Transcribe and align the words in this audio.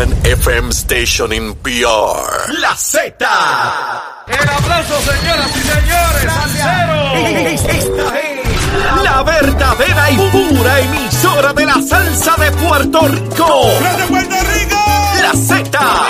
one 0.00 0.12
FM 0.24 0.72
station 0.72 1.30
in 1.32 1.54
PR. 1.56 2.52
La 2.58 2.74
Z. 2.74 3.16
El 4.28 4.48
aplauso, 4.48 4.98
señoras 5.02 5.50
y 5.56 5.60
señores, 5.60 6.24
Esta 7.68 8.20
es 8.20 8.40
la 9.02 9.22
verdadera 9.22 10.10
y 10.10 10.16
pura 10.16 10.80
emisora 10.80 11.52
de 11.52 11.66
la 11.66 11.82
salsa 11.82 12.34
de 12.36 12.50
Puerto 12.52 13.08
Rico. 13.08 13.66
¡De 13.98 14.04
Puerto 14.06 14.36
Rico! 14.54 14.76
La 15.20 15.32
Z. 15.34 16.09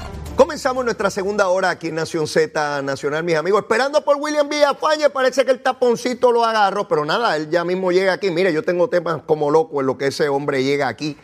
Comenzamos 0.41 0.83
nuestra 0.83 1.11
segunda 1.11 1.49
hora 1.49 1.69
aquí 1.69 1.89
en 1.89 1.95
Nación 1.95 2.27
Z 2.27 2.81
Nacional, 2.81 3.23
mis 3.23 3.35
amigos. 3.35 3.61
Esperando 3.61 4.03
por 4.03 4.15
William 4.17 4.49
Villafañe, 4.49 5.11
parece 5.11 5.45
que 5.45 5.51
el 5.51 5.61
taponcito 5.61 6.31
lo 6.31 6.43
agarró, 6.43 6.87
pero 6.87 7.05
nada, 7.05 7.35
él 7.35 7.51
ya 7.51 7.63
mismo 7.63 7.91
llega 7.91 8.13
aquí. 8.13 8.31
Mire, 8.31 8.51
yo 8.51 8.63
tengo 8.63 8.89
temas 8.89 9.21
como 9.27 9.51
loco 9.51 9.81
en 9.81 9.85
lo 9.85 9.99
que 9.99 10.07
ese 10.07 10.29
hombre 10.29 10.63
llega 10.63 10.87
aquí 10.87 11.15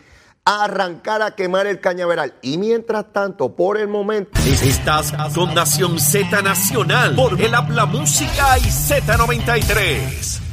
a 0.45 0.65
arrancar 0.65 1.23
a 1.23 1.31
quemar 1.31 1.65
el 1.65 1.81
cañaveral. 1.81 2.35
Y 2.43 2.59
mientras 2.59 3.11
tanto, 3.11 3.55
por 3.55 3.79
el 3.79 3.87
momento, 3.87 4.39
Estás 4.39 5.11
con 5.33 5.55
Nación 5.55 5.99
Z 5.99 6.43
Nacional 6.43 7.15
por 7.15 7.41
el 7.41 7.55
Habla 7.55 7.87
Música 7.87 8.59
y 8.59 8.69
Z93. 8.69 10.46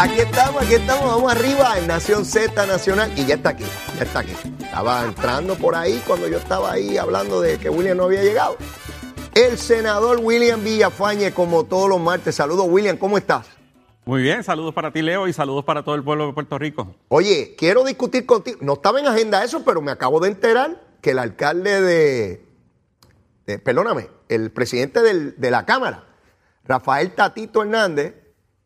Aquí 0.00 0.20
estamos, 0.20 0.62
aquí 0.62 0.74
estamos, 0.74 1.04
vamos 1.04 1.32
arriba 1.32 1.78
en 1.78 1.86
Nación 1.86 2.24
Z 2.24 2.66
Nacional. 2.66 3.12
Y 3.16 3.26
ya 3.26 3.34
está 3.36 3.50
aquí, 3.50 3.64
ya 3.96 4.04
está 4.04 4.20
aquí. 4.20 4.32
Estaba 4.62 5.04
entrando 5.04 5.56
por 5.56 5.74
ahí 5.74 6.02
cuando 6.06 6.28
yo 6.28 6.38
estaba 6.38 6.72
ahí 6.72 6.96
hablando 6.96 7.40
de 7.40 7.58
que 7.58 7.68
William 7.70 7.96
no 7.96 8.04
había 8.04 8.22
llegado. 8.22 8.56
El 9.34 9.58
senador 9.58 10.18
William 10.22 10.62
Villafañe, 10.62 11.32
como 11.32 11.64
todos 11.64 11.88
los 11.88 12.00
martes. 12.00 12.34
Saludos, 12.34 12.66
William, 12.68 12.96
¿cómo 12.96 13.16
estás? 13.18 13.46
Muy 14.04 14.22
bien, 14.22 14.42
saludos 14.42 14.74
para 14.74 14.92
ti, 14.92 15.02
Leo, 15.02 15.28
y 15.28 15.32
saludos 15.32 15.64
para 15.64 15.84
todo 15.84 15.94
el 15.94 16.02
pueblo 16.02 16.26
de 16.26 16.32
Puerto 16.32 16.58
Rico. 16.58 16.96
Oye, 17.08 17.54
quiero 17.56 17.84
discutir 17.84 18.26
contigo. 18.26 18.58
No 18.60 18.74
estaba 18.74 18.98
en 18.98 19.06
agenda 19.06 19.44
eso, 19.44 19.62
pero 19.64 19.80
me 19.82 19.92
acabo 19.92 20.18
de 20.20 20.28
enterar 20.28 20.80
que 21.00 21.10
el 21.12 21.18
alcalde 21.18 21.80
de, 21.80 22.44
de- 23.46 23.58
perdóname, 23.58 24.08
el 24.28 24.50
presidente 24.50 25.00
del- 25.02 25.38
de 25.38 25.50
la 25.50 25.64
Cámara, 25.64 26.04
Rafael 26.64 27.12
Tatito 27.12 27.62
Hernández, 27.62 28.14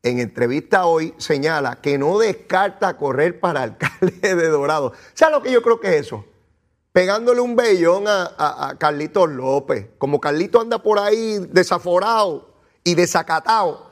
en 0.05 0.21
entrevista 0.21 0.85
hoy 0.85 1.15
señala 1.17 1.81
que 1.81 1.97
no 1.97 2.19
descarta 2.19 2.97
correr 2.97 3.41
para 3.41 3.63
alcalde 3.63 4.35
de 4.35 4.49
Dorado. 4.49 4.93
¿Sabes 5.15 5.35
lo 5.35 5.43
que 5.43 5.51
yo 5.51 5.63
creo 5.63 5.81
que 5.81 5.89
es 5.89 6.07
eso? 6.07 6.27
Pegándole 6.93 7.41
un 7.41 7.57
bellón 7.57 8.05
a, 8.07 8.77
Carlitos 8.79 9.31
López. 9.31 9.89
Como 9.99 10.21
Carlito 10.21 10.61
anda 10.61 10.83
por 10.83 10.99
ahí 10.99 11.39
desaforado 11.51 12.55
y 12.85 12.95
desacatado, 12.95 13.91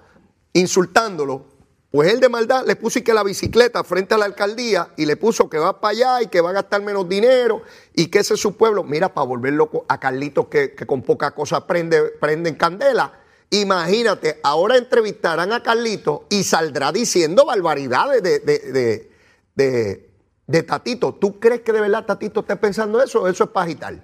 insultándolo, 0.53 1.47
pues 1.91 2.13
él 2.13 2.21
de 2.21 2.29
maldad 2.29 2.65
le 2.67 2.77
puso 2.77 3.03
que 3.03 3.15
la 3.15 3.23
bicicleta 3.23 3.83
frente 3.83 4.15
a 4.15 4.19
la 4.19 4.27
alcaldía 4.27 4.91
y 4.99 5.07
le 5.07 5.17
puso 5.17 5.49
que 5.49 5.59
va 5.59 5.81
para 5.81 5.93
allá 5.93 6.23
y 6.23 6.27
que 6.27 6.43
va 6.43 6.51
a 6.51 6.55
gastar 6.55 6.83
menos 6.83 7.09
dinero 7.09 7.63
y 7.95 8.09
que 8.09 8.19
ese 8.19 8.35
es 8.35 8.41
su 8.41 8.57
pueblo. 8.57 8.85
Mira, 8.85 9.15
para 9.15 9.27
volver 9.27 9.55
loco 9.55 9.87
a 9.89 9.99
Carlitos 9.99 10.47
que, 10.49 10.75
con 10.87 11.03
poca 11.03 11.31
cosa 11.31 11.67
prende, 11.67 12.03
prenden 12.21 12.55
candela. 12.55 13.22
Imagínate, 13.53 14.41
ahora 14.43 14.77
entrevistarán 14.79 15.53
a 15.53 15.63
Carlitos 15.63 16.23
y 16.31 16.43
saldrá 16.43 16.91
diciendo 16.91 17.45
barbaridades 17.45 18.23
de, 18.23 18.39
de, 18.41 18.59
de, 18.73 19.11
de- 19.55 20.11
de 20.47 20.63
Tatito. 20.65 21.15
¿Tú 21.15 21.39
crees 21.39 21.61
que 21.61 21.73
de 21.73 21.81
verdad 21.81 22.05
Tatito 22.05 22.41
esté 22.41 22.57
pensando 22.57 23.01
eso 23.03 23.23
o 23.23 23.29
eso 23.29 23.45
es 23.45 23.51
para 23.51 23.65
agitar? 23.67 24.03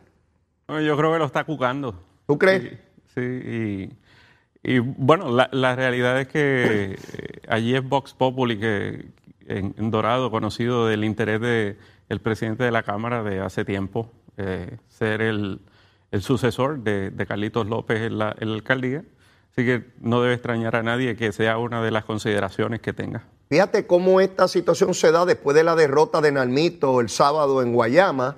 Bueno, 0.67 0.83
Yo 0.83 0.97
creo 0.97 1.13
que 1.13 1.19
lo 1.19 1.25
está 1.25 1.45
cucando. 1.45 1.99
¿Tú 2.27 2.39
crees? 2.39 2.79
Sí, 3.15 3.21
y, 3.21 3.91
y, 4.63 4.79
bueno, 4.81 5.31
la, 5.35 5.49
la 5.53 5.75
realidad 5.75 6.21
es 6.21 6.29
que 6.29 6.93
eh, 6.93 7.41
allí 7.49 7.75
es 7.75 7.83
Vox 7.83 8.13
Populi, 8.15 8.59
que 8.61 9.07
en, 9.47 9.75
en 9.79 9.91
Dorado, 9.91 10.31
conocido 10.31 10.87
del 10.87 11.05
interés 11.05 11.41
del 11.41 12.21
presidente 12.21 12.65
de 12.65 12.71
la 12.71 12.83
Cámara 12.83 13.23
de 13.23 13.41
hace 13.41 13.65
tiempo, 13.65 14.11
eh, 14.37 14.77
ser 14.89 15.23
el, 15.23 15.61
el 16.11 16.23
sucesor 16.23 16.81
de, 16.81 17.11
de 17.11 17.27
Carlitos 17.27 17.67
López 17.67 18.01
en 18.03 18.19
la, 18.19 18.37
en 18.39 18.51
la 18.51 18.55
alcaldía. 18.57 19.05
Así 19.59 19.67
que 19.67 19.91
no 20.01 20.23
debe 20.23 20.35
extrañar 20.35 20.77
a 20.77 20.85
nadie 20.85 21.17
que 21.17 21.33
sea 21.33 21.59
una 21.59 21.83
de 21.83 21.91
las 21.91 22.05
consideraciones 22.05 22.81
que 22.81 22.93
tenga. 22.93 23.25
Fíjate 23.49 23.89
cómo 23.89 24.21
esta 24.21 24.47
situación 24.47 24.95
se 24.95 25.11
da 25.11 25.27
después 25.27 25.57
de 25.57 25.65
la 25.65 25.75
derrota 25.75 26.21
de 26.21 26.31
Nalmito 26.31 27.01
el 27.01 27.09
sábado 27.09 27.61
en 27.61 27.73
Guayama. 27.73 28.37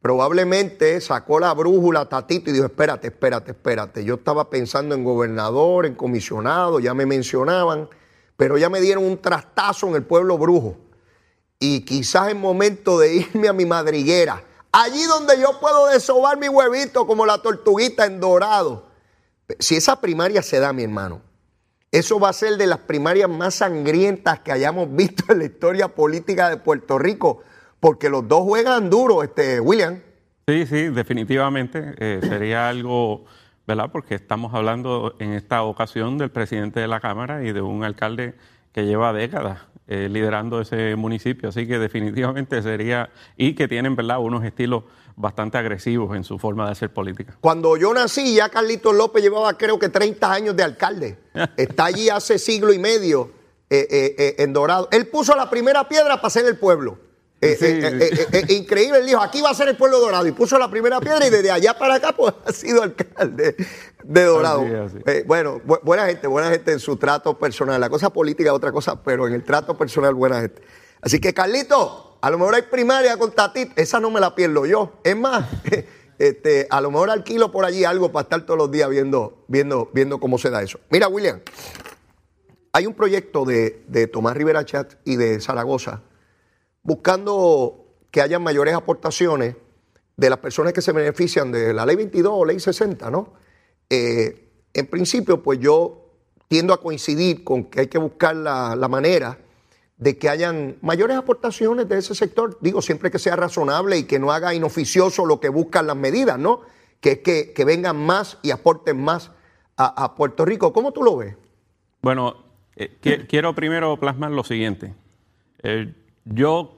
Probablemente 0.00 1.00
sacó 1.00 1.40
la 1.40 1.52
brújula 1.52 2.08
Tatito 2.08 2.50
y 2.50 2.52
dijo, 2.52 2.66
espérate, 2.66 3.08
espérate, 3.08 3.50
espérate. 3.50 4.04
Yo 4.04 4.14
estaba 4.14 4.48
pensando 4.48 4.94
en 4.94 5.02
gobernador, 5.02 5.84
en 5.84 5.96
comisionado, 5.96 6.78
ya 6.78 6.94
me 6.94 7.06
mencionaban, 7.06 7.88
pero 8.36 8.56
ya 8.56 8.70
me 8.70 8.80
dieron 8.80 9.02
un 9.02 9.18
trastazo 9.18 9.88
en 9.88 9.96
el 9.96 10.04
pueblo 10.04 10.38
brujo. 10.38 10.76
Y 11.58 11.80
quizás 11.80 12.28
es 12.28 12.36
momento 12.36 13.00
de 13.00 13.16
irme 13.16 13.48
a 13.48 13.52
mi 13.52 13.66
madriguera, 13.66 14.44
allí 14.70 15.02
donde 15.06 15.40
yo 15.40 15.58
puedo 15.58 15.88
desovar 15.88 16.38
mi 16.38 16.48
huevito 16.48 17.04
como 17.04 17.26
la 17.26 17.38
tortuguita 17.38 18.06
en 18.06 18.20
dorado. 18.20 18.85
Si 19.58 19.76
esa 19.76 20.00
primaria 20.00 20.42
se 20.42 20.58
da, 20.58 20.72
mi 20.72 20.82
hermano, 20.82 21.22
eso 21.92 22.18
va 22.18 22.30
a 22.30 22.32
ser 22.32 22.56
de 22.56 22.66
las 22.66 22.78
primarias 22.78 23.28
más 23.30 23.54
sangrientas 23.56 24.40
que 24.40 24.52
hayamos 24.52 24.94
visto 24.94 25.32
en 25.32 25.38
la 25.38 25.44
historia 25.44 25.88
política 25.88 26.50
de 26.50 26.56
Puerto 26.56 26.98
Rico, 26.98 27.42
porque 27.80 28.10
los 28.10 28.26
dos 28.26 28.42
juegan 28.42 28.90
duro, 28.90 29.22
este 29.22 29.60
William. 29.60 30.00
Sí, 30.48 30.66
sí, 30.66 30.88
definitivamente 30.88 31.94
eh, 31.98 32.20
sería 32.22 32.68
algo, 32.68 33.24
¿verdad? 33.66 33.90
Porque 33.92 34.14
estamos 34.14 34.54
hablando 34.54 35.16
en 35.18 35.32
esta 35.32 35.62
ocasión 35.62 36.18
del 36.18 36.30
presidente 36.30 36.80
de 36.80 36.88
la 36.88 37.00
Cámara 37.00 37.44
y 37.44 37.52
de 37.52 37.62
un 37.62 37.84
alcalde 37.84 38.34
que 38.72 38.84
lleva 38.84 39.12
décadas 39.12 39.60
eh, 39.88 40.08
liderando 40.10 40.60
ese 40.60 40.96
municipio, 40.96 41.48
así 41.48 41.66
que 41.66 41.78
definitivamente 41.78 42.60
sería, 42.62 43.10
y 43.36 43.54
que 43.54 43.68
tienen, 43.68 43.94
¿verdad?, 43.94 44.18
unos 44.18 44.44
estilos 44.44 44.84
bastante 45.16 45.56
agresivos 45.58 46.14
en 46.14 46.22
su 46.24 46.38
forma 46.38 46.66
de 46.66 46.72
hacer 46.72 46.92
política. 46.92 47.36
Cuando 47.40 47.76
yo 47.76 47.92
nací, 47.94 48.34
ya 48.34 48.48
Carlitos 48.50 48.94
López 48.94 49.22
llevaba 49.22 49.56
creo 49.56 49.78
que 49.78 49.88
30 49.88 50.30
años 50.32 50.56
de 50.56 50.62
alcalde. 50.62 51.18
Está 51.56 51.86
allí 51.86 52.08
hace 52.10 52.38
siglo 52.38 52.72
y 52.72 52.78
medio 52.78 53.30
eh, 53.70 53.86
eh, 53.90 54.14
eh, 54.18 54.34
en 54.38 54.52
Dorado. 54.52 54.88
Él 54.92 55.08
puso 55.08 55.34
la 55.34 55.48
primera 55.50 55.88
piedra 55.88 56.16
para 56.20 56.30
ser 56.30 56.44
el 56.46 56.58
pueblo. 56.58 56.98
Eh, 57.40 57.56
Sí, 57.58 57.66
eh, 57.66 57.80
eh, 57.84 58.10
eh, 58.32 58.44
eh, 58.48 58.54
increíble, 58.54 58.98
él 58.98 59.06
dijo, 59.06 59.20
aquí 59.20 59.42
va 59.42 59.50
a 59.50 59.54
ser 59.54 59.68
el 59.68 59.76
pueblo 59.76 60.00
dorado. 60.00 60.26
Y 60.26 60.32
puso 60.32 60.58
la 60.58 60.70
primera 60.70 61.00
piedra 61.00 61.26
y 61.26 61.30
desde 61.30 61.50
allá 61.50 61.78
para 61.78 61.94
acá 61.96 62.12
pues 62.16 62.32
ha 62.46 62.52
sido 62.52 62.82
alcalde 62.82 63.56
de 64.04 64.24
Dorado. 64.24 64.60
Así 64.62 64.72
es, 64.96 65.04
así. 65.06 65.22
Bueno, 65.26 65.60
bu- 65.66 65.80
buena 65.82 66.06
gente, 66.06 66.26
buena 66.28 66.50
gente 66.50 66.72
en 66.72 66.78
su 66.80 66.96
trato 66.96 67.38
personal. 67.38 67.78
La 67.80 67.90
cosa 67.90 68.08
política 68.10 68.48
es 68.50 68.54
otra 68.54 68.72
cosa, 68.72 69.02
pero 69.02 69.26
en 69.26 69.34
el 69.34 69.44
trato 69.44 69.76
personal 69.76 70.14
buena 70.14 70.40
gente. 70.40 70.62
Así 71.02 71.20
que 71.20 71.34
Carlito, 71.34 72.05
a 72.26 72.30
lo 72.30 72.38
mejor 72.38 72.56
hay 72.56 72.62
primaria 72.62 73.16
con 73.16 73.30
Tatito, 73.30 73.70
esa 73.76 74.00
no 74.00 74.10
me 74.10 74.18
la 74.18 74.34
pierdo 74.34 74.66
yo. 74.66 74.94
Es 75.04 75.16
más, 75.16 75.46
este, 76.18 76.66
a 76.68 76.80
lo 76.80 76.90
mejor 76.90 77.08
alquilo 77.08 77.52
por 77.52 77.64
allí 77.64 77.84
algo 77.84 78.10
para 78.10 78.24
estar 78.24 78.44
todos 78.44 78.58
los 78.58 78.68
días 78.68 78.90
viendo, 78.90 79.44
viendo, 79.46 79.90
viendo 79.94 80.18
cómo 80.18 80.36
se 80.36 80.50
da 80.50 80.60
eso. 80.60 80.80
Mira, 80.90 81.06
William, 81.06 81.40
hay 82.72 82.84
un 82.84 82.94
proyecto 82.94 83.44
de, 83.44 83.84
de 83.86 84.08
Tomás 84.08 84.36
Rivera 84.36 84.64
Chat 84.64 84.94
y 85.04 85.14
de 85.14 85.40
Zaragoza 85.40 86.02
buscando 86.82 87.94
que 88.10 88.22
haya 88.22 88.40
mayores 88.40 88.74
aportaciones 88.74 89.54
de 90.16 90.28
las 90.28 90.40
personas 90.40 90.72
que 90.72 90.82
se 90.82 90.90
benefician 90.90 91.52
de 91.52 91.72
la 91.72 91.86
ley 91.86 91.94
22 91.94 92.32
o 92.34 92.44
ley 92.44 92.58
60, 92.58 93.08
¿no? 93.08 93.34
Eh, 93.88 94.50
en 94.74 94.86
principio, 94.88 95.44
pues 95.44 95.60
yo 95.60 96.10
tiendo 96.48 96.74
a 96.74 96.80
coincidir 96.80 97.44
con 97.44 97.66
que 97.66 97.82
hay 97.82 97.86
que 97.86 97.98
buscar 97.98 98.34
la, 98.34 98.74
la 98.74 98.88
manera 98.88 99.45
de 99.98 100.18
que 100.18 100.28
hayan 100.28 100.76
mayores 100.82 101.16
aportaciones 101.16 101.88
de 101.88 101.98
ese 101.98 102.14
sector, 102.14 102.58
digo, 102.60 102.82
siempre 102.82 103.10
que 103.10 103.18
sea 103.18 103.34
razonable 103.36 103.96
y 103.98 104.04
que 104.04 104.18
no 104.18 104.30
haga 104.32 104.52
inoficioso 104.54 105.24
lo 105.24 105.40
que 105.40 105.48
buscan 105.48 105.86
las 105.86 105.96
medidas, 105.96 106.38
¿no? 106.38 106.60
Que 107.00 107.12
es 107.12 107.18
que, 107.20 107.52
que 107.54 107.64
vengan 107.64 107.96
más 107.96 108.38
y 108.42 108.50
aporten 108.50 109.02
más 109.02 109.30
a, 109.76 110.04
a 110.04 110.14
Puerto 110.14 110.44
Rico. 110.44 110.72
¿Cómo 110.72 110.92
tú 110.92 111.02
lo 111.02 111.16
ves? 111.16 111.34
Bueno, 112.02 112.36
eh, 112.76 112.94
qui- 113.02 113.26
quiero 113.26 113.54
primero 113.54 113.96
plasmar 113.98 114.30
lo 114.32 114.44
siguiente. 114.44 114.94
Eh, 115.62 115.94
yo 116.26 116.76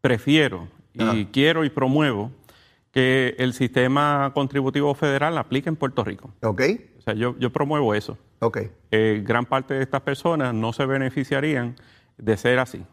prefiero 0.00 0.68
y 0.94 1.26
quiero 1.26 1.64
y 1.64 1.70
promuevo 1.70 2.30
que 2.92 3.34
el 3.38 3.52
sistema 3.52 4.32
contributivo 4.34 4.94
federal 4.94 5.38
aplique 5.38 5.68
en 5.68 5.76
Puerto 5.76 6.02
Rico. 6.04 6.32
¿Ok? 6.42 6.62
O 6.98 7.02
sea, 7.02 7.14
yo, 7.14 7.36
yo 7.38 7.50
promuevo 7.50 7.94
eso. 7.94 8.16
Ok. 8.40 8.58
Eh, 8.90 9.22
gran 9.24 9.44
parte 9.44 9.74
de 9.74 9.82
estas 9.82 10.00
personas 10.02 10.54
no 10.54 10.72
se 10.72 10.86
beneficiarían 10.86 11.76
de 12.18 12.36
ser 12.36 12.58
así. 12.58 12.84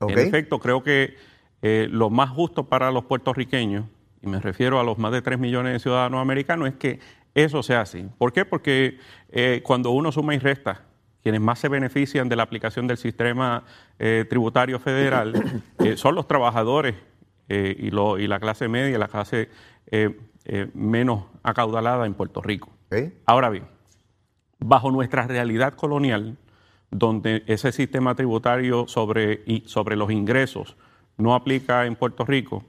En 0.00 0.18
efecto, 0.18 0.58
creo 0.58 0.82
que 0.82 1.16
eh, 1.62 1.86
lo 1.90 2.10
más 2.10 2.30
justo 2.30 2.64
para 2.64 2.90
los 2.90 3.04
puertorriqueños 3.04 3.86
y 4.20 4.26
me 4.26 4.40
refiero 4.40 4.78
a 4.78 4.84
los 4.84 4.98
más 4.98 5.12
de 5.12 5.22
3 5.22 5.38
millones 5.38 5.72
de 5.72 5.78
ciudadanos 5.78 6.20
americanos, 6.20 6.68
es 6.68 6.74
que 6.74 7.00
eso 7.34 7.62
sea 7.62 7.80
así. 7.80 8.08
¿Por 8.18 8.32
qué? 8.32 8.44
Porque 8.44 8.98
eh, 9.30 9.62
cuando 9.64 9.90
uno 9.90 10.12
suma 10.12 10.34
y 10.34 10.38
resta, 10.38 10.82
quienes 11.22 11.40
más 11.40 11.58
se 11.58 11.68
benefician 11.68 12.28
de 12.28 12.36
la 12.36 12.42
aplicación 12.42 12.86
del 12.86 12.98
sistema 12.98 13.64
eh, 13.98 14.24
tributario 14.28 14.78
federal 14.78 15.62
son 15.96 16.14
los 16.14 16.26
trabajadores 16.28 16.94
y, 17.48 17.90
lo, 17.90 18.18
y, 18.18 18.26
la 18.28 18.40
clase 18.40 18.66
media, 18.66 18.96
la 18.96 19.08
clase 19.08 19.50
menos 20.72 21.24
acaudalada 21.42 22.06
en 22.06 22.14
Puerto 22.14 22.40
Rico. 22.40 22.70
Ahora 23.26 23.50
bien, 23.50 23.64
bajo 24.58 24.90
nuestra 24.90 25.26
realidad 25.26 25.74
colonial, 25.74 26.38
donde 26.92 27.42
ese 27.46 27.72
sistema 27.72 28.14
tributario 28.14 28.86
sobre, 28.86 29.42
sobre 29.66 29.96
los 29.96 30.12
ingresos 30.12 30.76
no 31.16 31.34
aplica 31.34 31.86
en 31.86 31.96
Puerto 31.96 32.24
Rico, 32.24 32.62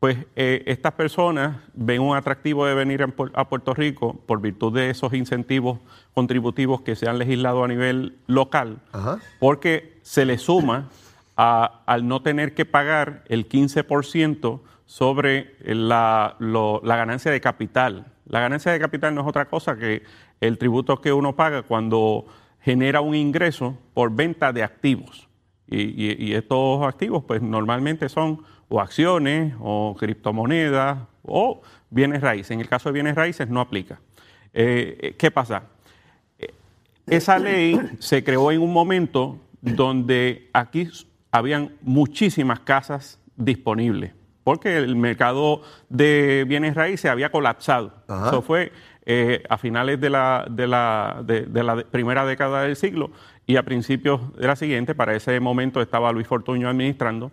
pues 0.00 0.18
eh, 0.34 0.64
estas 0.66 0.92
personas 0.94 1.58
ven 1.74 2.00
un 2.00 2.16
atractivo 2.16 2.66
de 2.66 2.74
venir 2.74 3.06
a 3.34 3.48
Puerto 3.48 3.74
Rico 3.74 4.18
por 4.26 4.40
virtud 4.40 4.74
de 4.74 4.90
esos 4.90 5.12
incentivos 5.14 5.78
contributivos 6.14 6.80
que 6.80 6.96
se 6.96 7.08
han 7.08 7.18
legislado 7.18 7.62
a 7.62 7.68
nivel 7.68 8.16
local, 8.26 8.78
porque 9.38 9.98
se 10.02 10.24
le 10.24 10.38
suma 10.38 10.88
al 11.36 12.08
no 12.08 12.22
tener 12.22 12.54
que 12.54 12.64
pagar 12.64 13.24
el 13.28 13.48
15% 13.48 14.60
sobre 14.86 15.54
la, 15.62 16.36
la 16.38 16.96
ganancia 16.96 17.30
de 17.30 17.40
capital. 17.40 18.06
La 18.26 18.40
ganancia 18.40 18.72
de 18.72 18.80
capital 18.80 19.14
no 19.14 19.20
es 19.20 19.26
otra 19.26 19.48
cosa 19.48 19.76
que 19.76 20.02
el 20.40 20.58
tributo 20.58 21.00
que 21.00 21.12
uno 21.12 21.36
paga 21.36 21.62
cuando 21.62 22.26
genera 22.60 23.00
un 23.00 23.14
ingreso 23.14 23.76
por 23.94 24.12
venta 24.14 24.52
de 24.52 24.62
activos. 24.62 25.28
Y, 25.66 26.32
estos 26.32 26.82
activos, 26.82 27.22
pues 27.24 27.40
normalmente 27.40 28.08
son 28.08 28.42
o 28.68 28.80
acciones 28.80 29.54
o 29.60 29.96
criptomonedas 29.98 30.98
o 31.22 31.62
bienes 31.90 32.22
raíces. 32.22 32.50
En 32.52 32.60
el 32.60 32.68
caso 32.68 32.88
de 32.88 32.94
bienes 32.94 33.14
raíces 33.14 33.48
no 33.48 33.60
aplica. 33.60 34.00
Eh, 34.52 34.98
eh, 35.00 35.14
¿Qué 35.16 35.30
pasa? 35.30 35.64
Eh, 36.38 36.52
esa 37.06 37.38
ley 37.40 37.80
se 37.98 38.24
creó 38.24 38.50
en 38.50 38.62
un 38.62 38.72
momento 38.72 39.38
donde 39.60 40.48
aquí 40.52 40.88
habían 41.30 41.72
muchísimas 41.82 42.60
casas 42.60 43.20
disponibles, 43.36 44.12
porque 44.42 44.76
el 44.76 44.96
mercado 44.96 45.62
de 45.88 46.44
bienes 46.48 46.74
raíces 46.74 47.10
había 47.10 47.30
colapsado. 47.30 47.92
Eso 48.08 48.42
fue 48.42 48.72
eh, 49.12 49.42
a 49.48 49.58
finales 49.58 50.00
de 50.00 50.08
la, 50.08 50.46
de, 50.48 50.68
la, 50.68 51.20
de, 51.26 51.64
la, 51.64 51.82
primera 51.82 52.24
década 52.24 52.62
del 52.62 52.76
siglo 52.76 53.10
y 53.44 53.56
a 53.56 53.64
principios 53.64 54.20
de 54.36 54.46
la 54.46 54.54
siguiente, 54.54 54.94
para 54.94 55.16
ese 55.16 55.40
momento 55.40 55.82
estaba 55.82 56.12
Luis 56.12 56.28
Fortuño 56.28 56.68
administrando, 56.68 57.32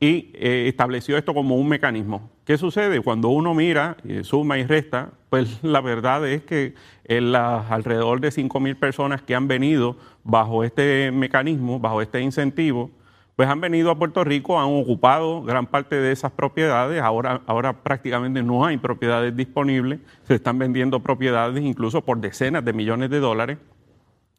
y 0.00 0.32
eh, 0.34 0.66
estableció 0.68 1.16
esto 1.16 1.32
como 1.32 1.56
un 1.56 1.66
mecanismo. 1.66 2.28
¿Qué 2.44 2.58
sucede? 2.58 3.00
Cuando 3.00 3.30
uno 3.30 3.54
mira, 3.54 3.96
suma 4.20 4.58
y 4.58 4.66
resta, 4.66 5.12
pues 5.30 5.60
la 5.62 5.80
verdad 5.80 6.28
es 6.28 6.42
que 6.42 6.74
en 7.04 7.32
las 7.32 7.70
alrededor 7.70 8.20
de 8.20 8.28
5.000 8.28 8.78
personas 8.78 9.22
que 9.22 9.34
han 9.34 9.48
venido 9.48 9.96
bajo 10.24 10.62
este 10.62 11.10
mecanismo, 11.10 11.80
bajo 11.80 12.02
este 12.02 12.20
incentivo, 12.20 12.90
pues 13.36 13.48
han 13.48 13.60
venido 13.60 13.90
a 13.90 13.98
Puerto 13.98 14.22
Rico, 14.22 14.60
han 14.60 14.68
ocupado 14.68 15.42
gran 15.42 15.66
parte 15.66 15.96
de 15.96 16.12
esas 16.12 16.32
propiedades, 16.32 17.02
ahora, 17.02 17.42
ahora 17.46 17.82
prácticamente 17.82 18.42
no 18.42 18.64
hay 18.64 18.76
propiedades 18.76 19.36
disponibles, 19.36 20.00
se 20.22 20.36
están 20.36 20.58
vendiendo 20.58 21.00
propiedades 21.00 21.62
incluso 21.64 22.04
por 22.04 22.18
decenas 22.18 22.64
de 22.64 22.72
millones 22.72 23.10
de 23.10 23.18
dólares. 23.18 23.58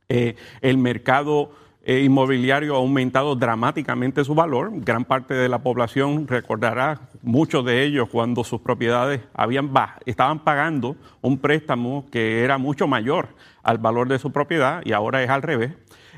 Eh, 0.08 0.36
el 0.62 0.78
mercado 0.78 1.52
eh, 1.88 2.02
inmobiliario 2.02 2.76
ha 2.76 2.78
aumentado 2.78 3.36
dramáticamente 3.36 4.24
su 4.24 4.34
valor, 4.34 4.72
gran 4.74 5.04
parte 5.04 5.34
de 5.34 5.50
la 5.50 5.60
población 5.60 6.28
recordará, 6.28 7.02
muchos 7.22 7.66
de 7.66 7.84
ellos 7.84 8.08
cuando 8.10 8.44
sus 8.44 8.62
propiedades 8.62 9.22
habían 9.34 9.72
estaban 10.06 10.40
pagando 10.40 10.96
un 11.22 11.38
préstamo 11.38 12.06
que 12.12 12.44
era 12.44 12.58
mucho 12.58 12.88
mayor 12.88 13.28
al 13.62 13.78
valor 13.78 14.08
de 14.08 14.20
su 14.20 14.32
propiedad 14.32 14.82
y 14.86 14.94
ahora 14.94 15.22
es 15.22 15.30
al 15.30 15.42
revés. 15.42 15.74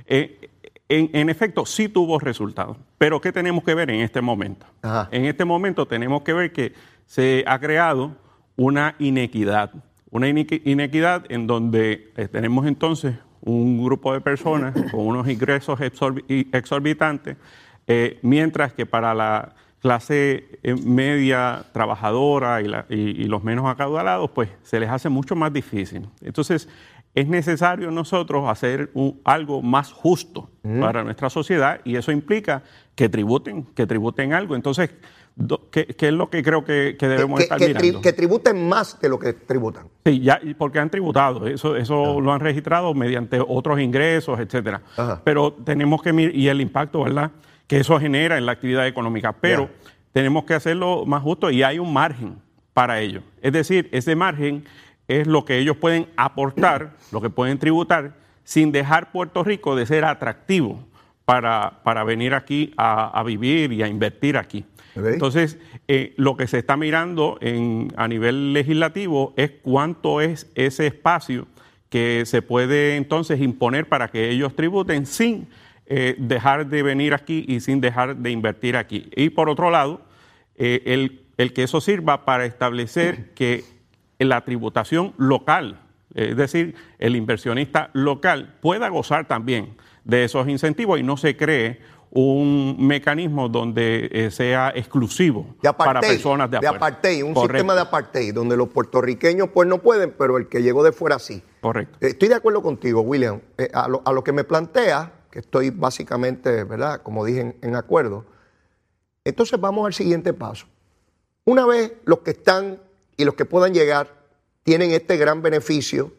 Eh, 0.05 0.49
en, 0.89 1.29
efecto, 1.29 1.65
sí 1.65 1.89
tuvo 1.89 2.19
resultados. 2.19 2.77
Pero 2.97 3.19
¿qué 3.19 3.31
tenemos 3.31 3.63
que 3.63 3.73
ver 3.73 3.89
en 3.89 4.01
este 4.01 4.21
momento? 4.21 4.65
En 5.11 5.25
este 5.25 5.43
momento 5.43 5.85
tenemos 5.85 6.21
que 6.21 6.33
ver 6.33 6.53
que 6.53 6.73
se 7.05 7.43
ha 7.47 7.59
creado 7.59 8.15
una 8.55 8.95
inequidad. 8.99 9.71
Una 10.09 10.29
inequidad 10.29 11.25
en 11.29 11.47
donde 11.47 12.11
eh, 12.15 12.27
tenemos 12.27 12.65
entonces 12.65 13.15
un 13.41 13.83
grupo 13.83 14.13
de 14.13 14.21
personas 14.21 14.73
con 14.91 15.01
unos 15.01 15.27
ingresos 15.27 15.79
exorbitantes, 15.81 17.37
eh, 17.85 18.19
mientras 18.21 18.73
que 18.73 18.85
para 18.85 19.13
la 19.13 19.55
clase 19.79 20.59
eh, 20.63 20.75
media 20.75 21.65
trabajadora 21.71 22.61
y, 22.61 23.23
los 23.25 23.43
menos 23.43 23.67
acaudalados, 23.67 24.31
pues 24.31 24.49
se 24.63 24.79
les 24.79 24.89
hace 24.89 25.09
mucho 25.09 25.35
más 25.35 25.53
difícil. 25.53 26.07
Entonces, 26.21 26.67
es 27.17 27.27
necesario 27.27 27.89
nosotros 27.89 28.47
hacer 28.47 28.91
algo 29.23 29.63
más 29.63 29.91
justo 29.91 30.51
para 30.79 31.03
nuestra 31.03 31.31
sociedad 31.31 31.81
y 31.83 31.95
eso 31.95 32.11
implica 32.11 32.61
que 32.93 33.09
tributen, 33.09 33.63
que 33.63 33.87
tributen 33.87 34.33
algo. 34.33 34.55
Entonces, 34.55 34.91
¿qué, 35.71 35.95
es 35.97 36.13
lo 36.13 36.29
que 36.29 36.43
creo 36.43 36.63
que, 36.63 36.95
debemos 36.99 37.41
estar 37.41 37.59
mirando? 37.59 38.01
que 38.01 38.13
tributen 38.13 38.69
más 38.69 39.01
de 39.01 39.09
lo 39.09 39.17
que 39.17 39.33
tributan. 39.33 39.87
Sí, 40.05 40.19
ya, 40.19 40.39
porque 40.59 40.77
han 40.77 40.91
tributado, 40.91 41.47
eso, 41.47 41.75
eso 41.75 42.21
lo 42.21 42.31
han 42.31 42.39
registrado 42.39 42.93
mediante 42.93 43.39
otros 43.39 43.79
ingresos, 43.79 44.39
etcétera. 44.39 44.83
Pero 45.23 45.53
tenemos 45.53 46.03
que 46.03 46.13
mirar, 46.13 46.35
y 46.35 46.49
el 46.49 46.61
impacto, 46.61 47.03
¿verdad?, 47.03 47.31
que 47.65 47.77
eso 47.79 47.99
genera 47.99 48.37
en 48.37 48.45
la 48.45 48.51
actividad 48.51 48.85
económica. 48.85 49.33
Pero 49.33 49.71
tenemos 50.13 50.43
que 50.43 50.53
hacerlo 50.53 51.03
más 51.07 51.23
justo 51.23 51.49
y 51.49 51.63
hay 51.63 51.79
un 51.79 51.91
margen 51.91 52.35
para 52.75 52.99
ello. 52.99 53.23
Es 53.41 53.53
decir, 53.53 53.89
ese 53.91 54.15
margen 54.15 54.65
es 55.07 55.27
lo 55.27 55.45
que 55.45 55.57
ellos 55.57 55.77
pueden 55.77 56.07
aportar, 56.15 56.95
lo 57.11 57.21
que 57.21 57.29
pueden 57.29 57.59
tributar, 57.59 58.13
sin 58.43 58.71
dejar 58.71 59.11
Puerto 59.11 59.43
Rico 59.43 59.75
de 59.75 59.85
ser 59.85 60.05
atractivo 60.05 60.83
para, 61.25 61.81
para 61.83 62.03
venir 62.03 62.33
aquí 62.33 62.73
a, 62.77 63.21
vivir 63.25 63.73
y 63.73 63.83
a 63.83 63.87
invertir 63.87 64.37
aquí. 64.37 64.63
Entonces, 64.95 65.59
eh, 65.87 66.13
lo 66.15 66.37
que 66.37 66.47
se 66.47 66.57
está 66.57 66.77
mirando 66.77 67.37
en, 67.41 67.93
a 67.97 68.07
nivel 68.07 68.53
legislativo 68.53 69.33
es 69.35 69.51
cuánto 69.61 70.21
es 70.21 70.49
ese 70.55 70.87
espacio 70.87 71.47
que 71.89 72.23
se 72.25 72.41
puede 72.41 72.95
entonces 72.95 73.41
imponer 73.41 73.87
para 73.87 74.07
que 74.07 74.29
ellos 74.29 74.55
tributen 74.55 75.05
sin 75.05 75.47
eh, 75.85 76.15
dejar 76.17 76.67
de 76.67 76.83
venir 76.83 77.13
aquí 77.13 77.45
y 77.47 77.59
sin 77.59 77.79
dejar 77.79 78.15
de 78.17 78.31
invertir 78.31 78.75
aquí. 78.75 79.09
Y 79.15 79.29
por 79.29 79.49
otro 79.49 79.69
lado, 79.69 80.01
eh, 80.55 80.81
el, 80.85 81.21
el 81.37 81.53
que 81.53 81.63
eso 81.63 81.79
sirva 81.79 82.25
para 82.25 82.45
establecer 82.45 83.31
que 83.35 83.63
la 84.19 84.43
tributación 84.43 85.13
local, 85.17 85.81
es 86.13 86.35
decir, 86.35 86.75
el 86.99 87.15
inversionista 87.15 87.89
local 87.93 88.55
pueda 88.61 88.89
gozar 88.89 89.27
también 89.27 89.75
de 90.03 90.23
esos 90.23 90.47
incentivos 90.47 90.99
y 90.99 91.03
no 91.03 91.17
se 91.17 91.35
cree 91.35 91.79
un 92.09 92.77
mecanismo 92.79 93.49
donde 93.49 94.09
eh, 94.11 94.31
sea 94.31 94.71
exclusivo 94.73 95.55
para 95.77 95.99
personas 95.99 96.49
de, 96.49 96.59
de 96.59 96.67
apartheid, 96.67 97.23
un 97.23 97.35
sistema 97.35 97.75
de 97.75 97.81
apartheid 97.81 98.33
donde 98.33 98.55
los 98.55 98.69
puertorriqueños 98.69 99.49
pues 99.53 99.67
no 99.67 99.79
pueden, 99.79 100.13
pero 100.17 100.37
el 100.37 100.47
que 100.47 100.61
llegó 100.61 100.83
de 100.83 100.91
fuera 100.91 101.19
sí. 101.19 101.43
Correcto. 101.61 101.97
Estoy 102.01 102.29
de 102.29 102.35
acuerdo 102.35 102.61
contigo, 102.61 103.01
William. 103.01 103.41
Eh, 103.57 103.69
a, 103.73 103.87
lo, 103.89 104.23
que 104.23 104.31
me 104.31 104.45
plantea, 104.45 105.11
que 105.29 105.39
estoy 105.39 105.69
básicamente, 105.69 106.63
¿verdad? 106.63 107.01
Como 107.03 107.25
dije, 107.25 107.57
en 107.61 107.75
acuerdo. 107.75 108.25
Entonces 109.25 109.59
vamos 109.59 109.85
al 109.85 109.93
siguiente 109.93 110.33
paso. 110.33 110.65
Una 111.43 111.65
vez 111.65 111.93
los 112.05 112.19
que 112.19 112.31
están 112.31 112.79
y 113.17 113.25
los 113.25 113.33
que 113.33 113.45
puedan 113.45 113.73
llegar 113.73 114.15
tienen 114.63 114.91
este 114.91 115.17
gran 115.17 115.41
beneficio, 115.41 116.13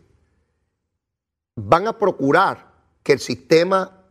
van 1.55 1.87
a 1.87 1.99
procurar 1.99 2.73
que 3.03 3.13
el 3.13 3.21
sistema 3.21 4.05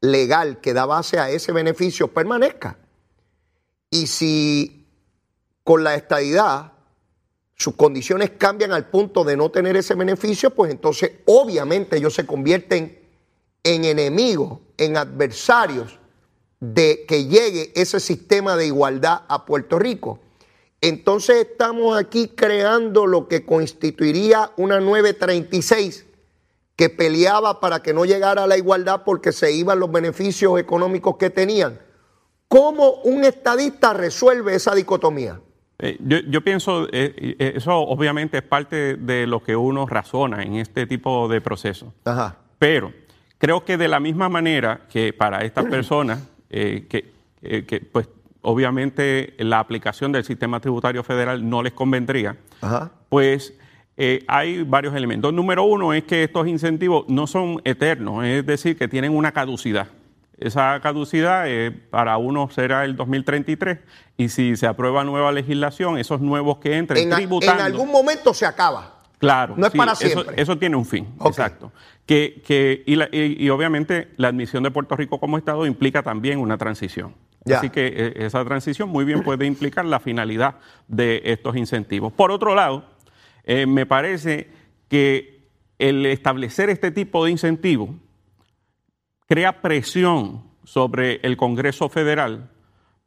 legal 0.00 0.60
que 0.60 0.72
da 0.72 0.86
base 0.86 1.18
a 1.18 1.30
ese 1.30 1.52
beneficio 1.52 2.08
permanezca. 2.08 2.78
Y 3.90 4.06
si 4.06 4.86
con 5.62 5.84
la 5.84 5.94
estadidad 5.94 6.72
sus 7.56 7.74
condiciones 7.74 8.30
cambian 8.38 8.72
al 8.72 8.88
punto 8.88 9.22
de 9.22 9.36
no 9.36 9.50
tener 9.50 9.76
ese 9.76 9.94
beneficio, 9.94 10.50
pues 10.50 10.70
entonces 10.70 11.12
obviamente 11.26 11.98
ellos 11.98 12.14
se 12.14 12.24
convierten 12.24 12.98
en 13.62 13.84
enemigos, 13.84 14.60
en 14.78 14.96
adversarios 14.96 15.98
de 16.60 17.04
que 17.06 17.26
llegue 17.26 17.72
ese 17.74 18.00
sistema 18.00 18.56
de 18.56 18.66
igualdad 18.66 19.22
a 19.28 19.44
Puerto 19.44 19.78
Rico. 19.78 20.20
Entonces 20.80 21.46
estamos 21.50 21.98
aquí 21.98 22.28
creando 22.28 23.06
lo 23.06 23.28
que 23.28 23.44
constituiría 23.44 24.50
una 24.56 24.80
936 24.80 26.06
que 26.74 26.88
peleaba 26.88 27.60
para 27.60 27.82
que 27.82 27.92
no 27.92 28.06
llegara 28.06 28.44
a 28.44 28.46
la 28.46 28.56
igualdad 28.56 29.02
porque 29.04 29.32
se 29.32 29.52
iban 29.52 29.78
los 29.78 29.92
beneficios 29.92 30.58
económicos 30.58 31.16
que 31.18 31.28
tenían. 31.28 31.78
¿Cómo 32.48 32.94
un 33.04 33.24
estadista 33.24 33.92
resuelve 33.92 34.54
esa 34.54 34.74
dicotomía? 34.74 35.40
Eh, 35.78 35.98
yo, 36.00 36.40
pienso, 36.42 36.86
eh, 36.86 37.36
eh, 37.38 37.52
eso 37.56 37.76
obviamente 37.78 38.38
es 38.38 38.42
parte 38.42 38.96
de 38.96 39.26
lo 39.26 39.42
que 39.42 39.56
uno 39.56 39.86
razona 39.86 40.42
en 40.42 40.56
este 40.56 40.86
tipo 40.86 41.28
de 41.28 41.40
procesos. 41.40 41.92
Pero 42.58 42.92
creo 43.38 43.64
que 43.64 43.76
de 43.76 43.88
la 43.88 44.00
misma 44.00 44.28
manera 44.28 44.86
que 44.90 45.12
para 45.12 45.44
estas 45.44 45.64
personas 45.70 46.20
que, 46.48 47.12
que 47.40 47.88
pues 47.92 48.08
obviamente 48.42 49.34
la 49.38 49.58
aplicación 49.60 50.12
del 50.12 50.24
sistema 50.24 50.60
tributario 50.60 51.02
federal 51.02 51.48
no 51.48 51.62
les 51.62 51.72
convendría, 51.72 52.36
Ajá. 52.60 52.90
pues 53.08 53.54
eh, 53.96 54.24
hay 54.28 54.62
varios 54.62 54.94
elementos. 54.94 55.32
Número 55.32 55.64
uno 55.64 55.92
es 55.92 56.04
que 56.04 56.24
estos 56.24 56.46
incentivos 56.48 57.04
no 57.08 57.26
son 57.26 57.60
eternos, 57.64 58.24
es 58.24 58.44
decir, 58.46 58.76
que 58.78 58.88
tienen 58.88 59.14
una 59.14 59.32
caducidad. 59.32 59.88
Esa 60.38 60.80
caducidad 60.80 61.44
eh, 61.48 61.70
para 61.70 62.16
unos 62.16 62.54
será 62.54 62.84
el 62.86 62.96
2033 62.96 63.78
y 64.16 64.30
si 64.30 64.56
se 64.56 64.66
aprueba 64.66 65.04
nueva 65.04 65.32
legislación, 65.32 65.98
esos 65.98 66.22
nuevos 66.22 66.58
que 66.58 66.78
entren 66.78 67.10
En, 67.10 67.14
tributando. 67.14 67.60
en 67.60 67.66
algún 67.66 67.90
momento 67.92 68.32
se 68.32 68.46
acaba. 68.46 69.00
Claro. 69.18 69.52
No 69.58 69.66
es 69.66 69.72
para 69.74 69.92
eso- 69.92 70.06
siempre. 70.06 70.40
Eso, 70.40 70.56
tiene 70.56 70.76
un 70.76 70.86
fin, 70.86 71.06
exacto. 71.26 71.70
Que, 72.06 72.40
que, 72.46 72.82
y, 72.86 72.96
la- 72.96 73.10
y- 73.12 73.36
y 73.38 73.50
obviamente 73.50 74.08
la 74.16 74.28
admisión 74.28 74.62
de 74.62 74.70
Puerto 74.70 74.96
Rico 74.96 75.20
como 75.20 75.36
Estado 75.36 75.66
implica 75.66 76.02
también 76.02 76.38
una 76.38 76.56
transición. 76.56 77.14
Ya. 77.44 77.58
Así 77.58 77.70
que 77.70 77.86
eh, 77.86 78.12
esa 78.16 78.44
transición 78.44 78.88
muy 78.90 79.04
bien 79.04 79.22
puede 79.22 79.46
implicar 79.46 79.84
la 79.84 79.98
finalidad 79.98 80.56
de 80.88 81.22
estos 81.24 81.56
incentivos. 81.56 82.12
Por 82.12 82.30
otro 82.30 82.54
lado, 82.54 82.84
eh, 83.44 83.66
me 83.66 83.86
parece 83.86 84.50
que 84.88 85.48
el 85.78 86.04
establecer 86.06 86.68
este 86.68 86.90
tipo 86.90 87.24
de 87.24 87.30
incentivos 87.30 87.90
crea 89.26 89.62
presión 89.62 90.44
sobre 90.64 91.20
el 91.22 91.36
Congreso 91.36 91.88
Federal 91.88 92.50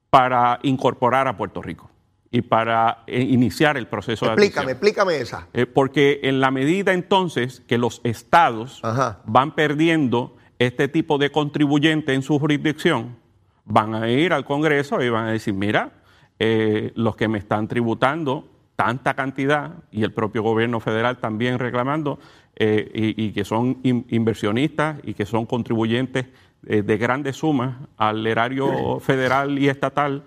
para 0.09 0.59
incorporar 0.63 1.27
a 1.27 1.37
Puerto 1.37 1.61
Rico 1.61 1.89
y 2.31 2.41
para 2.41 3.03
eh, 3.07 3.21
iniciar 3.21 3.77
el 3.77 3.87
proceso 3.87 4.25
de 4.25 4.31
Explícame, 4.31 4.71
explícame 4.71 5.17
esa. 5.17 5.47
Eh, 5.53 5.65
porque 5.67 6.19
en 6.23 6.41
la 6.41 6.49
medida 6.49 6.93
entonces 6.93 7.61
que 7.67 7.77
los 7.77 8.01
estados 8.03 8.79
Ajá. 8.83 9.21
van 9.25 9.53
perdiendo 9.53 10.35
este 10.57 10.87
tipo 10.87 11.17
de 11.17 11.31
contribuyente 11.31 12.13
en 12.13 12.23
su 12.23 12.39
jurisdicción, 12.39 13.17
van 13.65 13.95
a 13.95 14.09
ir 14.09 14.33
al 14.33 14.45
Congreso 14.45 15.01
y 15.01 15.09
van 15.09 15.27
a 15.27 15.31
decir, 15.31 15.53
mira, 15.53 15.91
eh, 16.39 16.91
los 16.95 17.15
que 17.15 17.27
me 17.27 17.37
están 17.37 17.67
tributando 17.67 18.47
tanta 18.75 19.13
cantidad 19.13 19.75
y 19.91 20.03
el 20.03 20.11
propio 20.11 20.41
gobierno 20.43 20.79
federal 20.79 21.17
también 21.19 21.59
reclamando 21.59 22.19
eh, 22.55 22.91
y, 22.93 23.25
y 23.25 23.31
que 23.31 23.45
son 23.45 23.77
in- 23.83 24.05
inversionistas 24.09 24.97
y 25.03 25.13
que 25.13 25.25
son 25.25 25.45
contribuyentes 25.45 26.25
eh, 26.67 26.81
de 26.81 26.97
grandes 26.97 27.37
sumas 27.37 27.75
al 27.97 28.25
erario 28.25 28.99
federal 29.01 29.57
y 29.59 29.69
estatal, 29.69 30.23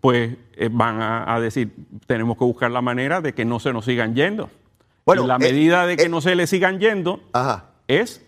pues 0.00 0.36
van 0.70 1.02
a, 1.02 1.34
a 1.34 1.40
decir, 1.40 1.72
tenemos 2.06 2.38
que 2.38 2.44
buscar 2.44 2.70
la 2.70 2.80
manera 2.80 3.20
de 3.20 3.34
que 3.34 3.44
no 3.44 3.60
se 3.60 3.72
nos 3.72 3.84
sigan 3.84 4.14
yendo. 4.14 4.48
Bueno, 5.04 5.24
y 5.24 5.26
la 5.26 5.38
medida 5.38 5.86
de 5.86 5.96
que 5.96 6.08
no 6.08 6.20
se 6.22 6.34
le 6.34 6.46
sigan 6.46 6.80
yendo 6.80 7.20
Ajá. 7.32 7.66
es 7.86 8.24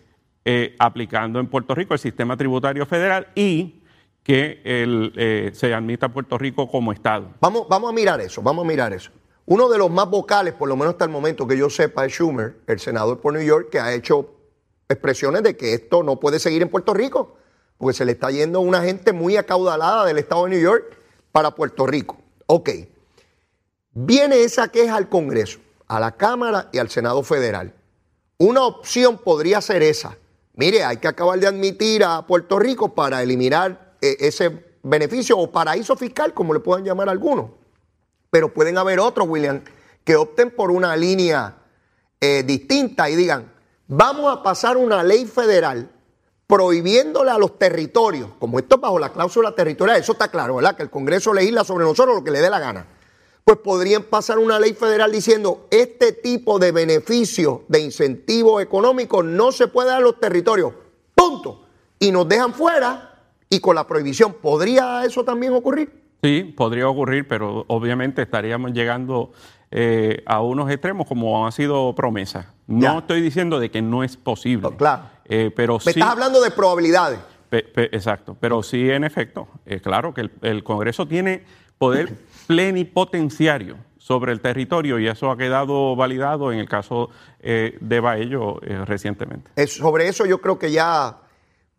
aplicando 0.79 1.41
en 1.41 1.47
Puerto 1.47 1.75
Rico 1.75 1.95
el 1.95 2.01
sistema 2.01 2.37
tributario 2.37 2.85
federal 2.85 3.29
y 3.35 3.77
que 4.23 4.61
eh, 4.65 5.51
se 5.55 5.75
admita 5.75 6.07
a 6.07 6.13
Puerto 6.13 6.39
Rico 6.39 6.71
como 6.71 6.93
Estado. 6.93 7.31
Vamos, 7.41 7.67
vamos 7.69 7.91
a 7.91 7.93
mirar 7.93 8.21
eso, 8.21 8.43
vamos 8.43 8.65
a 8.65 8.69
mirar 8.69 8.93
eso. 8.93 9.11
Uno 9.45 9.69
de 9.69 9.79
los 9.79 9.91
más 9.91 10.09
vocales, 10.09 10.55
por 10.55 10.69
lo 10.69 10.77
menos 10.77 10.95
hasta 10.95 11.05
el 11.05 11.11
momento 11.11 11.47
que 11.47 11.57
yo 11.57 11.69
sepa, 11.69 12.07
es 12.07 12.13
Schumer, 12.13 12.57
el 12.67 12.79
senador 12.79 13.21
por 13.21 13.33
New 13.33 13.43
York, 13.43 13.71
que 13.71 13.81
ha 13.81 13.93
hecho 13.93 14.31
expresiones 14.89 15.43
de 15.43 15.57
que 15.57 15.75
esto 15.75 16.03
no 16.03 16.21
puede 16.21 16.39
seguir 16.39 16.63
en 16.63 16.69
Puerto 16.69 16.95
Rico, 16.95 17.37
porque 17.77 17.97
se 17.97 18.05
le 18.05 18.13
está 18.13 18.31
yendo 18.31 18.61
una 18.61 18.83
gente 18.83 19.13
muy 19.13 19.37
acaudalada 19.37 20.05
del 20.05 20.19
estado 20.19 20.45
de 20.45 20.51
New 20.51 20.61
York 20.61 20.97
para 21.33 21.57
Puerto 21.57 21.87
Rico. 21.87 22.19
Ok. 22.47 22.71
Viene 23.95 24.45
esa 24.45 24.69
queja 24.69 24.97
al 24.97 25.09
Congreso, 25.09 25.59
a 25.89 25.99
la 25.99 26.13
Cámara 26.13 26.69
y 26.73 26.79
al 26.79 26.89
Senado 26.89 27.23
Federal. 27.25 27.75
Una 28.39 28.63
opción 28.63 29.19
podría 29.19 29.61
ser 29.61 29.83
esa. 29.83 30.17
Mire, 30.55 30.85
hay 30.85 30.99
que 30.99 31.09
acabar 31.09 31.39
de 31.41 31.49
admitir 31.49 32.05
a 32.05 32.27
Puerto 32.27 32.59
Rico 32.59 32.95
para 32.95 33.23
eliminar 33.23 33.82
ese 34.03 34.77
beneficio 34.83 35.39
o 35.39 35.51
paraíso 35.51 35.97
fiscal, 35.97 36.35
como 36.35 36.53
le 36.53 36.61
puedan 36.61 36.85
llamar 36.85 37.09
algunos. 37.09 37.51
Pero 38.31 38.53
pueden 38.53 38.77
haber 38.79 38.99
otros, 39.01 39.29
William, 39.29 39.63
que 40.05 40.17
opten 40.17 40.51
por 40.51 40.71
una 40.71 40.97
línea 40.97 41.57
eh, 42.21 42.43
distinta 42.43 43.09
y 43.09 43.17
digan, 43.17 43.53
vamos 43.87 44.37
a 44.37 44.43
pasar 44.43 44.77
una 44.77 45.03
ley 45.03 45.27
federal 45.27 45.91
prohibiéndole 46.47 47.31
a 47.31 47.39
los 47.39 47.59
territorios, 47.59 48.29
como 48.39 48.59
esto 48.59 48.75
es 48.75 48.81
bajo 48.81 48.99
la 48.99 49.11
cláusula 49.13 49.55
territorial, 49.55 49.99
eso 49.99 50.13
está 50.13 50.29
claro, 50.29 50.57
¿verdad? 50.57 50.77
Que 50.77 50.83
el 50.83 50.91
Congreso 50.91 51.33
legisla 51.33 51.65
sobre 51.65 51.85
nosotros 51.85 52.17
lo 52.17 52.25
que 52.25 52.31
le 52.31 52.41
dé 52.41 52.51
la 52.51 52.59
gana. 52.59 52.87
Pues 53.45 53.59
podrían 53.59 54.05
pasar 54.05 54.39
una 54.39 54.61
ley 54.61 54.75
federal 54.75 55.11
diciendo, 55.11 55.67
este 55.71 56.13
tipo 56.13 56.59
de 56.59 56.73
beneficio, 56.73 57.65
de 57.69 57.81
incentivo 57.81 58.61
económico 58.61 59.23
no 59.23 59.51
se 59.51 59.67
puede 59.67 59.89
dar 59.89 59.99
a 59.99 60.01
los 60.01 60.21
territorios, 60.21 60.75
punto. 61.15 61.65
Y 61.99 62.13
nos 62.13 62.29
dejan 62.29 62.53
fuera 62.53 63.12
y 63.53 63.61
con 63.61 63.75
la 63.77 63.87
prohibición, 63.87 64.33
¿podría 64.41 65.05
eso 65.05 65.25
también 65.25 65.53
ocurrir? 65.53 65.93
Sí, 66.23 66.43
podría 66.57 66.89
ocurrir, 66.89 67.29
pero 67.29 67.67
obviamente 67.69 68.23
estaríamos 68.23 68.73
llegando 68.73 69.33
eh, 69.71 70.23
a 70.25 70.41
unos 70.41 70.71
extremos 70.71 71.07
como 71.07 71.47
ha 71.47 71.53
sido 71.53 71.95
promesa. 71.95 72.55
No 72.67 72.81
Ya. 72.81 72.99
estoy 73.01 73.21
diciendo 73.21 73.61
de 73.61 73.71
que 73.71 73.83
no 73.83 74.03
es 74.05 74.17
posible. 74.17 74.63
No, 74.71 74.77
claro. 74.79 75.03
eh, 75.27 75.51
pero 75.55 75.75
Me 75.85 75.93
sí. 75.93 75.99
estás 76.01 76.13
hablando 76.13 76.41
de 76.41 76.51
probabilidades. 76.51 77.19
Pe- 77.51 77.65
pe- 77.65 77.95
exacto, 77.95 78.35
pero 78.41 78.63
sí, 78.63 78.89
en 78.89 79.05
efecto, 79.05 79.49
eh, 79.67 79.81
claro 79.81 80.15
que 80.15 80.23
el, 80.23 80.31
el 80.41 80.65
Congreso 80.65 81.07
tiene 81.07 81.45
poder 81.77 82.17
plenipotenciario 82.47 83.77
sobre 83.99 84.33
el 84.33 84.41
territorio 84.41 84.99
y 84.99 85.09
eso 85.09 85.31
ha 85.31 85.37
quedado 85.37 85.95
validado 85.95 86.53
en 86.53 86.59
el 86.59 86.69
caso 86.71 87.11
eh, 87.41 87.77
de 87.83 88.01
Baello 88.01 88.63
eh, 88.63 88.83
recientemente. 88.87 89.51
Es- 89.57 89.75
sobre 89.77 90.09
eso 90.09 90.25
yo 90.25 90.41
creo 90.41 90.59
que 90.59 90.71
ya 90.73 91.19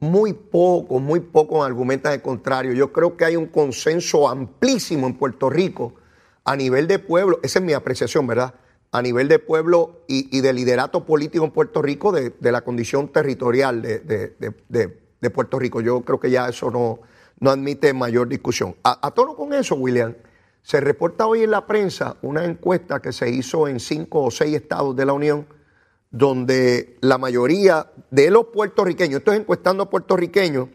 muy 0.03 0.33
poco, 0.33 0.99
muy 0.99 1.21
poco 1.21 1.63
argumentan 1.63 2.13
el 2.13 2.21
contrario. 2.21 2.73
Yo 2.73 2.91
creo 2.91 3.17
que 3.17 3.25
hay 3.25 3.35
un 3.35 3.47
consenso 3.47 4.29
amplísimo 4.29 5.07
en 5.07 5.17
Puerto 5.17 5.49
Rico 5.49 5.95
a 6.43 6.55
nivel 6.55 6.87
de 6.87 6.99
pueblo, 6.99 7.39
esa 7.41 7.59
es 7.59 7.65
mi 7.65 7.71
apreciación, 7.73 8.27
¿verdad? 8.27 8.53
A 8.91 9.01
nivel 9.01 9.29
de 9.29 9.39
pueblo 9.39 10.03
y, 10.07 10.37
y 10.37 10.41
de 10.41 10.51
liderato 10.51 11.05
político 11.05 11.45
en 11.45 11.51
Puerto 11.51 11.81
Rico 11.81 12.11
de, 12.11 12.33
la 12.39 12.61
condición 12.61 13.07
territorial 13.07 13.81
de 13.81 15.29
Puerto 15.33 15.57
Rico. 15.57 15.79
Yo 15.79 16.01
creo 16.01 16.19
que 16.19 16.29
ya 16.29 16.49
eso 16.49 16.69
no, 16.69 16.99
no 17.39 17.49
admite 17.49 17.93
mayor 17.93 18.27
discusión. 18.27 18.75
A, 18.83 19.07
a 19.07 19.11
tono 19.11 19.35
con 19.35 19.53
eso, 19.53 19.75
William, 19.75 20.15
se 20.61 20.81
reporta 20.81 21.27
hoy 21.27 21.43
en 21.43 21.51
la 21.51 21.65
prensa 21.65 22.17
una 22.21 22.43
encuesta 22.45 23.01
que 23.01 23.13
se 23.13 23.29
hizo 23.29 23.67
en 23.67 23.79
cinco 23.79 24.23
o 24.23 24.31
seis 24.31 24.55
estados 24.55 24.95
de 24.95 25.05
la 25.05 25.13
Unión 25.13 25.47
donde 26.13 26.95
la 27.01 27.17
mayoría 27.17 27.91
de 28.11 28.29
los 28.29 28.45
puertorriqueños, 28.45 29.17
esto 29.17 29.33
es 29.33 29.39
encuestando 29.39 29.81
a 29.83 29.89
puertorriqueños, 29.89 30.69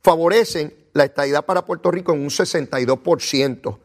favorecen 0.00 0.72
la 0.92 1.04
estadidad 1.04 1.44
para 1.44 1.66
Puerto 1.66 1.90
Rico 1.90 2.12
en 2.12 2.20
un 2.20 2.28
62%. 2.28 3.78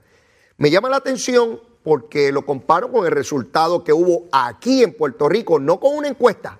Me 0.57 0.69
llama 0.69 0.89
la 0.89 0.97
atención 0.97 1.59
porque 1.83 2.31
lo 2.31 2.45
comparo 2.45 2.91
con 2.91 3.07
el 3.07 3.11
resultado 3.11 3.83
que 3.83 3.91
hubo 3.91 4.27
aquí 4.31 4.83
en 4.83 4.93
Puerto 4.93 5.27
Rico, 5.27 5.59
no 5.59 5.79
con 5.79 5.97
una 5.97 6.07
encuesta, 6.07 6.59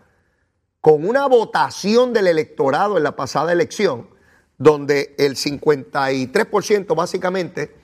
con 0.81 1.07
una 1.07 1.27
votación 1.27 2.11
del 2.11 2.25
electorado 2.25 2.97
en 2.97 3.03
la 3.03 3.15
pasada 3.15 3.53
elección, 3.53 4.09
donde 4.57 5.13
el 5.19 5.35
53% 5.35 6.95
básicamente 6.95 7.75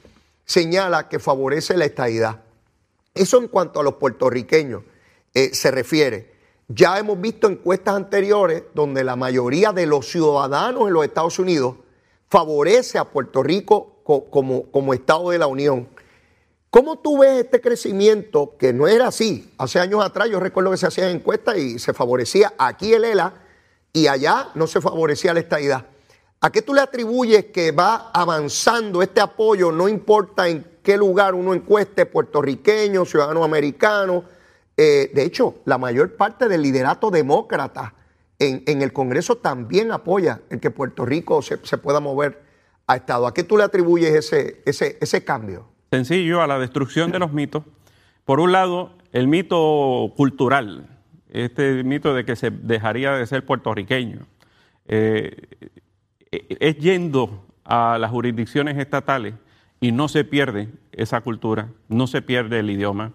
señala 0.44 1.08
que 1.08 1.20
favorece 1.20 1.78
la 1.78 1.86
estadidad. 1.86 2.42
Eso 3.14 3.38
en 3.38 3.48
cuanto 3.48 3.80
a 3.80 3.84
los 3.84 3.94
puertorriqueños 3.98 4.82
eh, 5.36 5.54
se 5.54 5.70
refiere. 5.70 6.37
Ya 6.68 6.98
hemos 7.00 7.20
visto 7.22 7.48
encuestas 7.48 7.96
anteriores 7.96 8.64
donde 8.74 9.04
la 9.04 9.16
mayoría 9.16 9.72
de 9.72 9.86
los 9.86 10.08
ciudadanos 10.08 10.88
en 10.88 10.94
los 10.94 11.06
Estados 11.06 11.40
Unidos 11.40 11.76
favorece 12.30 12.98
a 12.98 13.06
Puerto 13.06 13.42
Rico 13.42 14.02
co- 14.04 14.26
como, 14.26 14.64
como 14.70 14.94
Estado 14.94 15.30
de 15.30 15.38
la 15.38 15.48
Unión. 15.48 15.88
¿Cómo 16.70 16.98
tú 17.00 17.20
ves 17.20 17.46
este 17.46 17.62
crecimiento 17.62 18.56
que 18.60 18.74
no 18.74 18.88
era 18.88 19.08
así? 19.08 19.50
Hace 19.58 19.80
años 19.80 20.04
atrás 20.04 20.30
yo 20.30 20.42
recuerdo 20.42 20.72
que 20.72 20.78
se 20.78 20.88
hacían 20.88 21.10
encuestas 21.10 21.58
y 21.58 21.80
se 21.80 21.94
favorecía 21.94 22.54
aquí 22.58 22.94
el 22.94 23.06
ELA 23.06 23.34
y 23.94 24.08
allá 24.08 24.50
no 24.54 24.68
se 24.68 24.82
favorecía 24.82 25.34
la 25.34 25.40
estadidad. 25.40 25.86
¿A 26.42 26.52
qué 26.52 26.62
tú 26.62 26.74
le 26.74 26.82
atribuyes 26.82 27.46
que 27.46 27.72
va 27.72 28.12
avanzando 28.14 29.02
este 29.02 29.22
apoyo, 29.22 29.72
no 29.72 29.88
importa 29.88 30.50
en 30.50 30.68
qué 30.84 30.98
lugar 30.98 31.34
uno 31.34 31.54
encueste, 31.54 32.06
puertorriqueño, 32.06 33.06
ciudadano 33.06 33.46
americano? 33.46 34.26
Eh, 34.78 35.12
de 35.14 35.24
hecho, 35.24 35.56
la 35.66 35.78
mayor 35.78 36.16
parte 36.16 36.48
del 36.48 36.62
liderato 36.62 37.10
demócrata 37.10 37.96
en, 38.40 38.82
el 38.82 38.94
Congreso 38.94 39.38
también 39.38 39.92
apoya 39.92 40.42
el 40.52 40.60
que 40.60 40.70
Puerto 40.70 41.06
Rico 41.06 41.42
se, 41.42 41.58
pueda 41.58 42.00
mover 42.00 42.44
a 42.86 42.96
Estado. 42.96 43.26
¿A 43.26 43.34
qué 43.34 43.44
tú 43.44 43.58
le 43.58 43.64
atribuyes 43.64 44.14
ese, 44.14 44.62
ese, 44.66 44.98
ese 45.02 45.24
cambio? 45.24 45.68
Sencillo, 45.92 46.42
a 46.42 46.48
la 46.48 46.60
destrucción 46.60 47.12
de 47.12 47.18
los 47.18 47.34
mitos. 47.34 47.64
Por 48.26 48.40
un 48.40 48.52
lado, 48.52 48.92
el 49.14 49.28
mito 49.28 50.14
cultural, 50.16 50.88
este 51.32 51.84
mito 51.84 52.14
de 52.14 52.26
que 52.26 52.36
se 52.36 52.52
dejaría 52.52 53.14
de 53.14 53.26
ser 53.26 53.46
puertorriqueño. 53.46 54.28
Eh, 54.86 55.48
es 56.32 56.78
yendo 56.78 57.46
a 57.64 57.98
las 58.00 58.12
jurisdicciones 58.12 58.78
estatales 58.78 59.34
y 59.80 59.92
no 59.92 60.08
se 60.08 60.24
pierde 60.24 60.70
esa 60.92 61.22
cultura, 61.22 61.70
no 61.90 62.08
se 62.08 62.22
pierde 62.22 62.60
el 62.60 62.70
idioma. 62.70 63.14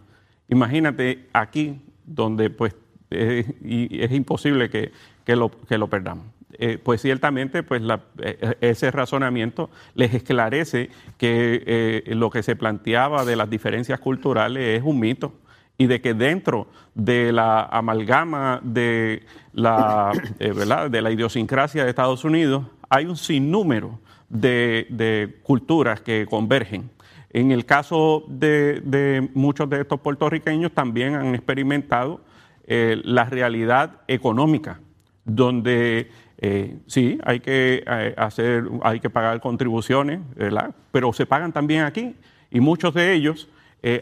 Imagínate 0.53 1.29
aquí 1.33 1.81
donde 2.05 2.51
pues 2.51 2.75
eh, 3.11 3.45
y 3.65 4.03
es 4.03 4.13
imposible 4.13 4.69
que, 4.69 4.93
que 5.25 5.35
lo, 5.35 5.51
que 5.51 5.79
lo 5.79 5.89
perdamos. 5.89 6.27
eh, 6.53 6.79
pues 6.83 7.01
ciertamente 7.01 7.63
pues 7.63 7.83
eh, 8.19 8.57
ese 8.61 8.91
razonamiento 8.91 9.71
les 9.95 10.13
esclarece 10.13 10.91
que 11.17 12.05
lo 12.09 12.29
que 12.29 12.43
se 12.43 12.55
planteaba 12.55 13.25
de 13.25 13.37
las 13.37 13.49
diferencias 13.49 13.99
culturales 13.99 14.79
es 14.79 14.85
un 14.85 15.01
mito 15.01 15.33
y 15.79 15.87
de 15.87 16.03
que 16.03 16.13
dentro 16.13 16.67
de 16.95 17.33
la 17.33 17.63
amalgama 17.63 18.61
de 18.63 19.23
la, 19.55 20.13
de 20.39 21.01
la 21.03 21.11
idiosincrasia 21.11 21.85
de 21.85 21.91
Estados 21.91 22.25
Unidos 22.25 22.65
hay 22.91 23.07
un 23.07 23.17
sinnúmero 23.17 23.99
de, 24.29 25.39
culturas 25.43 26.01
que 26.01 26.27
convergen. 26.29 26.91
En 27.33 27.51
el 27.51 27.65
caso 27.65 28.25
de, 28.29 29.31
muchos 29.35 29.69
de 29.71 29.81
estos 29.81 30.01
puertorriqueños 30.01 30.73
también 30.73 31.15
han 31.15 31.35
experimentado 31.35 32.21
eh, 32.67 33.01
la 33.05 33.25
realidad 33.25 34.03
económica, 34.07 34.81
donde 35.25 36.11
eh, 36.39 36.77
sí 36.87 37.19
hay 37.25 37.41
que 37.41 37.85
eh, 37.87 38.15
hacer, 38.19 38.65
hay 38.83 39.01
que 39.01 39.09
pagar 39.09 39.41
contribuciones, 39.41 40.21
¿verdad? 40.37 40.75
pero 40.91 41.13
se 41.15 41.25
pagan 41.25 41.53
también 41.53 41.85
aquí 41.85 42.15
y 42.51 42.61
muchos 42.61 42.93
de 42.95 43.15
ellos 43.15 43.49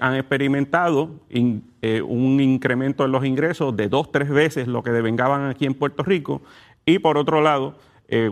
han 0.00 0.14
experimentado 0.14 1.20
un 1.32 2.38
incremento 2.38 3.06
en 3.06 3.12
los 3.12 3.24
ingresos 3.24 3.74
de 3.78 3.88
dos, 3.88 4.12
tres 4.12 4.28
veces 4.28 4.68
lo 4.68 4.82
que 4.82 4.90
devengaban 4.90 5.48
aquí 5.48 5.64
en 5.64 5.72
Puerto 5.72 6.02
Rico 6.02 6.42
y 6.84 6.98
por 6.98 7.16
otro 7.16 7.40
lado, 7.40 7.78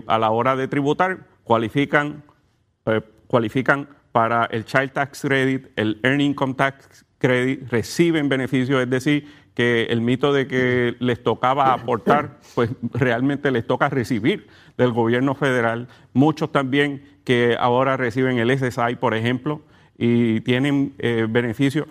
a 0.07 0.19
la 0.19 0.29
hora 0.29 0.57
de 0.57 0.69
tributar, 0.69 1.21
cualifican, 1.45 2.23
cualifican 3.29 3.89
para 4.19 4.47
el 4.47 4.65
Child 4.65 4.91
Tax 4.91 5.21
Credit, 5.21 5.69
el 5.77 6.01
Earning 6.03 6.31
Income 6.31 6.55
Tax 6.55 7.05
Credit, 7.19 7.71
reciben 7.71 8.29
beneficios, 8.29 8.83
es 8.83 8.91
decir, 8.91 9.29
que 9.55 9.85
el 9.91 10.01
mito 10.01 10.33
de 10.33 10.49
que 10.49 10.97
les 10.99 11.23
tocaba 11.23 11.73
aportar, 11.73 12.41
pues 12.57 12.69
realmente 12.93 13.53
les 13.53 13.65
toca 13.65 13.89
recibir 13.89 14.49
del 14.77 14.91
gobierno 14.91 15.37
federal. 15.37 15.87
Muchos 16.15 16.51
también 16.51 17.05
que 17.23 17.57
ahora 17.61 17.97
reciben 17.97 18.39
el 18.39 18.51
SSI, 18.59 18.97
por 18.97 19.15
ejemplo, 19.15 19.63
y 19.97 20.41
tienen 20.41 20.95
eh, 20.99 21.29
beneficios 21.31 21.87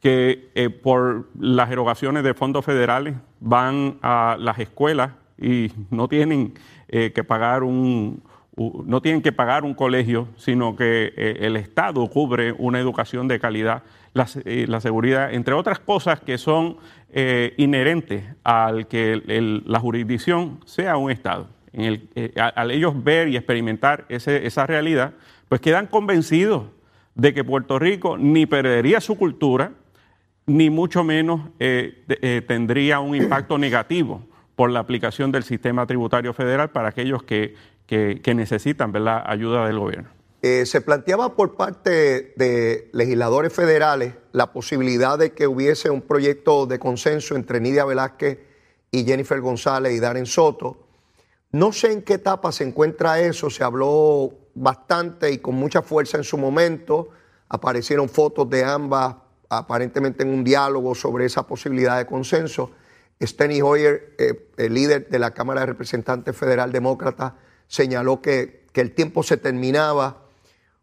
que 0.00 0.50
eh, 0.54 0.68
por 0.68 1.30
las 1.38 1.70
erogaciones 1.70 2.24
de 2.24 2.34
fondos 2.34 2.62
federales 2.62 3.14
van 3.40 3.96
a 4.02 4.36
las 4.38 4.58
escuelas 4.58 5.12
y 5.38 5.72
no 5.88 6.08
tienen 6.08 6.52
que 6.88 7.24
pagar 7.24 7.62
un, 7.62 8.20
no 8.60 9.00
tienen 9.00 9.22
que 9.22 9.32
pagar 9.32 9.64
un 9.64 9.72
colegio, 9.72 10.28
sino 10.36 10.76
que 10.76 11.12
eh, 11.16 11.38
el 11.40 11.56
Estado 11.56 12.06
cubre 12.08 12.52
una 12.52 12.78
educación 12.78 13.26
de 13.26 13.40
calidad, 13.40 13.82
la, 14.12 14.28
eh, 14.44 14.66
seguridad, 14.80 15.32
entre 15.32 15.54
otras 15.54 15.78
cosas 15.78 16.20
que 16.20 16.36
son 16.36 16.76
eh, 17.10 17.54
inherentes 17.56 18.24
al 18.44 18.86
que 18.86 19.22
la 19.64 19.80
jurisdicción 19.80 20.60
sea 20.66 20.98
un 20.98 21.10
Estado. 21.10 21.48
al 22.36 22.70
ellos 22.70 23.02
ver 23.02 23.28
y 23.28 23.36
experimentar 23.36 24.04
esa 24.08 24.66
realidad, 24.66 25.14
pues 25.48 25.62
quedan 25.62 25.86
convencidos 25.86 26.64
de 27.14 27.32
que 27.32 27.44
Puerto 27.44 27.78
Rico 27.78 28.18
ni 28.18 28.44
perdería 28.44 29.00
su 29.00 29.16
cultura, 29.16 29.72
ni 30.46 30.68
mucho 30.68 31.02
menos 31.02 31.40
tendría 32.46 33.00
un 33.00 33.14
impacto 33.14 33.56
negativo 33.56 34.22
por 34.60 34.70
la 34.70 34.80
aplicación 34.80 35.32
del 35.32 35.42
sistema 35.42 35.86
tributario 35.86 36.34
federal 36.34 36.68
para 36.68 36.88
aquellos 36.88 37.22
que 37.22 37.54
que, 37.90 38.34
necesitan 38.34 38.92
¿verdad? 38.92 39.24
ayuda 39.26 39.66
del 39.66 39.80
gobierno. 39.80 40.10
Eh, 40.42 40.64
se 40.64 40.80
planteaba 40.80 41.34
por 41.34 41.56
parte 41.56 42.32
de 42.36 42.88
legisladores 42.92 43.52
federales 43.52 44.14
la 44.32 44.52
posibilidad 44.52 45.18
de 45.18 45.32
que 45.32 45.48
hubiese 45.48 45.90
un 45.90 46.00
proyecto 46.00 46.66
de 46.66 46.78
consenso 46.78 47.34
entre 47.34 47.60
Nidia 47.60 47.84
Velázquez 47.84 48.38
y 48.92 49.04
Jennifer 49.04 49.40
González 49.40 49.92
y 49.92 49.98
Darren 49.98 50.24
Soto. 50.24 50.86
No 51.50 51.72
sé 51.72 51.92
en 51.92 52.02
qué 52.02 52.14
etapa 52.14 52.52
se 52.52 52.64
encuentra 52.64 53.20
eso, 53.20 53.50
se 53.50 53.64
habló 53.64 54.32
bastante 54.54 55.32
y 55.32 55.38
con 55.38 55.56
mucha 55.56 55.82
fuerza 55.82 56.16
en 56.16 56.24
su 56.24 56.38
momento, 56.38 57.08
aparecieron 57.48 58.08
fotos 58.08 58.48
de 58.48 58.64
ambas 58.64 59.16
aparentemente 59.48 60.22
en 60.22 60.30
un 60.30 60.44
diálogo 60.44 60.94
sobre 60.94 61.26
esa 61.26 61.44
posibilidad 61.44 61.98
de 61.98 62.06
consenso. 62.06 62.70
Steny 63.20 63.60
Hoyer, 63.60 64.14
eh, 64.16 64.48
el 64.56 64.74
líder 64.74 65.08
de 65.08 65.18
la 65.18 65.32
Cámara 65.32 65.60
de 65.60 65.66
Representantes 65.66 66.36
Federal 66.36 66.70
Demócrata, 66.70 67.34
señaló 67.70 68.20
que, 68.20 68.60
el 68.74 68.92
tiempo 68.92 69.22
se 69.22 69.36
terminaba. 69.36 70.22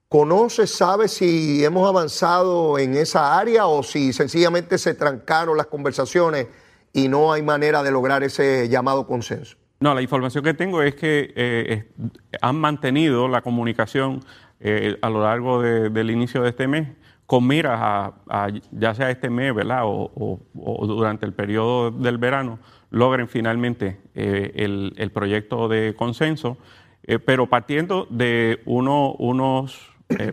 ¿Conoce, 0.07 0.67
sabe 0.67 1.07
si 1.07 1.65
hemos 1.65 1.89
avanzado 1.89 2.77
en 2.77 2.95
esa 2.95 3.39
área 3.39 3.65
o 3.65 3.81
si 3.81 4.13
sencillamente 4.13 4.77
se 4.77 4.93
trancaron 4.93 5.57
las 5.57 5.65
conversaciones 5.65 6.45
y 6.93 7.07
no 7.07 7.33
hay 7.33 7.41
manera 7.41 7.81
de 7.81 7.89
lograr 7.89 8.23
ese 8.23 8.69
llamado 8.69 9.07
consenso? 9.07 9.57
No, 9.79 9.95
la 9.95 10.03
información 10.03 10.43
que 10.43 10.53
tengo 10.53 10.83
es 10.83 10.93
que 10.93 11.33
eh, 11.35 11.91
han 12.39 12.57
mantenido 12.57 13.27
la 13.27 13.41
comunicación 13.41 14.23
eh, 14.59 14.97
a 15.01 15.09
lo 15.09 15.23
largo 15.23 15.61
del 15.61 16.11
inicio 16.11 16.43
de 16.43 16.49
este 16.49 16.67
mes 16.67 16.87
con 17.27 17.45
miras 17.45 17.77
a, 17.79 18.47
ya 18.71 18.95
sea 18.95 19.11
este 19.11 19.29
mes, 19.29 19.53
¿verdad? 19.53 19.81
O, 19.83 20.39
durante 20.53 21.25
el 21.25 21.33
periodo 21.33 21.91
del 21.91 22.17
verano, 22.17 22.57
logren 22.89 23.27
finalmente 23.27 23.99
eh, 24.15 24.51
el, 24.55 25.11
proyecto 25.11 25.67
de 25.67 25.93
consenso, 25.95 26.57
eh, 27.03 27.19
pero 27.19 27.47
partiendo 27.47 28.07
de 28.09 28.61
unos, 28.65 29.91
eh, 30.09 30.31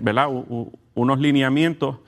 unos 0.94 1.18
lineamientos 1.18 1.98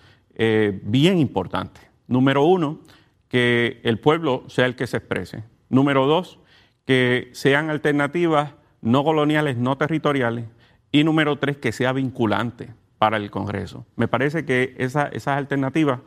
bien 0.82 1.18
importantes. 1.18 1.82
Número 2.08 2.44
uno, 2.44 2.80
que 3.28 3.80
el 3.84 3.98
pueblo 3.98 4.44
sea 4.48 4.66
el 4.66 4.76
que 4.76 4.86
se 4.86 4.98
exprese. 4.98 5.44
Número 5.70 6.06
dos, 6.06 6.38
que 6.84 7.30
sean 7.32 7.70
alternativas 7.70 8.52
no 8.82 9.02
coloniales, 9.02 9.56
no 9.56 9.76
territoriales. 9.78 10.44
Y 10.92 11.04
número 11.04 11.36
tres, 11.36 11.56
que 11.56 11.72
sea 11.72 11.92
vinculante 11.92 12.68
para 12.98 13.16
el 13.16 13.30
Congreso. 13.30 13.86
Me 13.96 14.08
parece 14.08 14.44
que 14.44 14.74
esas 14.78 15.26
alternativas 15.26 16.00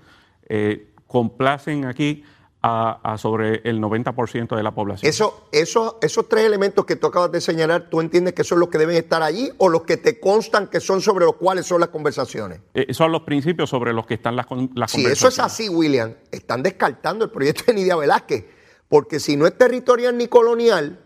complacen 1.07 1.85
aquí 1.85 2.23
a, 2.61 3.15
sobre 3.17 3.61
el 3.63 3.81
90% 3.81 4.55
de 4.55 4.63
la 4.63 4.71
población. 4.71 5.09
Eso, 5.09 5.47
eso, 5.51 5.97
esos 6.01 6.27
tres 6.27 6.45
elementos 6.45 6.85
que 6.85 6.97
tú 6.97 7.07
acabas 7.07 7.31
de 7.31 7.39
señalar, 7.39 7.89
¿tú 7.89 8.01
entiendes 8.01 8.33
que 8.33 8.43
son 8.43 8.59
los 8.59 8.69
que 8.69 8.77
deben 8.77 8.97
estar 8.97 9.23
allí 9.23 9.51
o 9.57 9.69
los 9.69 9.83
que 9.83 9.95
te 9.97 10.19
constan 10.19 10.67
que 10.67 10.81
son 10.81 11.01
sobre 11.01 11.25
los 11.25 11.35
cuales 11.35 11.65
son 11.65 11.79
las 11.79 11.89
conversaciones? 11.89 12.59
Eh, 12.73 12.93
son 12.93 13.11
los 13.11 13.21
principios 13.21 13.69
sobre 13.69 13.93
los 13.93 14.05
que 14.05 14.15
están 14.15 14.35
las, 14.35 14.47
las 14.75 14.91
si 14.91 15.05
eso 15.05 15.29
es 15.29 15.39
así, 15.39 15.69
William, 15.69 16.13
están 16.31 16.61
descartando 16.61 17.23
el 17.25 17.31
proyecto 17.31 17.63
de 17.67 17.73
Nidia 17.75 17.95
Velázquez, 17.95 18.45
porque 18.89 19.19
si 19.19 19.37
no 19.37 19.47
es 19.47 19.57
territorial 19.57 20.17
ni 20.17 20.27
colonial, 20.27 20.99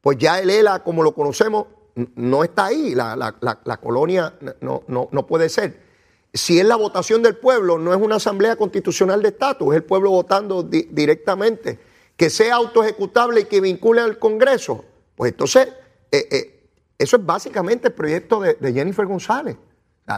pues 0.00 0.18
ya 0.18 0.38
el 0.38 0.50
ELA, 0.50 0.84
como 0.84 1.02
lo 1.02 1.14
conocemos, 1.14 1.66
no 2.14 2.44
está 2.44 2.66
ahí, 2.66 2.94
la, 2.94 3.16
la 3.40 3.76
colonia 3.78 4.34
no, 4.60 4.82
no, 4.86 5.08
no 5.10 5.26
puede 5.26 5.48
ser 5.48 5.91
si 6.34 6.58
es 6.58 6.64
la 6.64 6.76
votación 6.76 7.22
del 7.22 7.36
pueblo, 7.36 7.78
no 7.78 7.92
es 7.92 8.00
una 8.00 8.16
asamblea 8.16 8.56
constitucional 8.56 9.22
de 9.22 9.28
estatus, 9.28 9.68
es 9.72 9.76
el 9.76 9.84
pueblo 9.84 10.10
votando 10.10 10.62
directamente, 10.62 11.78
que 12.16 12.30
sea 12.30 12.56
autoejecutable 12.56 13.42
y 13.42 13.44
que 13.44 13.60
vincule 13.60 14.00
al 14.00 14.18
Congreso, 14.18 14.84
pues 15.14 15.32
entonces 15.32 15.68
eh, 16.10 16.28
eh, 16.30 16.68
eso 16.98 17.16
es 17.16 17.26
básicamente 17.26 17.88
el 17.88 17.94
proyecto 17.94 18.40
de, 18.40 18.72
Jennifer 18.72 19.04
González. 19.04 19.56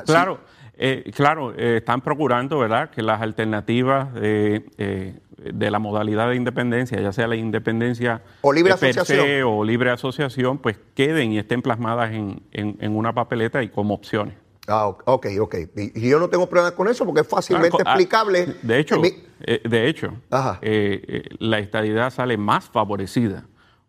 claro, 0.06 0.40
eh, 0.76 1.10
claro, 1.14 1.54
están 1.54 2.00
procurando, 2.00 2.58
¿verdad?, 2.58 2.90
que 2.90 3.02
las 3.02 3.20
alternativas 3.20 4.12
de, 4.14 5.20
la 5.52 5.78
modalidad 5.80 6.28
de 6.28 6.36
independencia, 6.36 7.00
ya 7.00 7.12
sea 7.12 7.26
la 7.26 7.36
independencia 7.36 8.22
o 8.40 8.52
libre 8.52 8.72
asociación 8.72 9.42
o 9.46 9.64
libre 9.64 9.90
asociación, 9.90 10.58
pues 10.58 10.78
queden 10.94 11.32
y 11.32 11.38
estén 11.38 11.60
plasmadas 11.60 12.12
en 12.12 12.96
una 12.96 13.12
papeleta 13.12 13.64
y 13.64 13.68
como 13.68 13.94
opciones. 13.94 14.43
Ah, 14.66 14.86
ok, 14.86 15.26
ok. 15.40 15.54
Y 15.76 16.08
yo 16.08 16.18
no 16.18 16.28
tengo 16.28 16.48
problema 16.48 16.74
con 16.74 16.88
eso 16.88 17.04
porque 17.04 17.20
es 17.20 17.28
fácilmente 17.28 17.76
ah, 17.84 17.90
explicable. 17.90 18.56
De 18.62 18.78
hecho, 18.78 19.00
eh, 19.40 19.60
de 19.62 19.88
hecho 19.88 20.14
eh, 20.62 21.02
eh, 21.06 21.22
la 21.38 21.58
estadidad 21.58 22.10
sale 22.10 22.36
más 22.36 22.68
favorecida 22.68 23.44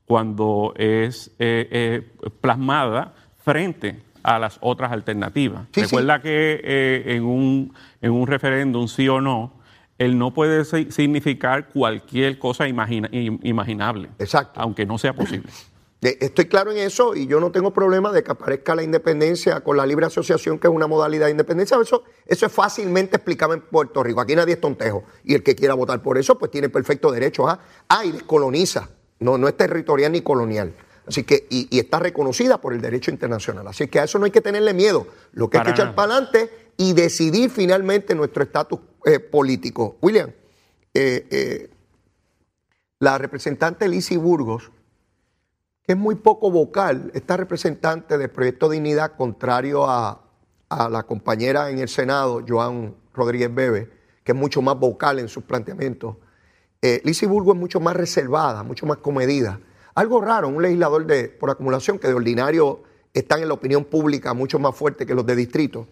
cuando 0.05 0.73
es 0.75 1.31
plasmada 2.41 3.13
frente 3.43 4.03
a 4.21 4.38
las 4.38 4.57
otras 4.61 4.91
alternativas. 4.91 5.67
Recuerda 5.73 6.21
que 6.21 7.05
en, 7.07 7.23
un, 7.23 7.73
en 8.01 8.11
un 8.11 8.27
referéndum, 8.27 8.88
sí 8.88 9.07
o 9.07 9.21
no, 9.21 9.53
el 9.97 10.17
no 10.17 10.33
puede 10.33 10.65
significar 10.65 11.69
cualquier 11.69 12.38
cosa 12.38 12.67
imaginable. 12.67 14.09
Exacto. 14.19 14.59
Aunque 14.59 14.85
no 14.85 14.97
sea 14.97 15.13
posible. 15.13 15.49
Estoy 16.10 16.46
claro 16.46 16.72
en 16.72 16.78
eso 16.78 17.15
y 17.15 17.26
yo 17.26 17.39
no 17.39 17.52
tengo 17.52 17.74
problema 17.74 18.12
de 18.12 18.24
que 18.24 18.32
aparezca 18.32 18.76
la 18.76 18.84
independencia 18.84 19.62
con 19.62 19.78
la 19.78 19.86
libre 19.86 20.06
asociación, 20.06 20.60
que 20.60 20.68
es 20.68 20.74
una 20.74 20.88
modalidad 20.88 21.26
de 21.26 21.32
independencia. 21.32 21.78
Eso, 21.82 22.04
eso 22.26 22.46
es 22.46 22.52
fácilmente 22.52 23.15
explicable 23.15 23.56
en 23.56 23.62
Puerto 23.62 24.04
Rico. 24.04 24.22
Aquí 24.22 24.36
nadie 24.36 24.54
es 24.54 24.62
tontejo. 24.62 25.04
Y 25.24 25.34
el 25.34 25.44
que 25.44 25.56
quiera 25.56 25.74
votar 25.74 26.02
por 26.02 26.18
eso, 26.18 26.38
pues 26.38 26.52
tiene 26.52 26.70
perfecto 26.70 27.12
derecho 27.12 27.48
a. 27.48 27.60
Ah, 27.88 28.06
y 28.06 28.12
descoloniza. 28.12 28.89
No, 29.20 29.38
no 29.38 29.48
es 29.48 29.58
territorial 29.58 30.12
ni 30.12 30.22
colonial. 30.22 30.76
Así 31.08 31.24
que, 31.24 31.48
y, 31.50 31.80
está 31.80 32.00
reconocida 32.00 32.60
por 32.60 32.74
el 32.74 32.82
derecho 32.82 33.12
internacional. 33.12 33.68
Así 33.68 33.88
que 33.88 34.00
a 34.00 34.04
eso 34.04 34.20
no 34.20 34.26
hay 34.26 34.32
que 34.32 34.41
tenerle 34.41 34.74
miedo. 34.74 35.08
Lo 35.34 35.50
que 35.50 35.58
hay 35.58 35.65
que 35.65 35.72
echar 35.72 35.96
para 35.96 36.13
adelante 36.13 36.50
y 36.78 36.94
decidir 36.94 37.50
finalmente 37.50 38.15
nuestro 38.15 38.44
estatus 38.44 38.80
eh, 39.06 39.20
político. 39.20 39.98
William, 40.02 40.32
eh, 40.94 41.28
eh, 41.30 41.70
la 43.00 43.18
representante 43.18 43.88
Lizzie 43.88 44.18
Burgos 44.18 44.72
es 45.88 45.98
muy 45.98 46.15
poco 46.15 46.50
vocal, 46.50 47.12
esta 47.13 47.38
representante 47.38 48.17
del 48.17 48.30
Proyecto 48.30 48.69
Dignidad, 48.69 49.15
contrario 49.15 49.86
a, 49.86 50.21
a 50.69 50.89
la 50.89 51.04
compañera 51.04 51.69
en 51.69 51.80
el 51.80 51.89
Senado, 51.89 52.43
Joan 52.48 52.95
Rodríguez 53.13 53.54
Bebe, 53.54 53.89
que 54.24 54.32
es 54.32 54.38
mucho 54.38 54.62
más 54.62 54.78
vocal 54.78 55.19
en 55.19 55.30
sus 55.30 55.43
planteamientos. 55.43 56.17
Eh, 56.82 57.02
Burgo 57.28 57.54
es 57.54 57.60
mucho 57.60 57.80
más 57.80 57.95
reservada, 57.95 58.63
mucho 58.63 58.86
más 58.86 58.98
comedida. 58.98 59.60
Algo 59.93 60.21
raro, 60.21 60.50
un 60.50 60.62
legislador 60.62 61.06
de, 61.06 61.30
por 61.30 61.50
acumulación 61.50 62.00
que 62.00 62.08
de 62.08 62.13
ordinario 62.13 62.84
están 63.13 63.41
en 63.41 63.48
la 63.48 63.54
opinión 63.54 63.86
pública 63.86 64.34
mucho 64.34 64.60
más 64.60 64.76
fuerte 64.76 65.06
que 65.06 65.15
los 65.15 65.26
de 65.26 65.36
distrito. 65.36 65.88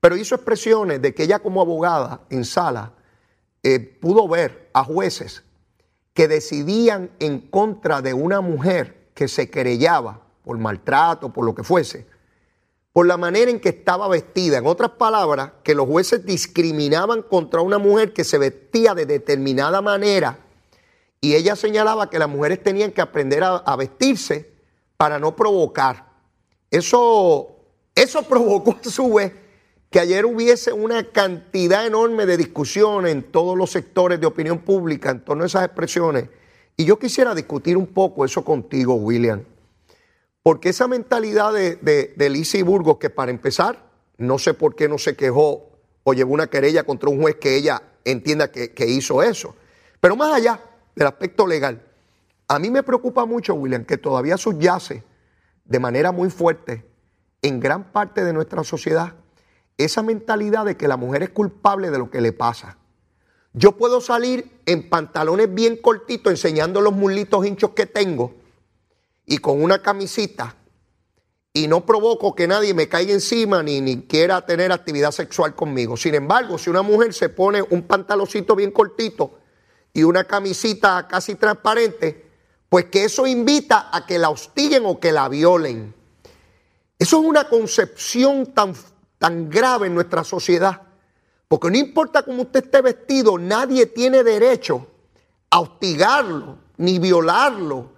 Pero 0.00 0.16
hizo 0.16 0.34
expresiones 0.34 1.00
de 1.00 1.14
que 1.14 1.22
ella 1.22 1.38
como 1.38 1.60
abogada 1.60 2.22
en 2.28 2.44
sala 2.44 2.92
eh, 3.62 3.78
pudo 3.78 4.28
ver 4.28 4.68
a 4.74 4.84
jueces 4.84 5.44
que 6.12 6.28
decidían 6.28 7.10
en 7.20 7.40
contra 7.40 8.02
de 8.02 8.12
una 8.12 8.40
mujer 8.40 9.01
que 9.14 9.28
se 9.28 9.50
querellaba 9.50 10.20
por 10.44 10.58
maltrato, 10.58 11.32
por 11.32 11.44
lo 11.44 11.54
que 11.54 11.62
fuese, 11.62 12.06
por 12.92 13.06
la 13.06 13.16
manera 13.16 13.50
en 13.50 13.60
que 13.60 13.70
estaba 13.70 14.08
vestida. 14.08 14.58
En 14.58 14.66
otras 14.66 14.92
palabras, 14.92 15.52
que 15.62 15.74
los 15.74 15.86
jueces 15.86 16.26
discriminaban 16.26 17.22
contra 17.22 17.60
una 17.60 17.78
mujer 17.78 18.12
que 18.12 18.24
se 18.24 18.38
vestía 18.38 18.94
de 18.94 19.06
determinada 19.06 19.80
manera 19.80 20.38
y 21.24 21.36
ella 21.36 21.54
señalaba 21.54 22.10
que 22.10 22.18
las 22.18 22.28
mujeres 22.28 22.62
tenían 22.62 22.90
que 22.90 23.00
aprender 23.00 23.44
a, 23.44 23.76
vestirse 23.76 24.50
para 24.96 25.20
no 25.20 25.36
provocar. 25.36 26.08
Eso, 26.68 27.56
eso 27.94 28.22
provocó 28.28 28.76
a 28.84 28.90
su 28.90 29.14
vez 29.14 29.32
que 29.88 30.00
ayer 30.00 30.26
hubiese 30.26 30.72
una 30.72 31.04
cantidad 31.12 31.86
enorme 31.86 32.26
de 32.26 32.36
discusión 32.36 33.06
en 33.06 33.22
todos 33.22 33.56
los 33.56 33.70
sectores 33.70 34.18
de 34.20 34.26
opinión 34.26 34.58
pública 34.58 35.10
en 35.10 35.24
torno 35.24 35.44
a 35.44 35.46
esas 35.46 35.64
expresiones. 35.64 36.28
Y 36.76 36.84
yo 36.84 36.98
quisiera 36.98 37.34
discutir 37.34 37.76
un 37.76 37.86
poco 37.86 38.24
eso 38.24 38.44
contigo, 38.44 38.94
William. 38.94 39.42
Porque 40.42 40.70
esa 40.70 40.88
mentalidad 40.88 41.52
de, 41.52 41.76
de, 41.76 42.62
Burgos, 42.64 42.98
que 42.98 43.10
para 43.10 43.30
empezar, 43.30 43.90
no 44.18 44.38
sé 44.38 44.54
por 44.54 44.74
qué 44.74 44.88
no 44.88 44.98
se 44.98 45.14
quejó 45.14 45.70
o 46.02 46.14
llevó 46.14 46.34
una 46.34 46.48
querella 46.48 46.82
contra 46.82 47.10
un 47.10 47.20
juez 47.20 47.36
que 47.36 47.56
ella 47.56 47.82
entienda 48.04 48.50
que, 48.50 48.72
que 48.72 48.86
hizo 48.86 49.22
eso. 49.22 49.54
Pero 50.00 50.16
más 50.16 50.34
allá 50.34 50.60
del 50.96 51.06
aspecto 51.06 51.46
legal, 51.46 51.82
a 52.48 52.58
mí 52.58 52.70
me 52.70 52.82
preocupa 52.82 53.24
mucho, 53.24 53.54
William, 53.54 53.84
que 53.84 53.98
todavía 53.98 54.36
subyace 54.36 55.04
de 55.64 55.78
manera 55.78 56.10
muy 56.10 56.28
fuerte 56.28 56.84
en 57.40 57.60
gran 57.60 57.92
parte 57.92 58.24
de 58.24 58.32
nuestra 58.32 58.64
sociedad 58.64 59.14
esa 59.78 60.02
mentalidad 60.02 60.64
de 60.64 60.76
que 60.76 60.88
la 60.88 60.96
mujer 60.96 61.22
es 61.22 61.30
culpable 61.30 61.90
de 61.90 61.98
lo 61.98 62.10
que 62.10 62.20
le 62.20 62.32
pasa. 62.32 62.76
Yo 63.54 63.72
puedo 63.72 64.00
salir 64.00 64.60
en 64.66 64.88
pantalones 64.88 65.52
bien 65.52 65.76
cortitos 65.76 66.30
enseñando 66.30 66.80
los 66.80 66.92
mulitos 66.92 67.44
hinchos 67.46 67.70
que 67.70 67.86
tengo 67.86 68.34
y 69.26 69.38
con 69.38 69.62
una 69.62 69.82
camisita 69.82 70.56
y 71.52 71.68
no 71.68 71.84
provoco 71.84 72.34
que 72.34 72.48
nadie 72.48 72.72
me 72.72 72.88
caiga 72.88 73.12
encima 73.12 73.62
ni, 73.62 73.80
ni 73.80 74.02
quiera 74.02 74.46
tener 74.46 74.72
actividad 74.72 75.10
sexual 75.10 75.54
conmigo. 75.54 75.96
Sin 75.96 76.14
embargo, 76.14 76.56
si 76.56 76.70
una 76.70 76.82
mujer 76.82 77.12
se 77.12 77.28
pone 77.28 77.62
un 77.62 77.82
pantaloncito 77.82 78.56
bien 78.56 78.70
cortito 78.70 79.38
y 79.92 80.02
una 80.02 80.24
camisita 80.24 81.06
casi 81.06 81.34
transparente, 81.34 82.26
pues 82.70 82.86
que 82.86 83.04
eso 83.04 83.26
invita 83.26 83.90
a 83.92 84.06
que 84.06 84.18
la 84.18 84.30
hostiguen 84.30 84.84
o 84.86 84.98
que 84.98 85.12
la 85.12 85.28
violen. 85.28 85.94
Eso 86.98 87.20
es 87.20 87.26
una 87.26 87.48
concepción 87.48 88.54
tan 88.54 88.74
tan 89.22 89.48
grave 89.48 89.86
en 89.86 89.94
nuestra 89.94 90.24
sociedad. 90.24 90.82
Porque 91.52 91.70
no 91.70 91.76
importa 91.76 92.22
cómo 92.22 92.44
usted 92.44 92.64
esté 92.64 92.80
vestido, 92.80 93.36
nadie 93.36 93.84
tiene 93.84 94.24
derecho 94.24 94.86
a 95.50 95.60
hostigarlo 95.60 96.56
ni 96.78 96.98
violarlo. 96.98 97.90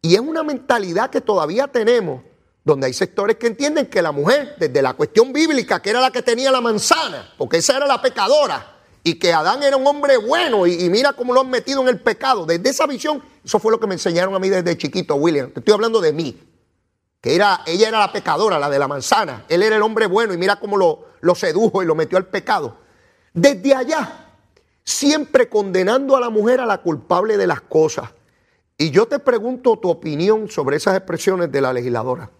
Y 0.00 0.14
es 0.14 0.20
una 0.20 0.42
mentalidad 0.42 1.10
que 1.10 1.20
todavía 1.20 1.68
tenemos, 1.68 2.22
donde 2.64 2.86
hay 2.86 2.94
sectores 2.94 3.36
que 3.36 3.48
entienden 3.48 3.88
que 3.88 4.00
la 4.00 4.12
mujer, 4.12 4.56
desde 4.58 4.80
la 4.80 4.94
cuestión 4.94 5.30
bíblica, 5.30 5.82
que 5.82 5.90
era 5.90 6.00
la 6.00 6.10
que 6.10 6.22
tenía 6.22 6.50
la 6.50 6.62
manzana, 6.62 7.34
porque 7.36 7.58
esa 7.58 7.76
era 7.76 7.86
la 7.86 8.00
pecadora, 8.00 8.78
y 9.04 9.16
que 9.16 9.30
Adán 9.30 9.62
era 9.62 9.76
un 9.76 9.86
hombre 9.86 10.16
bueno, 10.16 10.66
y, 10.66 10.88
mira 10.88 11.12
cómo 11.12 11.34
lo 11.34 11.42
han 11.42 11.50
metido 11.50 11.82
en 11.82 11.88
el 11.88 12.00
pecado. 12.00 12.46
Desde 12.46 12.70
esa 12.70 12.86
visión, 12.86 13.22
eso 13.44 13.58
fue 13.58 13.72
lo 13.72 13.78
que 13.78 13.86
me 13.86 13.92
enseñaron 13.96 14.34
a 14.34 14.38
mí 14.38 14.48
desde 14.48 14.74
chiquito, 14.78 15.16
William. 15.16 15.50
Te 15.50 15.60
estoy 15.60 15.74
hablando 15.74 16.00
de 16.00 16.14
mí 16.14 16.40
era, 17.34 17.62
ella 17.66 17.88
era 17.88 17.98
la 17.98 18.12
pecadora, 18.12 18.58
la 18.58 18.70
de 18.70 18.78
la 18.78 18.88
manzana. 18.88 19.44
Él 19.48 19.62
era 19.62 19.76
el 19.76 19.82
hombre 19.82 20.06
bueno 20.06 20.32
y 20.32 20.38
mira 20.38 20.56
cómo 20.56 20.76
lo 20.76 21.34
sedujo 21.34 21.82
y 21.82 21.86
lo 21.86 21.94
metió 21.94 22.18
al 22.18 22.26
pecado. 22.26 22.85
Desde 23.36 23.74
allá, 23.74 24.08
siempre 24.82 25.50
condenando 25.50 26.16
a 26.16 26.20
la 26.20 26.30
mujer 26.30 26.58
a 26.58 26.64
la 26.64 26.78
culpable 26.78 27.36
de 27.36 27.46
las 27.46 27.60
cosas. 27.60 28.14
Y 28.78 28.90
yo 28.90 29.04
te 29.06 29.18
pregunto 29.18 29.76
tu 29.76 29.90
opinión 29.90 30.48
sobre 30.48 30.76
esas 30.76 30.96
expresiones 30.96 31.52
de 31.52 31.60
la 31.60 31.74
legisladora. 31.74 32.30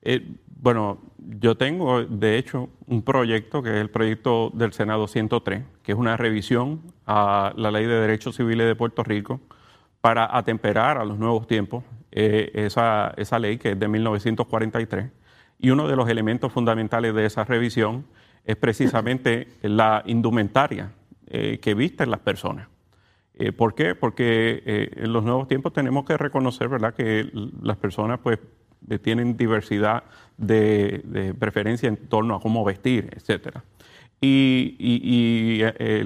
Eh, 0.00 0.26
bueno, 0.48 1.02
yo 1.18 1.54
tengo 1.54 2.02
de 2.02 2.38
hecho 2.38 2.70
un 2.86 3.02
proyecto 3.02 3.62
que 3.62 3.74
es 3.74 3.76
el 3.76 3.90
proyecto 3.90 4.50
del 4.54 4.72
Senado 4.72 5.06
103, 5.06 5.64
que 5.82 5.92
es 5.92 5.98
una 5.98 6.16
revisión 6.16 6.80
a 7.04 7.52
la 7.56 7.70
Ley 7.70 7.84
de 7.84 8.00
Derechos 8.00 8.36
Civiles 8.36 8.66
de 8.66 8.74
Puerto 8.74 9.02
Rico 9.02 9.40
para 10.00 10.34
atemperar 10.34 10.96
a 10.96 11.04
los 11.04 11.18
nuevos 11.18 11.46
tiempos 11.46 11.84
eh, 12.10 12.52
esa, 12.54 13.12
esa 13.18 13.38
ley 13.38 13.58
que 13.58 13.72
es 13.72 13.78
de 13.78 13.86
1943. 13.86 15.10
Y 15.58 15.68
uno 15.68 15.88
de 15.88 15.96
los 15.96 16.08
elementos 16.08 16.52
fundamentales 16.52 17.14
de 17.14 17.26
esa 17.26 17.44
revisión 17.44 18.06
es 18.46 18.56
precisamente 18.56 19.48
la 19.62 20.02
indumentaria 20.06 20.92
eh, 21.26 21.58
que 21.60 21.74
visten 21.74 22.10
las 22.10 22.20
personas. 22.20 22.68
Eh, 23.34 23.52
¿Por 23.52 23.74
qué? 23.74 23.94
Porque 23.94 24.62
en 24.96 25.12
los 25.12 25.24
nuevos 25.24 25.46
tiempos 25.48 25.74
tenemos 25.74 26.06
que 26.06 26.16
reconocer 26.16 26.68
¿verdad? 26.68 26.94
que 26.94 27.28
las 27.60 27.76
personas 27.76 28.20
pues, 28.22 28.38
tienen 29.02 29.36
diversidad 29.36 30.04
de, 30.38 31.34
preferencia 31.38 31.88
en 31.88 31.96
torno 31.96 32.36
a 32.36 32.40
cómo 32.40 32.64
vestir, 32.64 33.10
etc. 33.14 33.58
Y, 34.20 34.76
y, 34.78 35.60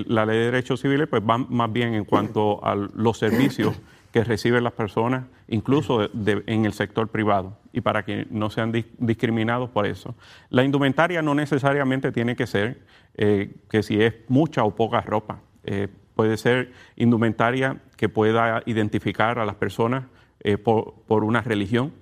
la 0.07 0.27
ley 0.27 0.39
de 0.39 0.45
derechos 0.47 0.81
civiles 0.81 1.07
pues, 1.07 1.23
va 1.23 1.39
más 1.39 1.73
bien 1.73 1.95
en 1.95 2.05
cuanto 2.05 2.65
a 2.65 2.75
los 2.75 3.19
servicios 3.19 3.79
que 4.13 4.25
reciben 4.25 4.65
las 4.65 4.73
personas, 4.73 5.25
incluso 5.49 6.09
en 6.15 6.65
el 6.65 6.73
sector 6.73 7.09
privado, 7.09 7.57
y 7.73 7.81
para 7.81 8.05
que 8.05 8.27
no 8.31 8.51
sean 8.51 8.73
discriminados 8.99 9.71
por 9.71 9.87
eso. 9.87 10.15
La 10.49 10.65
indumentaria 10.65 11.23
no 11.23 11.35
necesariamente 11.35 12.11
tiene 12.11 12.35
que 12.35 12.47
ser 12.47 12.81
eh, 13.15 13.55
que 13.69 13.83
si 13.83 14.03
es 14.03 14.15
mucha 14.29 14.65
o 14.65 14.75
poca 14.75 15.01
ropa. 15.01 15.41
Eh, 15.65 15.89
puede 16.15 16.37
ser 16.37 16.73
indumentaria 16.97 17.81
que 17.97 18.09
pueda 18.09 18.63
identificar 18.67 19.39
a 19.39 19.45
las 19.45 19.55
personas 19.55 20.05
eh, 20.41 20.59
por, 20.59 20.95
por, 21.07 21.23
una 21.23 21.41
religión. 21.41 21.93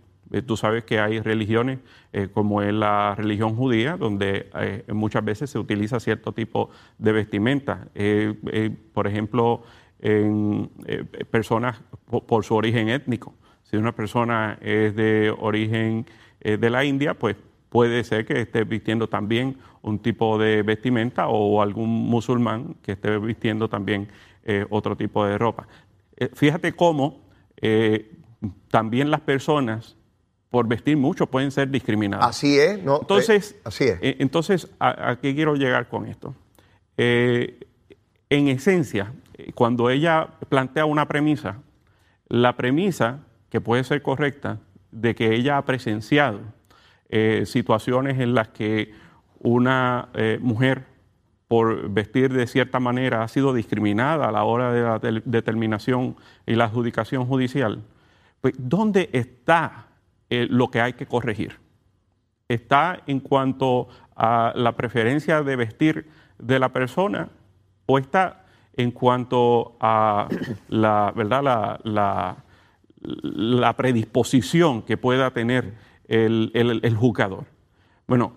tú 0.47 0.57
sabes 0.57 0.85
que 0.85 1.01
hay 1.01 1.21
religiones 1.21 1.79
como 2.33 2.63
es 2.63 2.73
la 2.73 3.15
religión 3.17 3.55
judía, 3.57 3.97
donde 3.97 4.51
muchas 4.89 5.25
veces 5.25 5.51
se 5.51 5.59
utiliza 5.59 6.01
cierto 6.01 6.33
tipo 6.33 6.71
de 6.99 7.13
vestimenta. 7.13 7.89
por 8.93 9.07
ejemplo, 9.07 9.63
en 10.01 10.71
eh, 10.87 11.05
personas 11.31 11.81
por, 12.27 12.45
su 12.45 12.55
origen 12.55 12.89
étnico. 12.89 13.35
Si 13.65 13.77
una 13.77 13.95
persona 13.95 14.59
es 14.61 14.95
de 14.95 15.35
origen 15.37 16.07
eh, 16.41 16.57
de 16.57 16.71
la 16.71 16.85
India, 16.85 17.15
pues 17.15 17.37
puede 17.69 18.05
ser 18.05 18.25
que 18.25 18.41
esté 18.41 18.65
vistiendo 18.65 19.09
también 19.09 19.59
un 19.83 19.99
tipo 19.99 20.39
de 20.39 20.63
vestimenta 20.63 21.29
o 21.29 21.61
algún 21.61 21.89
musulmán 21.89 22.77
que 22.83 22.93
esté 22.93 23.19
vistiendo 23.19 23.69
también 23.69 24.09
eh, 24.45 24.65
otro 24.71 24.97
tipo 24.97 25.25
de 25.27 25.37
ropa. 25.37 25.67
fíjate 26.35 26.73
cómo 26.73 27.29
también 28.71 29.11
las 29.11 29.21
personas 29.21 29.97
por 30.49 30.67
vestir 30.67 30.97
mucho 30.97 31.27
pueden 31.27 31.51
ser 31.51 31.69
discriminadas. 31.69 32.27
Así 32.27 32.59
es, 32.59 32.83
no. 32.83 33.01
Entonces, 33.01 33.57
así 33.65 33.85
es. 33.85 33.99
entonces, 34.01 34.69
¿a, 34.79 35.19
qué 35.21 35.35
quiero 35.35 35.57
llegar 35.57 35.89
con 35.89 36.07
esto? 36.07 36.35
en 36.97 38.49
esencia, 38.49 39.13
cuando 39.55 39.91
ella 39.91 40.29
plantea 40.49 40.85
una 40.85 41.07
premisa, 41.09 41.59
la 42.29 42.57
premisa, 42.57 43.21
que 43.51 43.61
puede 43.61 43.85
ser 43.85 44.03
correcta, 44.03 44.59
de 44.91 45.15
que 45.15 45.35
ella 45.35 45.59
ha 45.59 45.65
presenciado 45.65 46.41
eh, 47.09 47.45
situaciones 47.47 48.19
en 48.19 48.35
las 48.35 48.49
que 48.49 48.93
una 49.41 50.09
eh, 50.15 50.39
mujer 50.41 50.87
por 51.47 51.89
vestir 51.89 52.33
de 52.33 52.47
cierta 52.47 52.81
manera 52.81 53.23
ha 53.23 53.29
sido 53.29 53.55
discriminada 53.55 54.29
a 54.29 54.33
la 54.33 54.45
hora 54.45 54.73
de 54.73 54.83
la 54.83 55.21
determinación 55.25 56.17
y 56.47 56.55
la 56.55 56.65
adjudicación 56.65 57.27
judicial, 57.27 57.83
pues 58.43 58.55
¿dónde 58.59 59.09
está 59.13 59.87
eh, 60.29 60.47
lo 60.51 60.71
que 60.71 60.83
hay 60.83 60.93
que 60.93 61.07
corregir? 61.07 61.59
¿Está 62.49 63.01
en 63.07 63.21
cuanto 63.21 63.89
a 64.15 64.53
la 64.55 64.73
preferencia 64.77 65.43
de 65.43 65.57
vestir 65.57 66.09
de 66.39 66.59
la 66.59 66.71
persona 66.71 67.31
o 67.87 67.99
está 67.99 68.38
en 68.79 68.93
cuanto 68.93 69.77
a 69.81 70.29
la, 70.69 71.13
¿verdad? 71.15 71.81
La, 71.83 72.37
la, 73.01 73.77
predisposición 73.77 74.83
que 74.83 74.97
pueda 74.97 75.33
tener 75.33 75.75
el, 76.07 76.53
el, 76.55 76.97
jugador. 76.97 77.45
Bueno, 78.07 78.33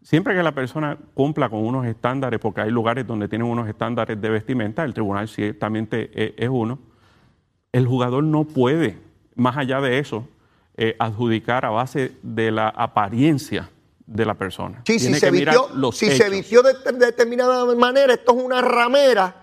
siempre 0.00 0.34
que 0.34 0.44
la 0.44 0.52
persona 0.52 0.96
cumpla 1.12 1.48
con 1.48 1.64
unos 1.64 1.86
estándares, 1.86 2.38
porque 2.38 2.60
hay 2.60 2.70
lugares 2.70 3.04
donde 3.04 3.28
tienen 3.28 3.48
unos 3.48 3.68
estándares 3.68 4.20
de 4.20 4.30
vestimenta, 4.30 4.84
el 4.84 4.94
tribunal 4.94 5.28
ciertamente 5.28 6.10
es 6.42 6.48
uno, 6.48 6.78
el 7.72 7.86
jugador 7.86 8.22
no 8.22 8.44
puede 8.44 8.96
más 9.34 9.56
allá 9.56 9.80
de 9.80 9.98
eso, 9.98 10.28
eh, 10.76 10.94
adjudicar 11.00 11.64
a 11.64 11.70
base 11.70 12.12
de 12.22 12.52
la 12.52 12.68
apariencia 12.68 13.68
de 14.06 14.24
la 14.24 14.34
persona. 14.34 14.82
Sí, 14.86 15.00
si 15.00 15.14
se 15.14 15.32
mirar 15.32 15.56
vistió, 15.56 15.76
los 15.76 15.96
si 15.96 16.06
se 16.06 16.14
hechos. 16.14 16.30
vistió 16.30 16.62
de, 16.62 16.74
de 16.74 17.06
determinada 17.06 17.74
manera, 17.74 18.14
esto 18.14 18.36
es 18.36 18.44
una 18.44 18.60
ramera 18.60 19.39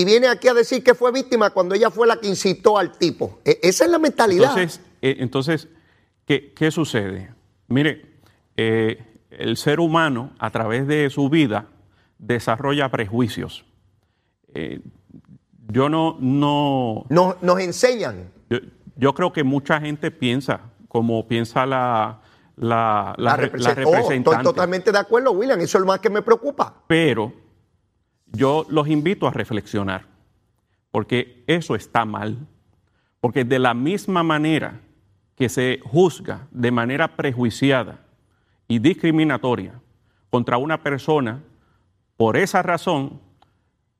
y 0.00 0.04
viene 0.04 0.28
aquí 0.28 0.48
a 0.48 0.54
decir 0.54 0.82
que 0.82 0.94
fue 0.94 1.12
víctima 1.12 1.50
cuando 1.50 1.74
ella 1.74 1.90
fue 1.90 2.06
la 2.06 2.16
que 2.16 2.28
incitó 2.28 2.78
al 2.78 2.96
tipo. 2.98 3.40
E- 3.44 3.58
esa 3.62 3.84
es 3.84 3.90
la 3.90 3.98
mentalidad. 3.98 4.50
Entonces, 4.56 4.80
eh, 5.02 5.16
entonces 5.20 5.68
¿qué, 6.24 6.52
qué 6.54 6.70
sucede? 6.70 7.32
Mire, 7.68 8.16
eh, 8.56 9.02
el 9.30 9.56
ser 9.56 9.80
humano 9.80 10.32
a 10.38 10.50
través 10.50 10.86
de 10.86 11.08
su 11.10 11.28
vida 11.28 11.68
desarrolla 12.18 12.90
prejuicios. 12.90 13.64
Eh, 14.54 14.80
yo 15.68 15.88
no, 15.88 16.16
no, 16.20 17.04
nos, 17.10 17.42
nos 17.42 17.60
enseñan 17.60 18.30
yo, 18.48 18.58
yo 18.96 19.12
creo 19.14 19.32
que 19.32 19.42
mucha 19.44 19.80
gente 19.80 20.10
piensa 20.10 20.60
como 20.88 21.26
piensa 21.26 21.66
la, 21.66 22.20
la, 22.56 23.14
la, 23.18 23.34
Oh, 23.34 23.42
estoy 23.42 23.74
representante. 23.74 24.44
totalmente 24.44 24.92
de 24.92 24.98
acuerdo, 24.98 25.32
William. 25.32 25.60
Eso 25.60 25.76
es 25.78 25.80
lo 25.80 25.86
más 25.88 26.00
que 26.00 26.08
me 26.08 26.22
preocupa. 26.22 26.82
Pero 26.86 27.32
yo 28.32 28.66
los 28.68 28.88
invito 28.88 29.26
a 29.26 29.32
reflexionar, 29.32 30.06
porque 30.90 31.44
eso 31.46 31.74
está 31.74 32.04
mal. 32.04 32.46
Porque 33.20 33.44
de 33.44 33.58
la 33.58 33.74
misma 33.74 34.22
manera 34.22 34.80
que 35.36 35.48
se 35.48 35.80
juzga 35.84 36.46
de 36.50 36.70
manera 36.70 37.16
prejuiciada 37.16 38.00
y 38.68 38.78
discriminatoria 38.78 39.80
contra 40.30 40.58
una 40.58 40.82
persona, 40.82 41.42
por 42.16 42.36
esa 42.36 42.62
razón, 42.62 43.20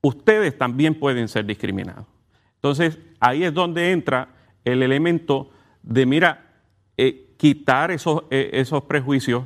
ustedes 0.01 0.57
también 0.57 0.95
pueden 0.95 1.29
ser 1.29 1.45
discriminados. 1.45 2.07
Entonces, 2.55 2.99
ahí 3.21 3.45
es 3.45 3.53
donde 3.53 3.93
entra 3.93 4.29
el 4.65 4.83
elemento 4.83 5.51
de, 5.83 6.07
mira, 6.07 6.55
eh, 6.97 7.35
quitar 7.37 7.91
esos, 7.91 8.25
eh, 8.31 8.51
esos 8.55 8.85
prejuicios, 8.85 9.45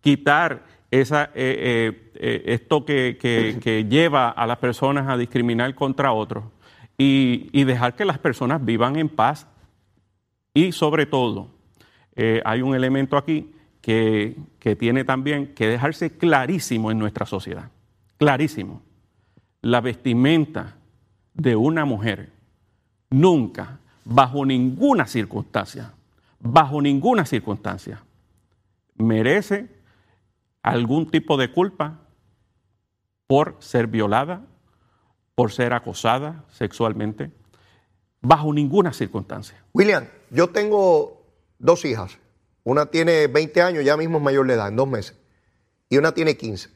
quitar 0.00 0.64
esa, 0.90 1.30
eh, 1.34 2.05
esto 2.20 2.84
que, 2.84 3.18
que- 3.20 3.84
lleva 3.88 4.28
a 4.30 4.46
las 4.46 4.58
personas 4.58 5.08
a 5.08 5.16
discriminar 5.16 5.74
contra 5.74 6.12
otros 6.12 6.44
y, 6.98 7.48
y 7.52 7.64
dejar 7.64 7.94
que 7.94 8.04
las 8.04 8.18
personas 8.18 8.64
vivan 8.64 8.96
en 8.96 9.08
paz. 9.08 9.46
Y 10.54 10.72
sobre 10.72 11.06
todo, 11.06 11.48
eh, 12.14 12.40
hay 12.44 12.62
un 12.62 12.74
elemento 12.74 13.16
aquí 13.16 13.52
que, 13.80 14.36
que 14.58 14.74
tiene 14.74 15.04
también 15.04 15.54
que 15.54 15.68
dejarse 15.68 16.16
clarísimo 16.16 16.90
en 16.90 16.98
nuestra 16.98 17.26
sociedad. 17.26 17.70
Clarísimo. 18.16 18.82
La 19.60 19.80
vestimenta 19.80 20.76
de 21.34 21.56
una 21.56 21.84
mujer 21.84 22.30
nunca, 23.10 23.78
bajo 24.04 24.46
ninguna 24.46 25.06
circunstancia, 25.06 25.92
bajo 26.40 26.80
ninguna 26.80 27.26
circunstancia, 27.26 28.02
merece 28.96 29.68
algún 30.62 31.10
tipo 31.10 31.36
de 31.36 31.52
culpa 31.52 32.00
por 33.26 33.56
ser 33.60 33.86
violada, 33.86 34.46
por 35.34 35.52
ser 35.52 35.72
acosada 35.72 36.44
sexualmente, 36.50 37.30
bajo 38.20 38.52
ninguna 38.52 38.92
circunstancia. 38.92 39.62
William, 39.72 40.06
yo 40.30 40.48
tengo 40.48 41.24
dos 41.58 41.84
hijas. 41.84 42.18
Una 42.64 42.86
tiene 42.86 43.26
20 43.26 43.62
años, 43.62 43.84
ya 43.84 43.96
mismo 43.96 44.18
es 44.18 44.24
mayor 44.24 44.46
de 44.46 44.54
edad, 44.54 44.68
en 44.68 44.76
dos 44.76 44.88
meses. 44.88 45.16
Y 45.88 45.98
una 45.98 46.12
tiene 46.12 46.36
15. 46.36 46.70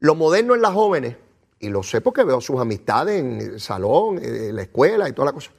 Lo 0.00 0.14
moderno 0.14 0.54
en 0.54 0.62
las 0.62 0.74
jóvenes, 0.74 1.16
y 1.58 1.70
lo 1.70 1.82
sé 1.82 2.00
porque 2.00 2.24
veo 2.24 2.40
sus 2.40 2.60
amistades 2.60 3.20
en 3.20 3.40
el 3.40 3.60
salón, 3.60 4.22
en 4.22 4.54
la 4.54 4.62
escuela 4.62 5.08
y 5.08 5.12
toda 5.12 5.26
la 5.26 5.32
cosa, 5.32 5.50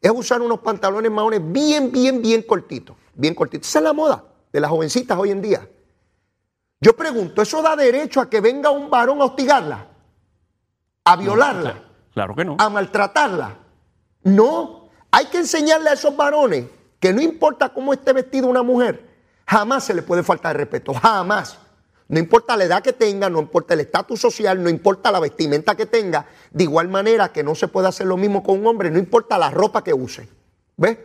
es 0.00 0.10
usar 0.10 0.42
unos 0.42 0.60
pantalones 0.60 1.10
maones 1.10 1.40
bien, 1.42 1.92
bien, 1.92 2.20
bien 2.20 2.42
cortitos. 2.42 2.96
Bien 3.14 3.34
cortitos. 3.34 3.68
Esa 3.68 3.78
es 3.78 3.84
la 3.84 3.92
moda 3.92 4.24
de 4.52 4.60
las 4.60 4.70
jovencitas 4.70 5.18
hoy 5.18 5.30
en 5.30 5.40
día. 5.40 5.68
Yo 6.80 6.94
pregunto, 6.94 7.42
¿eso 7.42 7.62
da 7.62 7.76
derecho 7.76 8.20
a 8.20 8.28
que 8.28 8.40
venga 8.40 8.70
un 8.70 8.90
varón 8.90 9.20
a 9.20 9.26
hostigarla? 9.26 9.86
¿A 11.04 11.16
violarla? 11.16 11.82
Claro 12.12 12.34
que 12.34 12.44
no. 12.44 12.56
a 12.58 12.68
maltratarla. 12.68 13.56
No, 14.22 14.88
hay 15.10 15.26
que 15.26 15.38
enseñarle 15.38 15.90
a 15.90 15.94
esos 15.94 16.16
varones 16.16 16.66
que 17.00 17.12
no 17.12 17.20
importa 17.20 17.68
cómo 17.70 17.92
esté 17.92 18.12
vestida 18.12 18.46
una 18.46 18.62
mujer, 18.62 19.06
jamás 19.46 19.84
se 19.84 19.94
le 19.94 20.02
puede 20.02 20.22
faltar 20.22 20.54
el 20.54 20.60
respeto, 20.60 20.94
jamás. 20.94 21.58
No 22.08 22.18
importa 22.18 22.56
la 22.56 22.64
edad 22.64 22.82
que 22.82 22.92
tenga, 22.92 23.28
no 23.30 23.40
importa 23.40 23.74
el 23.74 23.80
estatus 23.80 24.20
social, 24.20 24.62
no 24.62 24.68
importa 24.68 25.10
la 25.10 25.20
vestimenta 25.20 25.74
que 25.74 25.86
tenga, 25.86 26.26
de 26.50 26.64
igual 26.64 26.88
manera 26.88 27.32
que 27.32 27.42
no 27.42 27.54
se 27.54 27.68
puede 27.68 27.88
hacer 27.88 28.06
lo 28.06 28.16
mismo 28.16 28.42
con 28.42 28.60
un 28.60 28.66
hombre, 28.66 28.90
no 28.90 28.98
importa 28.98 29.38
la 29.38 29.50
ropa 29.50 29.82
que 29.82 29.92
use. 29.92 30.28
¿Ves? 30.76 30.98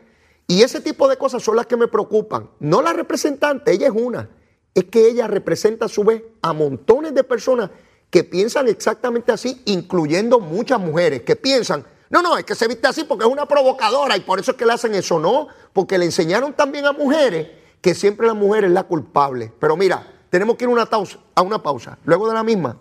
Y 0.47 0.63
ese 0.63 0.82
tipo 0.82 1.08
de 1.08 1.17
cosas 1.17 1.43
son 1.43 1.55
las 1.55 1.67
que 1.67 1.77
me 1.77 1.88
preocupan. 1.88 2.49
No 2.60 2.82
la 2.82 2.91
representante, 2.93 3.71
ella 3.71 3.88
es 3.88 3.93
una. 3.93 4.29
Es 4.73 4.86
que 4.86 5.08
ella 5.08 5.27
representa 5.27 5.86
a 5.86 5.89
su 5.89 6.03
vez 6.03 6.23
a 6.41 6.53
montones 6.53 7.13
de 7.13 7.23
personas 7.23 7.69
que 8.10 8.23
piensan 8.23 8.67
exactamente 8.67 9.32
así, 9.32 9.62
incluyendo 9.65 10.39
muchas 10.39 10.79
mujeres 10.79 11.21
que 11.21 11.36
piensan, 11.36 11.86
no, 12.10 12.23
no, 12.23 12.38
es 12.38 12.43
que 12.43 12.55
se 12.55 12.67
viste 12.67 12.88
así 12.88 13.03
porque 13.03 13.25
es 13.25 13.32
una 13.32 13.45
provocadora 13.45 14.17
y 14.17 14.21
por 14.21 14.39
eso 14.39 14.51
es 14.51 14.58
que 14.58 14.65
le 14.65 14.73
hacen 14.73 14.95
eso, 14.95 15.19
no, 15.19 15.47
porque 15.73 15.97
le 15.97 16.05
enseñaron 16.05 16.53
también 16.53 16.86
a 16.86 16.91
mujeres 16.91 17.47
que 17.82 17.93
siempre 17.93 18.25
la 18.25 18.34
mujer 18.34 18.65
es 18.65 18.71
la 18.71 18.84
culpable. 18.84 19.53
Pero 19.60 19.77
mira, 19.77 20.05
tenemos 20.29 20.55
que 20.55 20.65
ir 20.65 20.69
a 20.69 21.41
una 21.41 21.62
pausa. 21.63 21.97
Luego 22.05 22.27
de 22.27 22.34
la 22.34 22.43
misma, 22.43 22.77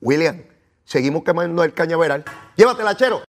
William, 0.00 0.42
seguimos 0.84 1.22
quemando 1.24 1.64
el 1.64 1.72
cañaveral. 1.72 2.24
Llévatela, 2.56 2.94
chero. 2.94 3.22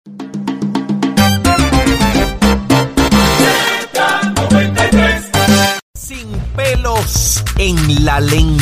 Pelos 6.50 7.42
en 7.58 8.04
la 8.04 8.20
lengua. 8.20 8.60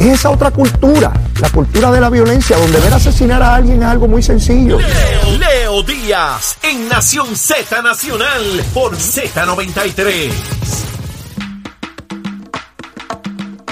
Es 0.00 0.06
esa 0.06 0.30
otra 0.30 0.50
cultura, 0.50 1.12
la 1.40 1.50
cultura 1.50 1.90
de 1.90 2.00
la 2.00 2.10
violencia, 2.10 2.56
donde 2.56 2.80
ver 2.80 2.94
asesinar 2.94 3.42
a 3.42 3.56
alguien 3.56 3.82
es 3.82 3.88
algo 3.88 4.08
muy 4.08 4.22
sencillo. 4.22 4.78
Leo, 4.78 5.38
Leo 5.38 5.82
Díaz 5.82 6.56
en 6.62 6.88
Nación 6.88 7.36
Z 7.36 7.82
Nacional 7.82 8.42
por 8.72 8.96
Z93. 8.96 10.30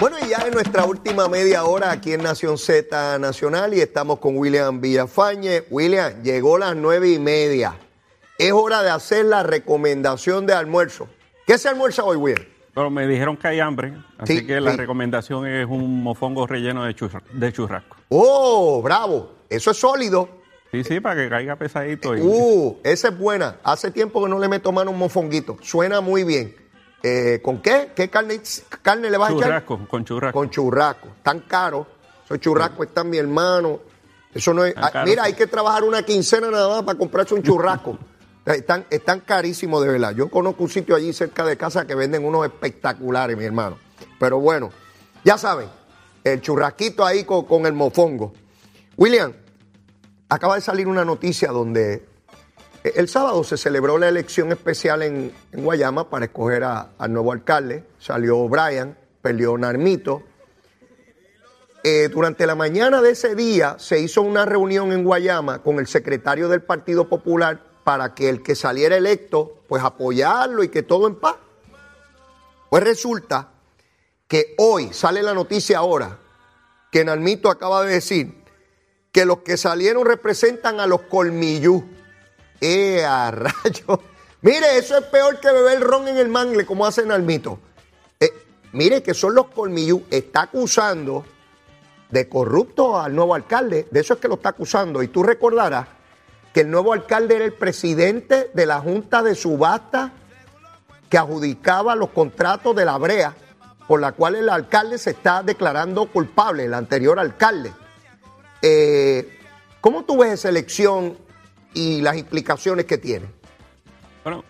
Bueno, 0.01 0.17
y 0.25 0.31
ya 0.31 0.39
en 0.47 0.55
nuestra 0.55 0.85
última 0.85 1.29
media 1.29 1.65
hora 1.65 1.93
aquí 1.93 2.13
en 2.13 2.23
Nación 2.23 2.59
Z 2.59 3.19
Nacional 3.19 3.73
y 3.75 3.81
estamos 3.81 4.19
con 4.19 4.37
William 4.37 4.81
Villafañe. 4.81 5.65
William, 5.71 6.23
llegó 6.23 6.59
las 6.59 6.75
nueve 6.75 7.11
y 7.11 7.19
media. 7.19 7.75
Es 8.37 8.51
hora 8.53 8.83
de 8.83 8.91
hacer 8.91 9.27
la 9.27 9.45
recomendación 9.45 10.47
de 10.47 10.55
almuerzo. 10.55 11.07
¿Qué 11.47 11.59
se 11.59 11.69
almuerza 11.69 12.03
hoy, 12.03 12.17
William? 12.17 12.52
Pero 12.75 12.91
me 12.91 13.07
dijeron 13.07 13.37
que 13.37 13.49
hay 13.49 13.61
hambre, 13.61 13.95
así 14.19 14.39
Sí, 14.39 14.47
que 14.47 14.61
la 14.61 14.71
sí. 14.73 14.77
recomendación 14.79 15.47
es 15.47 15.67
un 15.67 16.03
mofongo 16.03 16.47
relleno 16.47 16.85
de, 16.85 16.95
churra- 16.97 17.23
de 17.33 17.53
churrasco. 17.53 17.97
¡Oh, 18.09 18.81
bravo! 18.83 19.33
Eso 19.51 19.71
es 19.73 19.77
sólido. 19.79 20.29
Sí, 20.71 20.83
sí, 20.85 21.01
para 21.01 21.17
que 21.23 21.29
caiga 21.29 21.57
pesadito. 21.57 22.17
Y, 22.17 22.21
Uh, 22.23 22.79
esa 22.83 23.09
es 23.09 23.19
buena. 23.19 23.57
Hace 23.63 23.91
tiempo 23.91 24.23
que 24.23 24.31
no 24.31 24.39
le 24.39 24.49
meto 24.49 24.73
mano 24.73 24.91
a 24.91 24.93
un 24.95 24.99
mofonguito. 24.99 25.59
Suena 25.61 26.01
muy 26.01 26.25
bien. 26.25 26.57
Eh, 27.03 27.41
¿Con 27.43 27.61
qué? 27.61 27.91
¿Qué 27.95 28.09
carne, 28.09 28.41
carne 28.81 29.11
le 29.11 29.19
vas 29.19 29.31
a 29.31 29.33
echar? 29.35 29.45
churrasco, 29.49 29.89
con 29.89 30.05
churrasco. 30.07 30.39
Con 30.39 30.49
churrasco. 30.49 31.09
Tan 31.23 31.41
caro. 31.41 31.87
Esos 32.25 32.41
churrascos 32.41 32.87
están 32.87 33.11
mi 33.11 33.19
hermano. 33.19 33.81
Eso 34.33 34.55
no 34.55 34.65
es. 34.65 34.73
Tan 34.75 34.85
ah, 34.85 34.91
caro, 34.91 35.07
mira, 35.11 35.25
sí. 35.25 35.29
hay 35.29 35.35
que 35.37 35.47
trabajar 35.47 35.85
una 35.85 36.03
quincena 36.05 36.51
nada 36.51 36.69
más 36.69 36.83
para 36.85 36.97
comprarse 36.99 37.35
un 37.35 37.43
churrasco. 37.43 37.99
están, 38.47 38.87
están 38.91 39.21
carísimos 39.21 39.83
de 39.85 39.93
verdad. 39.93 40.15
Yo 40.15 40.29
conozco 40.29 40.65
un 40.65 40.71
sitio 40.71 40.97
allí 40.97 41.13
cerca 41.13 41.45
de 41.45 41.57
casa 41.57 41.87
que 41.87 41.95
venden 41.95 42.25
unos 42.25 42.45
espectaculares, 42.45 43.37
mi 43.37 43.45
hermano. 43.45 43.79
Pero 44.19 44.41
bueno, 44.41 44.71
ya 45.25 45.39
saben, 45.39 45.69
el 46.25 46.41
churrasquito 46.41 47.05
ahí 47.05 47.25
con, 47.25 47.67
el 47.67 47.73
mofongo. 47.73 48.33
William, 48.97 49.33
acaba 50.29 50.57
de 50.57 50.61
salir 50.61 50.89
una 50.89 51.05
noticia 51.05 51.51
donde 51.51 52.07
eh, 52.85 52.93
el 52.97 53.09
sábado 53.09 53.45
se 53.45 53.57
celebró 53.57 53.99
la 53.99 54.09
elección 54.09 54.51
especial 54.51 55.03
en, 55.03 55.33
Guayama 55.53 56.11
para 56.11 56.27
escoger 56.27 56.65
al 56.65 57.13
nuevo 57.13 57.33
alcalde. 57.33 57.85
Salió 57.99 58.49
Brian, 58.49 58.99
perdió 59.21 59.57
Narmito. 59.57 60.25
Eh, 61.85 62.09
durante 62.09 62.47
la 62.47 62.55
mañana 62.55 63.03
de 63.03 63.11
ese 63.11 63.35
día 63.35 63.77
se 63.79 63.99
hizo 63.99 64.23
una 64.23 64.45
reunión 64.45 64.93
en 64.93 65.03
Guayama 65.03 65.63
con 65.63 65.81
el 65.81 65.89
secretario 65.89 66.49
del 66.49 66.63
Partido 66.63 67.09
Popular 67.09 67.72
para 67.85 68.15
que 68.15 68.29
el 68.29 68.43
que 68.43 68.55
saliera 68.55 68.97
electo, 68.97 69.59
pues 69.69 69.83
apoyarlo 69.83 70.63
y 70.63 70.69
que 70.69 70.83
todo 70.83 71.07
en 71.07 71.17
paz. 71.17 71.37
Pues 72.71 72.83
resulta 72.85 73.49
que 74.29 74.55
hoy 74.59 74.93
sale 74.93 75.23
la 75.23 75.35
noticia 75.35 75.79
ahora 75.79 76.19
que 76.91 77.05
Narmito 77.05 77.51
acaba 77.51 77.85
de 77.85 77.95
decir 77.95 78.43
que 79.11 79.25
los 79.25 79.39
que 79.39 79.57
salieron 79.57 80.07
representan 80.07 80.81
a 80.81 80.87
los 80.87 81.03
colmillú. 81.03 81.85
¡Eh, 82.61 83.05
a 83.05 83.31
rayo! 83.31 84.01
Mire, 84.43 84.79
eso 84.79 84.97
es 84.97 85.05
peor 85.05 85.39
que 85.39 85.53
beber 85.53 85.81
ron 85.81 86.09
en 86.09 86.17
el 86.17 86.29
mangle, 86.29 86.67
como 86.67 86.87
hace 86.87 87.07
Nalmito. 87.07 87.61
Eh, 88.19 88.33
mire 88.73 89.01
que 89.01 89.15
son 89.15 89.37
los 89.37 89.47
colmillú. 89.47 90.03
Está 90.11 90.43
acusando 90.43 91.25
de 92.11 92.29
corrupto 92.29 92.99
al 92.99 93.15
nuevo 93.15 93.37
alcalde. 93.37 93.87
De 93.91 94.01
eso 94.01 94.15
es 94.15 94.21
que 94.21 94.27
lo 94.27 94.35
está 94.35 94.49
acusando. 94.49 95.01
Y 95.01 95.09
tú 95.09 95.23
recordarás 95.23 95.87
que 96.53 96.61
el 96.61 96.71
nuevo 96.71 96.93
alcalde 96.93 97.37
era 97.37 97.45
el 97.45 97.55
presidente 97.55 98.51
de 98.53 98.67
la 98.67 98.81
Junta 98.81 99.23
de 99.23 99.35
Subasta 99.35 100.13
que 101.09 101.19
adjudicaba 101.19 101.95
los 101.95 102.11
contratos 102.11 102.75
de 102.75 102.85
la 102.85 102.97
brea 102.99 103.35
por 103.87 104.01
la 104.01 104.13
cual 104.13 104.37
el 104.37 104.49
alcalde 104.49 104.99
se 104.99 105.11
está 105.11 105.43
declarando 105.43 106.07
culpable, 106.07 106.65
el 106.65 106.75
anterior 106.75 107.19
alcalde. 107.19 107.73
Eh, 108.63 109.39
¿Cómo 109.81 110.05
tú 110.05 110.19
ves 110.19 110.33
esa 110.33 110.49
elección 110.49 111.19
y 111.75 112.01
las 112.01 112.17
implicaciones 112.17 112.87
que 112.87 112.97
tiene? 112.99 113.27
Bueno, 114.23 114.45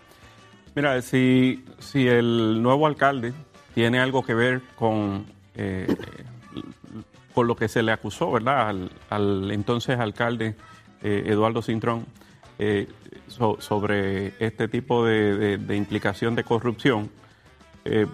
mira, 0.75 1.01
si, 1.03 1.65
si 1.79 2.07
el 2.07 2.63
nuevo 2.63 2.87
alcalde 2.87 3.33
tiene 3.75 3.99
algo 3.99 4.23
que 4.25 4.35
ver 4.35 4.61
con, 4.77 5.27
eh, 5.55 5.87
con 7.35 7.47
lo 7.47 7.57
que 7.57 7.69
se 7.69 7.83
le 7.83 7.93
acusó, 7.93 8.31
¿verdad? 8.31 8.69
Al, 9.09 9.51
entonces 9.51 9.99
alcalde 9.99 10.55
eh, 11.03 11.25
Eduardo 11.27 11.63
Cintrón 11.63 12.07
eh, 12.59 12.89
sobre 13.29 14.35
este 14.39 14.69
tipo 14.69 15.05
de, 15.05 15.59
implicación 15.75 16.35
de 16.35 16.45
corrupción, 16.45 17.11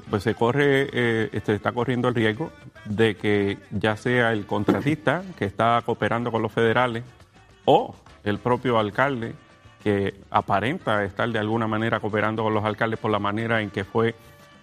pues 0.08 0.22
se 0.22 0.34
corre, 0.34 1.28
este, 1.36 1.54
está 1.54 1.72
corriendo 1.72 2.08
el 2.08 2.14
riesgo 2.14 2.50
de 2.86 3.16
que 3.16 3.58
ya 3.70 3.96
sea 3.96 4.32
el 4.32 4.46
contratista 4.46 5.22
que 5.36 5.44
está 5.44 5.82
cooperando 5.84 6.30
con 6.32 6.40
los 6.40 6.52
federales 6.52 7.04
o 7.66 7.94
el 8.24 8.38
propio 8.38 8.78
alcalde 8.78 9.34
que 9.82 10.14
aparenta 10.30 11.04
estar 11.04 11.28
de 11.28 11.38
alguna 11.38 11.66
manera 11.66 12.00
cooperando 12.00 12.42
con 12.42 12.54
los 12.54 12.64
alcaldes 12.64 12.98
por 12.98 13.10
la 13.10 13.18
manera 13.18 13.60
en 13.60 13.70
que 13.70 13.84
fue 13.84 14.14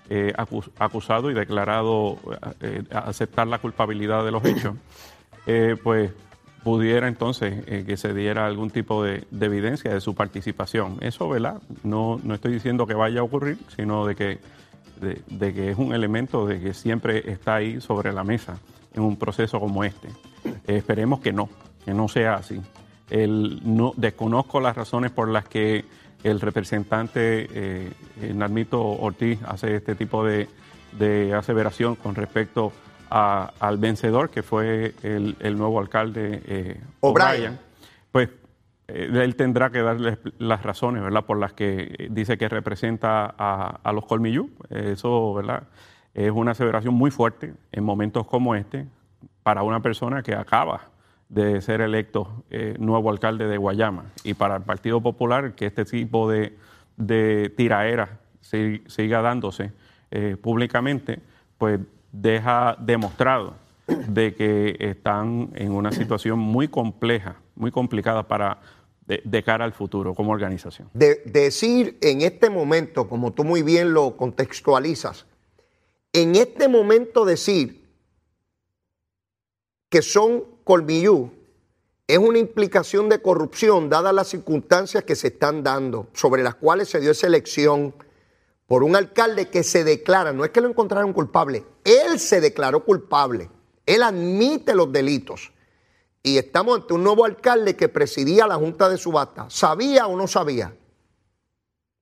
eh, 0.09 0.33
acusado 0.77 1.31
y 1.31 1.33
declarado 1.33 2.19
eh, 2.61 2.83
aceptar 2.91 3.47
la 3.47 3.57
culpabilidad 3.57 4.23
de 4.23 4.31
los 4.31 4.45
hechos, 4.45 4.75
eh, 5.47 5.75
pues 5.81 6.11
pudiera 6.65 7.07
entonces 7.07 7.63
que 7.63 7.95
se 7.95 8.11
diera 8.15 8.47
algún 8.47 8.71
tipo 8.71 9.03
de, 9.03 9.23
evidencia 9.39 9.93
de 9.93 10.01
su 10.01 10.15
participación. 10.15 10.97
Eso, 10.99 11.29
¿verdad? 11.29 11.61
No, 11.83 12.19
no 12.23 12.33
estoy 12.33 12.53
diciendo 12.53 12.87
que 12.87 12.95
vaya 12.95 13.19
a 13.19 13.23
ocurrir, 13.23 13.59
sino 13.75 14.07
de 14.07 14.15
que, 14.15 14.39
de, 14.99 15.53
que 15.53 15.69
es 15.69 15.77
un 15.77 15.93
elemento 15.93 16.47
de 16.47 16.59
que 16.59 16.73
siempre 16.73 17.31
está 17.31 17.53
ahí 17.53 17.79
sobre 17.81 18.11
la 18.11 18.23
mesa 18.23 18.57
en 18.95 19.03
un 19.03 19.15
proceso 19.15 19.59
como 19.59 19.83
este. 19.83 20.09
esperemos 20.65 21.19
que 21.19 21.31
no, 21.31 21.49
que 21.85 21.93
no 21.93 22.07
sea 22.07 22.33
así. 22.33 22.59
El, 23.11 23.61
no, 23.63 23.93
desconozco 23.95 24.59
las 24.59 24.75
razones 24.75 25.11
por 25.11 25.29
las 25.29 25.47
que 25.47 25.85
el 26.23 26.41
representante 26.41 27.47
eh, 27.53 27.91
Narmito 28.33 28.81
Ortiz 28.81 29.37
hace 29.45 29.75
este 29.75 29.93
tipo 29.93 30.25
de, 30.25 30.47
aseveración 31.37 31.95
con 31.95 32.15
respecto 32.15 32.73
al 33.09 33.77
vencedor, 33.77 34.29
que 34.29 34.43
fue 34.43 34.93
el, 35.03 35.57
nuevo 35.57 35.79
alcalde 35.79 36.41
eh, 36.45 36.81
O'Brien. 37.01 37.59
Pues 38.11 38.29
eh, 38.87 39.09
él 39.13 39.35
tendrá 39.35 39.69
que 39.69 39.81
darle 39.81 40.17
las 40.37 40.63
razones, 40.63 41.03
¿verdad?, 41.03 41.25
por 41.25 41.39
las 41.39 41.53
que 41.53 42.07
dice 42.11 42.37
que 42.37 42.49
representa 42.49 43.33
a, 43.37 43.79
a 43.83 43.93
los 43.93 44.05
colmillú. 44.05 44.49
Eso, 44.69 45.33
¿verdad?, 45.33 45.63
es 46.13 46.31
una 46.31 46.51
aseveración 46.51 46.93
muy 46.93 47.11
fuerte 47.11 47.53
en 47.71 47.83
momentos 47.83 48.25
como 48.25 48.55
este 48.55 48.87
para 49.43 49.63
una 49.63 49.81
persona 49.81 50.23
que 50.23 50.33
acaba 50.33 50.81
de 51.29 51.61
ser 51.61 51.81
electo 51.81 52.45
eh, 52.49 52.75
nuevo 52.79 53.09
alcalde 53.09 53.47
de 53.47 53.57
Guayama. 53.57 54.05
Y 54.23 54.33
para 54.33 54.55
el 54.55 54.63
Partido 54.63 55.01
Popular, 55.01 55.53
que 55.55 55.65
este 55.65 55.85
tipo 55.85 56.29
de, 56.29 56.57
de 56.97 57.53
tiraera 57.55 58.19
siga 58.41 59.21
dándose 59.21 59.71
eh, 60.11 60.37
públicamente, 60.41 61.19
pues 61.57 61.79
deja 62.21 62.75
demostrado 62.79 63.55
de 63.87 64.33
que 64.35 64.77
están 64.79 65.51
en 65.55 65.71
una 65.71 65.91
situación 65.91 66.39
muy 66.39 66.67
compleja, 66.67 67.35
muy 67.55 67.71
complicada 67.71 68.27
para 68.27 68.61
de, 69.05 69.43
cara 69.43 69.65
al 69.65 69.73
futuro 69.73 70.15
como 70.15 70.31
organización. 70.31 70.89
De, 70.93 71.21
decir 71.25 71.97
en 72.01 72.21
este 72.21 72.49
momento, 72.49 73.07
como 73.07 73.33
tú 73.33 73.43
muy 73.43 73.61
bien 73.61 73.93
lo 73.93 74.17
contextualizas, 74.17 75.25
en 76.13 76.35
este 76.35 76.67
momento 76.67 77.25
decir 77.25 77.85
que 79.89 80.01
son 80.01 80.43
Colmillú 80.63 81.31
es 82.07 82.17
una 82.17 82.39
implicación 82.39 83.09
de 83.09 83.21
corrupción 83.21 83.89
dadas 83.89 84.13
las 84.13 84.27
circunstancias 84.27 85.03
que 85.03 85.15
se 85.15 85.27
están 85.27 85.63
dando, 85.63 86.07
sobre 86.13 86.41
las 86.41 86.55
cuales 86.55 86.89
se 86.89 86.99
dio 86.99 87.11
esa 87.11 87.27
elección 87.27 87.93
por 88.67 88.83
un 88.83 88.95
alcalde 88.95 89.49
que 89.49 89.63
se 89.63 89.83
declara, 89.83 90.33
no 90.33 90.43
es 90.43 90.51
que 90.51 90.61
lo 90.61 90.69
encontraron 90.69 91.13
culpable, 91.13 91.65
él 91.83 92.19
se 92.19 92.41
declaró 92.41 92.83
culpable, 92.83 93.49
él 93.85 94.03
admite 94.03 94.73
los 94.73 94.91
delitos. 94.91 95.51
Y 96.23 96.39
estamos 96.39 96.81
ante 96.81 96.93
un 96.95 97.03
nuevo 97.03 97.23
alcalde 97.23 97.75
que 97.75 97.87
presidía 97.87 98.47
la 98.47 98.55
Junta 98.55 98.89
de 98.89 98.97
Subasta. 98.97 99.45
¿Sabía 99.49 100.07
o 100.07 100.17
no 100.17 100.27
sabía? 100.27 100.75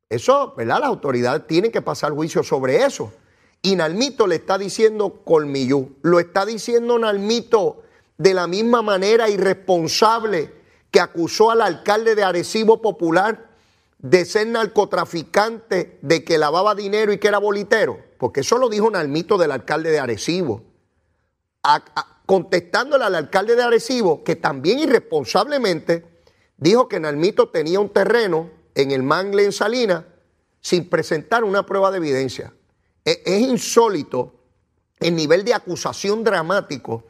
Eso, 0.07 0.53
¿verdad? 0.55 0.79
Las 0.79 0.87
autoridades 0.87 1.45
tienen 1.45 1.73
que 1.73 1.81
pasar 1.81 2.13
juicio 2.13 2.41
sobre 2.41 2.85
eso. 2.85 3.11
Y 3.61 3.75
Nalmito 3.75 4.25
le 4.25 4.35
está 4.35 4.57
diciendo 4.57 5.21
colmillú. 5.25 5.97
Lo 6.03 6.21
está 6.21 6.45
diciendo 6.45 6.97
Nalmito 6.97 7.83
de 8.17 8.33
la 8.33 8.47
misma 8.47 8.81
manera 8.81 9.29
irresponsable 9.29 10.53
que 10.89 11.01
acusó 11.01 11.51
al 11.51 11.61
alcalde 11.61 12.15
de 12.15 12.23
Arecibo 12.23 12.81
Popular 12.81 13.52
de 14.03 14.25
ser 14.25 14.45
narcotraficante, 14.47 15.97
de 16.01 16.25
que 16.25 16.37
lavaba 16.37 16.75
dinero 16.75 17.13
y 17.13 17.19
que 17.19 17.29
era 17.29 17.37
bolitero, 17.37 17.99
porque 18.19 18.41
eso 18.41 18.57
lo 18.57 18.67
dijo 18.67 18.91
Nalmito 18.91 19.37
del 19.37 19.51
alcalde 19.51 19.91
de 19.91 19.99
Arecibo, 19.99 20.61
contestándole 22.25 23.05
al 23.05 23.15
alcalde 23.15 23.55
de 23.55 23.63
Arecibo 23.63 24.25
que 24.25 24.35
también 24.35 24.79
irresponsablemente 24.79 26.05
dijo 26.57 26.89
que 26.89 26.99
Nalmito 26.99 27.47
tenía 27.47 27.79
un 27.79 27.89
terreno 27.89 28.51
en 28.75 28.91
el 28.91 29.03
Mangle 29.03 29.45
en 29.45 29.53
Salinas 29.53 30.03
sin 30.59 30.89
presentar 30.89 31.45
una 31.45 31.65
prueba 31.65 31.89
de 31.89 31.97
evidencia. 31.97 32.53
E, 33.05 33.23
es 33.25 33.41
insólito 33.41 34.33
el 34.99 35.15
nivel 35.15 35.45
de 35.45 35.53
acusación 35.53 36.25
dramático 36.25 37.05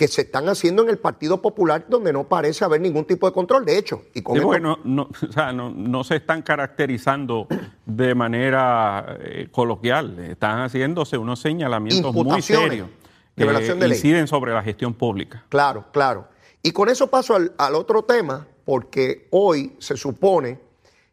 que 0.00 0.08
se 0.08 0.22
están 0.22 0.48
haciendo 0.48 0.82
en 0.82 0.88
el 0.88 0.96
Partido 0.96 1.42
Popular 1.42 1.84
donde 1.86 2.10
no 2.10 2.24
parece 2.26 2.64
haber 2.64 2.80
ningún 2.80 3.04
tipo 3.04 3.26
de 3.26 3.34
control. 3.34 3.66
De 3.66 3.76
hecho, 3.76 4.04
y 4.14 4.22
con 4.22 4.38
no, 4.84 6.04
se 6.04 6.16
están 6.16 6.40
caracterizando 6.40 7.46
de 7.84 8.14
manera 8.14 9.18
eh, 9.20 9.48
coloquial, 9.52 10.18
están 10.20 10.62
haciéndose 10.62 11.18
unos 11.18 11.40
señalamientos 11.40 12.14
muy 12.14 12.40
serios 12.40 12.88
que 13.36 13.44
inciden 13.86 14.26
sobre 14.26 14.54
la 14.54 14.62
gestión 14.62 14.94
pública. 14.94 15.44
Claro, 15.50 15.84
claro. 15.92 16.28
Y 16.62 16.72
con 16.72 16.88
eso 16.88 17.08
paso 17.08 17.36
al, 17.36 17.52
al 17.58 17.74
otro 17.74 18.02
tema, 18.02 18.46
porque 18.64 19.28
hoy 19.28 19.76
se 19.80 19.98
supone 19.98 20.60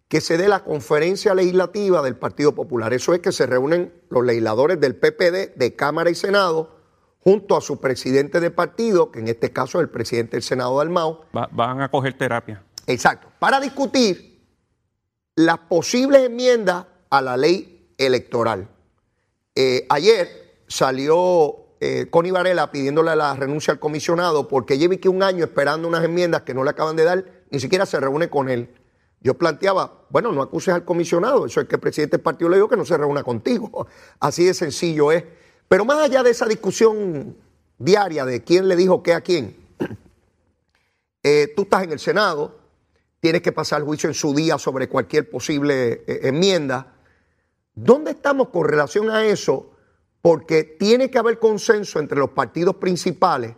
que 0.08 0.21
se 0.21 0.38
dé 0.38 0.47
la 0.47 0.63
conferencia 0.63 1.36
legislativa 1.36 2.02
del 2.02 2.15
Partido 2.15 2.56
Popular. 2.56 2.93
Eso 2.93 3.13
es 3.13 3.19
que 3.19 3.34
se 3.34 3.47
reúnen 3.47 3.91
los 4.10 4.23
legisladores 4.23 4.80
del 4.80 4.95
PPD 4.95 5.58
de 5.58 5.76
Cámara 5.76 6.10
y 6.10 6.15
Senado 6.15 6.77
junto 7.28 7.58
a 7.58 7.62
su 7.62 7.82
presidente 7.82 8.40
de 8.40 8.52
partido, 8.52 9.12
que 9.12 9.20
en 9.20 9.28
este 9.28 9.52
caso 9.52 9.80
es 9.80 9.84
el 9.84 9.90
presidente 9.90 10.38
del 10.38 10.44
Senado 10.44 10.78
de 10.78 10.84
Almao. 10.84 11.26
van 11.34 11.82
a 11.82 11.92
coger 11.92 12.18
terapia. 12.18 12.63
Exacto, 12.86 13.28
para 13.38 13.60
discutir 13.60 14.48
las 15.36 15.58
posibles 15.58 16.22
enmiendas 16.22 16.86
a 17.10 17.22
la 17.22 17.36
ley 17.36 17.94
electoral. 17.98 18.70
Eh, 19.56 19.86
ayer 19.90 20.62
salió 20.70 21.76
eh, 21.82 22.08
Connie 22.10 22.32
Varela 22.32 22.72
pidiéndole 22.72 23.13
la 23.13 23.36
renuncia 23.36 23.74
al 23.74 23.80
comisionado 23.82 24.48
porque 24.48 24.78
lleva 24.78 24.96
que 24.96 25.10
un 25.10 25.22
año 25.22 25.44
esperando 25.44 25.86
unas 25.86 26.06
enmiendas 26.06 26.44
que 26.44 26.54
no 26.54 26.63
le 26.63 26.70
acaban 26.70 26.96
de 26.96 27.04
dar, 27.04 27.26
ni 27.52 27.60
siquiera 27.60 27.86
se 27.86 28.00
reúne 28.00 28.30
con 28.30 28.48
él. 28.48 28.74
Yo 29.20 29.38
planteaba, 29.38 30.06
bueno, 30.12 30.32
no 30.32 30.42
acuses 30.42 30.74
al 30.74 30.86
comisionado, 30.86 31.46
eso 31.46 31.60
es 31.60 31.68
que 31.68 31.76
el 31.76 31.82
presidente 31.82 32.16
del 32.16 32.24
partido 32.24 32.50
le 32.50 32.56
dijo 32.56 32.70
que 32.70 32.78
no 32.78 32.86
se 32.86 32.96
reúna 32.96 33.22
contigo. 33.24 33.86
Así 34.22 34.46
de 34.46 34.54
sencillo 34.54 35.12
es. 35.12 35.26
Pero 35.67 35.86
más 35.86 35.99
allá 35.99 36.23
de 36.23 36.32
esa 36.32 36.45
discusión 36.45 37.36
diaria 37.77 38.25
de 38.25 38.43
quién 38.43 38.67
le 38.67 38.75
dijo 38.75 39.03
qué 39.03 39.13
a 39.13 39.21
quién, 39.21 39.56
eh, 41.23 41.51
tú 41.56 41.63
estás 41.63 41.84
en 41.84 41.91
el 41.91 41.99
Senado, 41.99 42.58
tienes 43.19 43.41
que 43.41 43.51
pasar 43.51 43.84
juicio 43.84 44.10
en 44.10 44.13
su 44.13 44.34
día 44.34 44.58
sobre 44.58 44.88
cualquier 44.88 45.30
posible 45.30 46.03
eh, 46.08 46.19
enmienda. 46.23 46.93
¿Dónde 47.73 48.12
estamos 48.12 48.49
con 48.49 48.67
relación 48.67 49.10
a 49.10 49.25
eso? 49.25 49.71
Porque 50.21 50.63
tiene 50.63 51.12
que 51.12 51.19
haber 51.19 51.39
consenso 51.39 52.00
entre 52.00 52.17
los 52.17 52.29
partidos 52.29 52.77
principales 52.77 53.56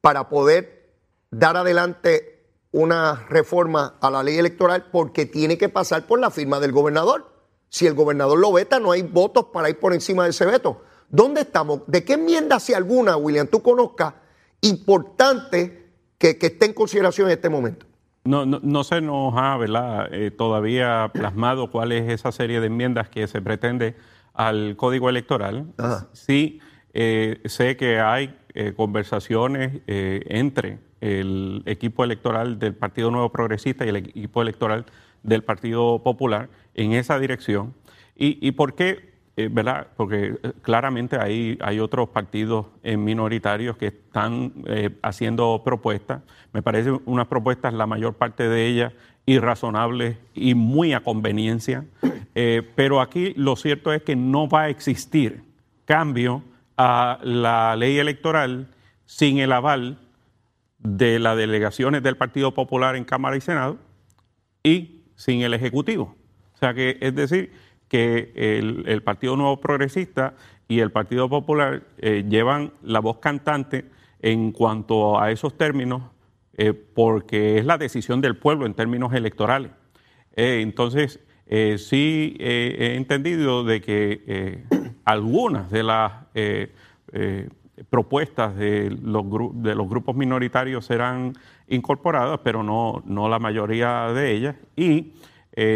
para 0.00 0.28
poder 0.28 0.90
dar 1.30 1.56
adelante 1.56 2.46
una 2.72 3.26
reforma 3.28 3.98
a 4.00 4.10
la 4.10 4.22
ley 4.22 4.38
electoral 4.38 4.88
porque 4.90 5.26
tiene 5.26 5.58
que 5.58 5.68
pasar 5.68 6.06
por 6.06 6.18
la 6.18 6.30
firma 6.30 6.58
del 6.60 6.72
gobernador. 6.72 7.30
Si 7.68 7.86
el 7.86 7.94
gobernador 7.94 8.38
lo 8.38 8.52
veta, 8.52 8.80
no 8.80 8.92
hay 8.92 9.02
votos 9.02 9.46
para 9.52 9.68
ir 9.68 9.78
por 9.78 9.92
encima 9.92 10.24
de 10.24 10.30
ese 10.30 10.46
veto. 10.46 10.82
¿Dónde 11.12 11.42
estamos? 11.42 11.82
¿De 11.86 12.04
qué 12.04 12.14
enmienda, 12.14 12.58
si 12.58 12.72
alguna, 12.72 13.18
William, 13.18 13.46
tú 13.46 13.62
conozcas, 13.62 14.14
importante 14.62 15.90
que, 16.16 16.38
esté 16.40 16.64
en 16.64 16.72
consideración 16.72 17.28
en 17.28 17.34
este 17.34 17.50
momento? 17.50 17.84
No, 18.24 18.46
no, 18.46 18.84
se 18.84 19.02
nos 19.02 19.34
ha 19.36 19.58
eh, 20.10 20.30
todavía 20.30 21.10
plasmado 21.12 21.70
cuál 21.70 21.92
es 21.92 22.10
esa 22.10 22.32
serie 22.32 22.60
de 22.60 22.68
enmiendas 22.68 23.10
que 23.10 23.26
se 23.26 23.42
pretende 23.42 23.94
al 24.32 24.74
código 24.76 25.10
electoral. 25.10 25.66
Sí, 26.14 26.60
eh, 26.94 27.42
sé 27.44 27.76
que 27.76 28.00
hay 28.00 28.34
eh, 28.54 28.72
conversaciones 28.74 29.82
entre 29.86 30.78
el 31.02 31.62
equipo 31.66 32.04
electoral 32.04 32.58
del 32.58 32.74
Partido 32.74 33.10
Nuevo 33.10 33.30
Progresista 33.30 33.84
y 33.84 33.90
el 33.90 33.96
equipo 33.96 34.40
electoral 34.40 34.86
del 35.22 35.44
Partido 35.44 36.02
Popular 36.02 36.48
en 36.74 36.92
esa 36.92 37.18
dirección. 37.18 37.74
¿Y, 38.16 38.38
y 38.46 38.52
por 38.52 38.74
qué? 38.74 39.11
Eh, 39.34 39.48
¿verdad? 39.50 39.86
Porque 39.96 40.34
eh, 40.42 40.52
claramente 40.60 41.16
hay, 41.18 41.56
hay 41.62 41.80
otros 41.80 42.10
partidos 42.10 42.66
eh, 42.82 42.98
minoritarios 42.98 43.78
que 43.78 43.86
están 43.86 44.52
haciendo 45.00 45.62
propuestas. 45.64 46.22
Me 46.52 46.62
parecen 46.62 47.00
unas 47.06 47.28
propuestas, 47.28 47.72
la 47.72 47.86
mayor 47.86 48.14
parte 48.14 48.46
de 48.48 48.66
ellas, 48.66 48.92
irrazonables 49.24 50.18
y 50.34 50.54
muy 50.54 50.92
a 50.92 51.00
conveniencia. 51.00 51.84
pero 52.74 53.00
aquí 53.00 53.32
lo 53.36 53.56
cierto 53.56 53.92
es 53.92 54.02
que 54.02 54.16
no 54.16 54.48
va 54.48 54.62
a 54.62 54.68
existir 54.68 55.44
cambio 55.84 56.42
a 56.76 57.18
la 57.22 57.76
ley 57.76 57.98
electoral 57.98 58.68
sin 59.06 59.38
el 59.38 59.52
aval 59.52 59.98
de 60.78 61.18
las 61.18 61.36
delegaciones 61.36 62.02
del 62.02 62.16
Partido 62.16 62.52
Popular 62.52 62.96
en 62.96 63.04
Cámara 63.04 63.36
y 63.36 63.40
Senado 63.40 63.78
y 64.62 65.02
sin 65.14 65.42
el 65.42 65.54
Ejecutivo. 65.54 66.16
O 66.54 66.58
sea 66.58 66.74
que, 66.74 66.98
es 67.00 67.14
decir, 67.14 67.52
que 67.92 68.32
el, 68.34 69.02
Partido 69.02 69.36
Nuevo 69.36 69.60
Progresista 69.60 70.32
y 70.66 70.80
el 70.80 70.90
Partido 70.90 71.28
Popular 71.28 71.82
eh, 71.98 72.24
llevan 72.26 72.72
la 72.82 73.00
voz 73.00 73.18
cantante 73.18 73.84
en 74.22 74.52
cuanto 74.52 75.20
a 75.20 75.30
esos 75.30 75.58
términos, 75.58 76.00
eh, 76.56 76.72
porque 76.72 77.58
es 77.58 77.66
la 77.66 77.76
decisión 77.76 78.22
del 78.22 78.38
pueblo 78.38 78.64
en 78.64 78.72
términos 78.72 79.12
electorales. 79.12 79.72
Eh, 80.36 80.60
entonces, 80.62 81.20
sí 81.76 82.34
he 82.40 82.94
entendido 82.96 83.62
de 83.62 83.82
que 83.82 84.64
algunas 85.04 85.70
de 85.70 85.82
las 85.82 86.12
propuestas 87.90 88.56
de 88.56 88.88
los, 89.02 89.26
de 89.56 89.74
los 89.74 89.86
grupos 89.86 90.16
minoritarios 90.16 90.86
serán 90.86 91.34
incorporadas, 91.68 92.40
pero 92.42 92.62
no, 92.62 93.02
no 93.04 93.28
la 93.28 93.38
mayoría 93.38 94.14
de 94.14 94.32
ellas, 94.32 94.56
y 94.76 95.12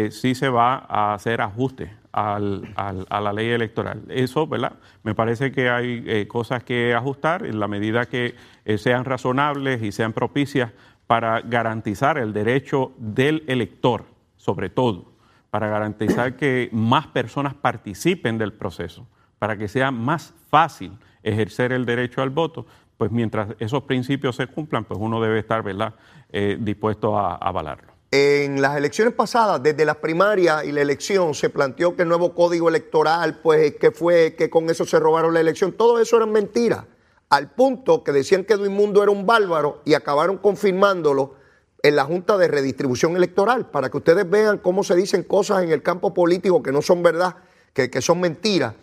sí 0.09 0.33
se 0.33 0.49
va 0.49 0.83
a 0.89 1.13
hacer 1.13 1.41
ajustes 1.41 1.91
al, 2.17 3.05
a 3.09 3.21
la 3.21 3.31
ley 3.31 3.49
electoral. 3.49 4.03
Eso, 4.09 4.47
¿verdad? 4.47 4.73
Me 5.03 5.13
parece 5.13 5.51
que 5.51 5.69
hay 5.69 6.03
eh, 6.07 6.27
cosas 6.27 6.63
que 6.63 6.95
ajustar 6.95 7.45
en 7.45 7.59
la 7.59 7.67
medida 7.67 8.07
que 8.07 8.35
eh, 8.65 8.77
sean 8.79 9.05
razonables 9.05 9.83
y 9.83 9.91
sean 9.91 10.13
propicias 10.13 10.71
para 11.05 11.41
garantizar 11.41 12.17
el 12.17 12.33
derecho 12.33 12.91
del 12.97 13.43
elector, 13.47 14.05
sobre 14.35 14.69
todo, 14.69 15.11
para 15.51 15.67
garantizar 15.67 16.35
que 16.35 16.69
más 16.71 17.07
personas 17.07 17.53
participen 17.53 18.37
del 18.37 18.53
proceso, 18.53 19.07
para 19.37 19.55
que 19.55 19.67
sea 19.67 19.91
más 19.91 20.33
fácil 20.49 20.93
ejercer 21.21 21.71
el 21.71 21.85
derecho 21.85 22.23
al 22.23 22.31
voto, 22.31 22.65
pues 22.97 23.11
mientras 23.11 23.49
esos 23.59 23.83
principios 23.83 24.35
se 24.35 24.47
cumplan, 24.47 24.85
pues 24.85 24.99
uno 24.99 25.21
debe 25.21 25.37
estar 25.37 25.61
¿verdad? 25.61 25.93
Eh, 26.31 26.57
dispuesto 26.59 27.17
a, 27.17 27.35
avalarlo. 27.35 27.96
En 28.09 28.61
las 28.61 28.77
elecciones 28.77 29.13
pasadas, 29.13 29.61
desde 29.61 29.83
las 29.83 29.97
primarias 29.97 30.63
y 30.63 30.71
la 30.71 30.81
elección, 30.81 31.33
se 31.33 31.49
planteó 31.49 31.93
que 31.95 32.03
el 32.03 32.07
nuevo 32.07 32.33
código 32.33 32.69
electoral, 32.69 33.39
pues 33.41 33.75
que 33.75 33.91
fue 33.91 34.35
que 34.35 34.49
con 34.49 34.69
eso 34.69 34.85
se 34.85 34.97
robaron 34.97 35.33
la 35.33 35.41
elección. 35.41 35.73
Todo 35.73 35.99
eso 35.99 36.15
era 36.15 36.25
mentira. 36.25 36.87
Al 37.29 37.51
punto 37.51 38.05
que 38.05 38.13
decían 38.13 38.45
que 38.45 38.55
Mundo 38.55 39.03
era 39.03 39.11
un 39.11 39.25
bárbaro 39.25 39.81
y 39.83 39.93
acabaron 39.93 40.37
confirmándolo 40.37 41.35
en 41.83 41.97
la 41.97 42.05
Junta 42.05 42.37
de 42.37 42.47
Redistribución 42.47 43.17
Electoral, 43.17 43.69
para 43.69 43.89
que 43.89 43.97
ustedes 43.97 44.29
vean 44.29 44.59
cómo 44.59 44.85
se 44.85 44.95
dicen 44.95 45.23
cosas 45.23 45.63
en 45.63 45.71
el 45.71 45.83
campo 45.83 46.13
político 46.13 46.63
que 46.63 46.71
no 46.71 46.81
son 46.81 47.03
verdad, 47.03 47.35
que, 47.73 47.89
que 47.89 48.01
son 48.01 48.21
mentiras. 48.21 48.73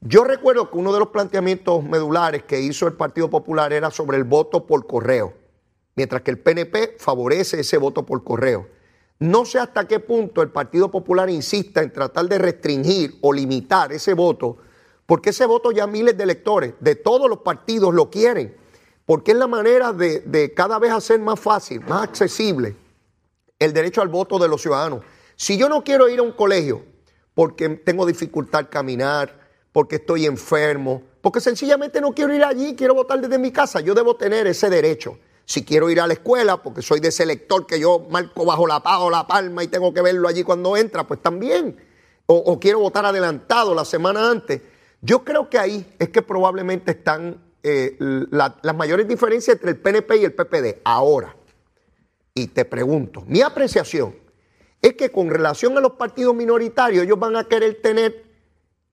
Yo 0.00 0.24
recuerdo 0.24 0.70
que 0.70 0.78
uno 0.78 0.92
de 0.92 1.00
los 1.00 1.08
planteamientos 1.08 1.84
medulares 1.84 2.44
que 2.44 2.60
hizo 2.60 2.86
el 2.86 2.94
Partido 2.94 3.28
Popular 3.28 3.74
era 3.74 3.90
sobre 3.90 4.16
el 4.16 4.24
voto 4.24 4.66
por 4.66 4.86
correo, 4.86 5.34
mientras 5.96 6.22
que 6.22 6.30
el 6.30 6.38
PNP 6.38 6.96
favorece 6.98 7.60
ese 7.60 7.78
voto 7.78 8.04
por 8.04 8.24
correo. 8.24 8.68
No 9.18 9.44
sé 9.44 9.58
hasta 9.58 9.86
qué 9.86 10.00
punto 10.00 10.42
el 10.42 10.50
Partido 10.50 10.90
Popular 10.90 11.30
insista 11.30 11.82
en 11.82 11.92
tratar 11.92 12.26
de 12.26 12.38
restringir 12.38 13.16
o 13.20 13.32
limitar 13.32 13.92
ese 13.92 14.12
voto, 14.14 14.58
porque 15.06 15.30
ese 15.30 15.46
voto 15.46 15.70
ya 15.70 15.86
miles 15.86 16.16
de 16.16 16.24
electores 16.24 16.74
de 16.80 16.96
todos 16.96 17.28
los 17.28 17.38
partidos 17.38 17.94
lo 17.94 18.10
quieren, 18.10 18.56
porque 19.06 19.32
es 19.32 19.38
la 19.38 19.46
manera 19.46 19.92
de, 19.92 20.52
cada 20.56 20.78
vez 20.78 20.90
hacer 20.90 21.20
más 21.20 21.38
fácil, 21.38 21.80
más 21.80 22.02
accesible 22.02 22.76
el 23.58 23.72
derecho 23.72 24.02
al 24.02 24.08
voto 24.08 24.38
de 24.38 24.48
los 24.48 24.60
ciudadanos. 24.60 25.02
Si 25.36 25.56
yo 25.56 25.68
no 25.68 25.84
quiero 25.84 26.08
ir 26.08 26.18
a 26.18 26.22
un 26.22 26.32
colegio 26.32 26.84
porque 27.34 27.68
tengo 27.68 28.06
dificultad 28.06 28.66
caminar, 28.70 29.44
porque 29.72 29.96
estoy 29.96 30.26
enfermo, 30.26 31.02
porque 31.20 31.40
sencillamente 31.40 32.00
no 32.00 32.12
quiero 32.12 32.34
ir 32.34 32.44
allí, 32.44 32.74
quiero 32.76 32.94
votar 32.94 33.20
desde 33.20 33.38
mi 33.38 33.50
casa. 33.50 33.80
Yo 33.80 33.94
debo 33.94 34.16
tener 34.16 34.46
ese 34.46 34.70
derecho. 34.70 35.18
Si 35.46 35.64
quiero 35.64 35.90
ir 35.90 36.00
a 36.00 36.06
la 36.06 36.14
escuela, 36.14 36.62
porque 36.62 36.80
soy 36.80 37.00
de 37.00 37.08
ese 37.08 37.26
lector 37.26 37.66
que 37.66 37.78
yo 37.78 38.06
marco 38.10 38.44
bajo 38.44 38.66
la, 38.66 38.78
o 38.78 39.10
la 39.10 39.26
palma 39.26 39.62
y 39.62 39.68
tengo 39.68 39.92
que 39.92 40.00
verlo 40.00 40.28
allí 40.28 40.42
cuando 40.42 40.76
entra, 40.76 41.06
pues 41.06 41.20
también. 41.20 41.76
O, 42.26 42.58
quiero 42.58 42.80
votar 42.80 43.04
adelantado 43.04 43.74
la 43.74 43.84
semana 43.84 44.30
antes. 44.30 44.62
Yo 45.02 45.22
creo 45.22 45.50
que 45.50 45.58
ahí 45.58 45.94
es 45.98 46.08
que 46.08 46.22
probablemente 46.22 46.92
están 46.92 47.38
eh, 47.62 47.96
las 47.98 48.74
mayores 48.74 49.06
diferencias 49.06 49.56
entre 49.56 49.72
el 49.72 49.76
PNP 49.76 50.16
y 50.16 50.24
el 50.24 50.32
PPD. 50.32 50.80
Ahora, 50.84 51.36
y 52.32 52.46
te 52.46 52.64
pregunto, 52.64 53.22
mi 53.26 53.42
apreciación 53.42 54.16
es 54.80 54.94
que 54.94 55.10
con 55.10 55.28
relación 55.28 55.76
a 55.76 55.80
los 55.80 55.92
partidos 55.92 56.34
minoritarios, 56.34 57.04
ellos 57.04 57.18
van 57.18 57.36
a 57.36 57.44
querer 57.44 57.80
tener 57.82 58.24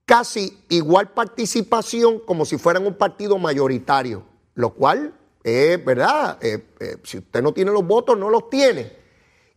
casi 0.06 0.62
igual 0.68 1.12
participación 1.12 2.20
como 2.20 2.44
si 2.44 2.58
fueran 2.58 2.86
un 2.86 2.96
partido 2.96 3.38
mayoritario, 3.38 4.24
lo 4.56 4.74
cual 4.74 5.14
es 5.44 5.84
verdad, 5.84 6.38
eh, 6.42 6.64
eh, 6.80 6.98
si 7.04 7.18
usted 7.18 7.42
no 7.42 7.54
tiene 7.54 7.72
los 7.72 7.86
votos, 7.86 8.18
no 8.18 8.30
los 8.30 8.50
tiene. 8.50 8.92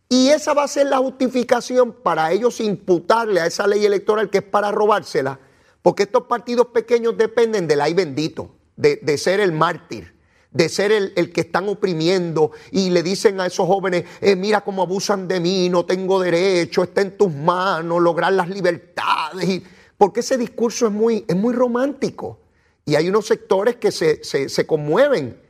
Y 0.09 0.29
esa 0.29 0.53
va 0.53 0.63
a 0.63 0.67
ser 0.67 0.87
la 0.87 0.97
justificación 0.97 1.91
para 1.91 2.31
ellos 2.31 2.59
imputarle 2.59 3.41
a 3.41 3.47
esa 3.47 3.65
ley 3.67 3.85
electoral 3.85 4.29
que 4.29 4.39
es 4.39 4.43
para 4.43 4.71
robársela, 4.71 5.39
porque 5.81 6.03
estos 6.03 6.23
partidos 6.23 6.67
pequeños 6.67 7.17
dependen 7.17 7.67
del 7.67 7.81
ay 7.81 7.93
bendito, 7.93 8.51
de, 8.75 9.17
ser 9.17 9.39
el 9.39 9.51
mártir, 9.51 10.13
de 10.51 10.69
ser 10.69 10.91
el, 10.91 11.31
que 11.31 11.41
están 11.41 11.69
oprimiendo 11.69 12.51
y 12.71 12.89
le 12.89 13.03
dicen 13.03 13.39
a 13.39 13.47
esos 13.47 13.67
jóvenes, 13.67 14.05
eh, 14.21 14.35
mira 14.35 14.61
cómo 14.61 14.83
abusan 14.83 15.27
de 15.27 15.39
mí, 15.39 15.69
no 15.69 15.85
tengo 15.85 16.19
derecho, 16.19 16.83
está 16.83 17.01
en 17.01 17.17
tus 17.17 17.33
manos 17.33 18.01
lograr 18.01 18.33
las 18.33 18.49
libertades. 18.49 19.61
Porque 19.97 20.19
ese 20.19 20.37
discurso 20.37 20.87
es 20.87 20.91
muy, 20.91 21.25
es 21.27 21.35
muy 21.35 21.53
romántico. 21.53 22.39
Y 22.85 22.95
hay 22.95 23.09
unos 23.09 23.25
sectores 23.25 23.77
que 23.77 23.91
se, 23.91 24.67
conmueven 24.67 25.41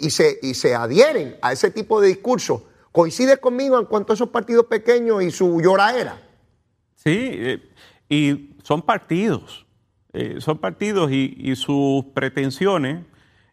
y, 0.00 0.10
se, 0.10 0.38
y 0.42 0.54
se 0.54 0.74
adhieren 0.74 1.36
a 1.42 1.52
ese 1.52 1.70
tipo 1.70 2.00
de 2.00 2.08
discurso. 2.08 2.66
¿Coincide 2.92 3.38
conmigo 3.38 3.78
en 3.78 3.86
cuanto 3.86 4.12
a 4.12 4.14
esos 4.14 4.28
partidos 4.28 4.66
pequeños 4.66 5.22
y 5.22 5.30
su 5.30 5.60
lloraera? 5.60 6.20
Sí, 6.96 7.30
eh, 7.32 7.70
y 8.08 8.56
son 8.62 8.82
partidos. 8.82 9.66
Eh, 10.12 10.36
son 10.40 10.58
partidos 10.58 11.10
y, 11.12 11.54
sus 11.54 12.04
pretensiones 12.06 13.04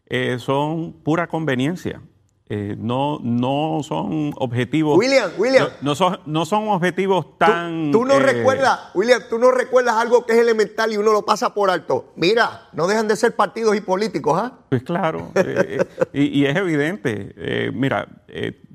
eh, 0.06 0.38
son 0.38 0.92
pura 0.92 1.28
conveniencia. 1.28 2.02
Eh, 2.50 2.76
no, 2.78 3.18
no 3.22 3.80
son 3.82 4.32
objetivos. 4.36 4.96
William, 4.96 5.30
William. 5.36 5.68
No, 5.82 5.94
son, 5.94 6.18
no 6.24 6.46
son 6.46 6.68
objetivos 6.68 7.36
tan. 7.36 7.90
Tú, 7.92 8.06
no 8.06 8.14
eh, 8.14 8.20
recuerdas, 8.20 8.90
William, 8.94 9.20
tú 9.28 9.38
no 9.38 9.50
recuerdas 9.50 9.96
algo 9.96 10.24
que 10.24 10.32
es 10.32 10.38
elemental 10.38 10.90
y 10.90 10.96
uno 10.96 11.12
lo 11.12 11.26
pasa 11.26 11.52
por 11.52 11.68
alto. 11.68 12.14
Mira, 12.16 12.68
no 12.72 12.86
dejan 12.86 13.06
de 13.06 13.16
ser 13.16 13.36
partidos 13.36 13.76
y 13.76 13.82
políticos, 13.82 14.40
¿ah? 14.42 14.60
Pues 14.70 14.82
claro, 14.82 15.30
eh, 15.34 15.84
y, 16.14 16.46
es 16.46 16.56
evidente. 16.56 17.70
mira, 17.74 18.08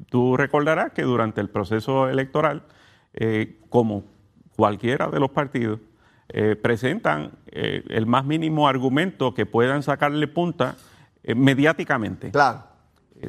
tú 0.09 0.37
recordarás 0.37 0.91
que 0.91 1.01
durante 1.01 1.41
el 1.41 1.49
proceso 1.49 2.07
electoral, 2.07 2.61
como 3.69 4.03
cualquiera 4.55 5.07
de 5.07 5.19
los 5.19 5.31
partidos, 5.31 5.79
presentan 6.61 7.31
el 7.47 8.05
más 8.05 8.23
mínimo 8.23 8.67
argumento 8.67 9.33
que 9.33 9.47
puedan 9.47 9.81
sacarle 9.81 10.27
punta 10.27 10.75
mediáticamente. 11.23 12.29
Claro 12.29 12.72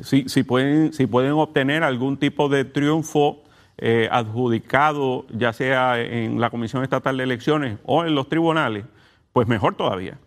si, 0.02 0.42
pueden, 0.42 0.92
si 0.92 1.06
pueden 1.06 1.32
obtener 1.32 1.82
algún 1.82 2.16
tipo 2.16 2.48
de 2.48 2.64
triunfo 2.64 3.42
eh, 3.78 4.08
adjudicado, 4.10 5.26
ya 5.30 5.52
sea 5.52 6.00
en 6.00 6.40
la 6.40 6.50
Comisión 6.50 6.82
Estatal 6.82 7.16
de 7.16 7.24
Elecciones 7.24 7.78
o 7.84 8.04
en 8.04 8.14
los 8.14 8.28
tribunales, 8.28 8.84
pues 9.32 9.48
mejor 9.48 9.74
todavía. 9.74 10.18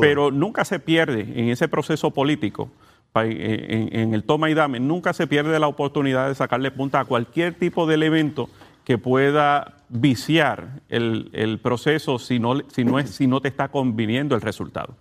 Pero 0.00 0.30
nunca 0.30 0.64
se 0.64 0.78
pierde 0.78 1.20
en 1.20 1.48
ese 1.48 1.68
proceso 1.68 2.10
político, 2.10 2.70
en, 3.14 4.14
el 4.14 4.24
toma 4.24 4.50
y 4.50 4.54
dame, 4.54 4.80
nunca 4.80 5.12
se 5.12 5.26
pierde 5.26 5.58
la 5.58 5.66
oportunidad 5.66 6.28
de 6.28 6.34
sacarle 6.34 6.70
punta 6.70 7.00
a 7.00 7.04
cualquier 7.04 7.54
tipo 7.54 7.86
de 7.86 7.94
elemento 7.94 8.48
que 8.84 8.98
pueda 8.98 9.76
viciar 9.88 10.80
el, 10.88 11.58
proceso 11.62 12.18
si 12.18 12.38
no, 12.38 12.60
si, 12.68 12.84
no 12.84 12.98
es, 12.98 13.10
si 13.10 13.26
no 13.26 13.40
te 13.40 13.48
está 13.48 13.68
conviniendo 13.68 14.34
el 14.34 14.40
resultado. 14.40 14.96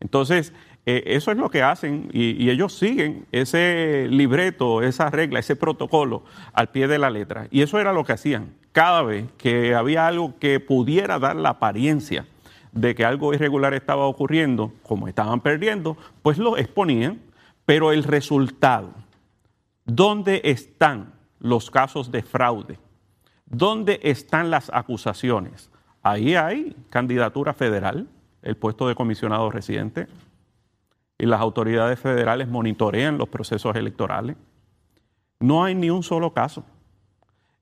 Entonces, 0.00 0.52
eh, 0.86 1.02
eso 1.06 1.30
es 1.30 1.38
lo 1.38 1.50
que 1.50 1.62
hacen 1.62 2.10
y, 2.12 2.50
ellos 2.50 2.74
siguen 2.74 3.26
ese 3.32 4.06
libreto, 4.10 4.82
esa 4.82 5.08
regla, 5.10 5.38
ese 5.38 5.56
protocolo 5.56 6.24
al 6.52 6.68
pie 6.68 6.88
de 6.88 6.98
la 6.98 7.10
letra. 7.10 7.48
Y 7.50 7.62
eso 7.62 7.78
era 7.78 7.92
lo 7.92 8.04
que 8.04 8.12
hacían. 8.12 8.54
Cada 8.72 9.02
vez 9.02 9.26
que 9.38 9.74
había 9.74 10.06
algo 10.06 10.38
que 10.38 10.60
pudiera 10.60 11.18
dar 11.18 11.36
la 11.36 11.50
apariencia 11.50 12.26
de 12.72 12.94
que 12.94 13.04
algo 13.04 13.32
irregular 13.32 13.72
estaba 13.72 14.06
ocurriendo, 14.06 14.72
como 14.82 15.08
estaban 15.08 15.40
perdiendo, 15.40 15.96
pues 16.22 16.38
lo 16.38 16.58
exponían, 16.58 17.20
pero 17.64 17.92
el 17.92 18.02
resultado, 18.04 18.92
¿dónde 19.84 20.42
están 20.44 21.14
los 21.38 21.70
casos 21.70 22.10
de 22.10 22.22
fraude? 22.22 22.78
¿Dónde 23.46 24.00
están 24.02 24.50
las 24.50 24.70
acusaciones? 24.74 25.70
Ahí 26.02 26.34
hay 26.34 26.76
candidatura 26.90 27.54
federal, 27.54 28.08
el 28.42 28.56
puesto 28.56 28.88
de 28.88 28.94
comisionado 28.94 29.50
residente, 29.50 30.08
y 31.18 31.26
las 31.26 31.40
autoridades 31.40 31.98
federales 31.98 32.48
monitorean 32.48 33.18
los 33.18 33.28
procesos 33.28 33.76
electorales. 33.76 34.36
No 35.40 35.64
hay 35.64 35.74
ni 35.74 35.90
un 35.90 36.02
solo 36.02 36.32
caso. 36.32 36.64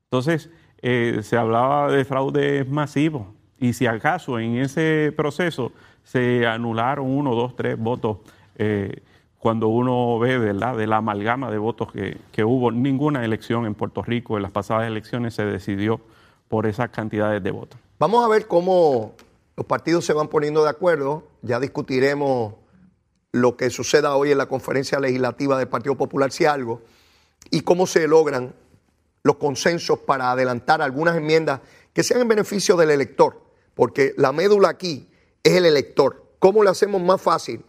Entonces, 0.05 0.51
eh, 0.81 1.21
se 1.23 1.37
hablaba 1.37 1.91
de 1.91 2.05
fraude 2.05 2.65
masivo 2.65 3.35
y 3.59 3.73
si 3.73 3.87
acaso 3.87 4.39
en 4.39 4.57
ese 4.57 5.13
proceso 5.17 5.73
se 6.03 6.47
anularon 6.47 7.07
uno, 7.07 7.35
dos, 7.35 7.55
tres 7.55 7.79
votos, 7.79 8.19
eh, 8.57 9.03
cuando 9.39 9.69
uno 9.69 10.19
ve 10.19 10.39
¿verdad? 10.39 10.77
de 10.77 10.87
la 10.87 10.99
amalgama 10.99 11.51
de 11.51 11.59
votos 11.59 11.93
que, 11.93 12.19
que 12.33 12.45
hubo, 12.45 12.71
ninguna 12.71 13.25
elección 13.25 13.67
en 13.67 13.75
Puerto 13.75 14.03
Rico 14.03 14.37
en 14.37 14.43
las 14.43 14.53
pasadas 14.53 14.87
elecciones 14.87 15.35
se 15.35 15.45
decidió 15.45 16.01
por 16.49 16.67
esas 16.67 16.91
cantidades 16.91 17.43
de 17.43 17.51
votos. 17.51 17.81
Vamos 17.99 18.25
a 18.25 18.29
ver 18.29 18.47
cómo 18.47 19.15
los 19.57 19.67
partidos 19.67 20.05
se 20.05 20.13
van 20.13 20.29
poniendo 20.29 20.65
de 20.65 20.71
acuerdo. 20.71 21.25
Ya 21.43 21.61
discutiremos 21.61 22.55
lo 23.33 23.57
que 23.57 23.71
suceda 23.71 24.15
hoy 24.15 24.31
en 24.31 24.39
la 24.39 24.47
conferencia 24.47 25.01
legislativa 25.01 25.59
del 25.59 25.69
Partido 25.69 25.97
Popular, 25.97 26.31
si 26.31 26.45
algo, 26.45 26.83
y 27.51 27.63
cómo 27.63 27.87
se 27.87 28.07
logran 28.07 28.55
los 29.23 29.37
consensos 29.37 29.99
para 30.01 30.31
adelantar 30.31 30.83
algunas 30.83 31.17
enmiendas 31.17 31.61
que 31.93 32.03
sean 32.03 32.21
en 32.21 32.29
beneficio 32.29 32.77
del 32.77 32.91
elector, 32.91 33.41
porque 33.75 34.15
la 34.17 34.33
médula 34.33 34.69
aquí 34.69 35.09
es 35.43 35.55
el 35.55 35.65
elector. 35.65 36.23
¿Cómo 36.39 36.63
le 36.63 36.71
hacemos 36.71 37.01
más 37.03 37.21
fácil 37.21 37.65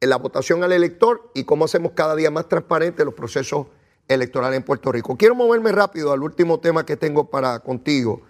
la 0.00 0.16
votación 0.16 0.62
al 0.62 0.72
elector 0.72 1.30
y 1.34 1.44
cómo 1.44 1.64
hacemos 1.64 1.92
cada 1.92 2.14
día 2.14 2.30
más 2.30 2.48
transparentes 2.48 3.04
los 3.04 3.14
procesos 3.14 3.66
electorales 4.08 4.58
en 4.58 4.62
Puerto 4.64 4.92
Rico? 4.92 5.16
Quiero 5.16 5.34
moverme 5.34 5.72
rápido 5.72 6.12
al 6.12 6.22
último 6.22 6.60
tema 6.60 6.84
que 6.84 6.96
tengo 6.96 7.30
para 7.30 7.60
contigo 7.60 8.22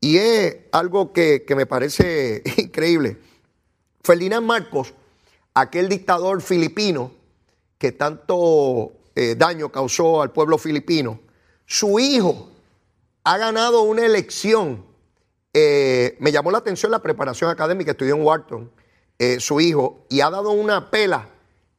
y 0.00 0.18
es 0.18 0.56
algo 0.72 1.12
que, 1.12 1.44
que 1.46 1.54
me 1.54 1.66
parece 1.66 2.42
increíble. 2.56 3.18
Ferdinand 4.02 4.46
Marcos, 4.46 4.94
aquel 5.56 5.88
dictador 5.88 6.42
filipino 6.42 7.12
que 7.78 7.92
tanto 7.92 8.92
eh, 9.14 9.36
daño 9.36 9.72
causó 9.72 10.20
al 10.20 10.30
pueblo 10.30 10.58
filipino, 10.58 11.18
su 11.64 11.98
hijo 11.98 12.50
ha 13.24 13.38
ganado 13.38 13.80
una 13.82 14.04
elección. 14.04 14.84
Eh, 15.54 16.16
me 16.20 16.30
llamó 16.30 16.50
la 16.50 16.58
atención 16.58 16.92
la 16.92 17.00
preparación 17.00 17.48
académica, 17.48 17.92
estudió 17.92 18.16
en 18.16 18.22
Wharton, 18.22 18.70
eh, 19.18 19.40
su 19.40 19.58
hijo, 19.58 20.04
y 20.10 20.20
ha 20.20 20.28
dado 20.28 20.50
una 20.50 20.90
pela 20.90 21.30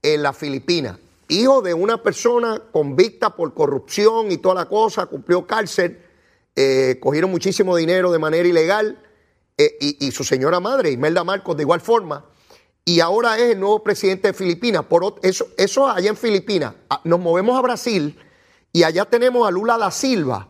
en 0.01 0.23
la 0.23 0.33
Filipina. 0.33 0.99
Hijo 1.27 1.61
de 1.61 1.75
una 1.75 2.01
persona 2.01 2.59
convicta 2.71 3.35
por 3.35 3.53
corrupción 3.53 4.31
y 4.31 4.39
toda 4.39 4.55
la 4.55 4.65
cosa, 4.65 5.05
cumplió 5.05 5.45
cárcel, 5.45 6.01
cogieron 6.99 7.29
muchísimo 7.29 7.75
dinero 7.75 8.11
de 8.11 8.17
manera 8.17 8.47
ilegal, 8.47 8.97
y, 9.55 10.07
y, 10.07 10.11
su 10.11 10.23
señora 10.23 10.59
madre, 10.59 10.89
Imelda 10.89 11.23
Marcos, 11.23 11.55
de 11.57 11.63
igual 11.63 11.81
forma, 11.81 12.25
y 12.87 13.01
ahora 13.01 13.37
es 13.37 13.51
el 13.51 13.59
nuevo 13.59 13.83
presidente 13.83 14.29
de 14.29 14.33
Filipinas. 14.33 14.85
Por 14.85 15.19
eso, 15.21 15.49
eso 15.57 15.89
allá 15.89 16.09
en 16.09 16.15
Filipinas. 16.15 16.73
Nos 17.03 17.19
movemos 17.19 17.57
a 17.57 17.61
Brasil 17.61 18.17
y 18.71 18.83
allá 18.83 19.03
tenemos 19.03 19.45
a 19.45 19.51
Lula 19.51 19.77
da 19.77 19.91
Silva, 19.91 20.47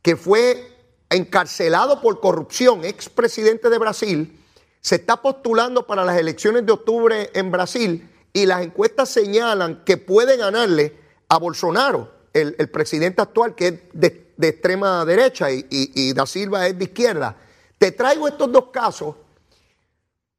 que 0.00 0.14
fue 0.14 0.72
encarcelado 1.10 2.00
por 2.00 2.20
corrupción, 2.20 2.84
expresidente 2.84 3.68
de 3.70 3.78
Brasil, 3.78 4.40
se 4.80 4.94
está 4.94 5.20
postulando 5.20 5.84
para 5.84 6.04
las 6.04 6.16
elecciones 6.16 6.64
de 6.64 6.70
octubre 6.70 7.28
en 7.34 7.50
Brasil 7.50 8.08
y 8.32 8.46
las 8.46 8.62
encuestas 8.62 9.08
señalan 9.08 9.82
que 9.84 9.96
puede 9.96 10.36
ganarle 10.36 10.96
a 11.28 11.38
Bolsonaro, 11.38 12.08
el, 12.32 12.54
presidente 12.70 13.20
actual, 13.20 13.56
que 13.56 13.66
es 13.66 13.74
de, 13.94 14.30
extrema 14.40 15.04
derecha 15.04 15.50
y, 15.50 15.66
y 15.68 16.12
da 16.12 16.24
Silva 16.24 16.68
es 16.68 16.78
de 16.78 16.84
izquierda. 16.84 17.36
Te 17.78 17.90
traigo 17.90 18.28
estos 18.28 18.52
dos 18.52 18.66
casos 18.72 19.16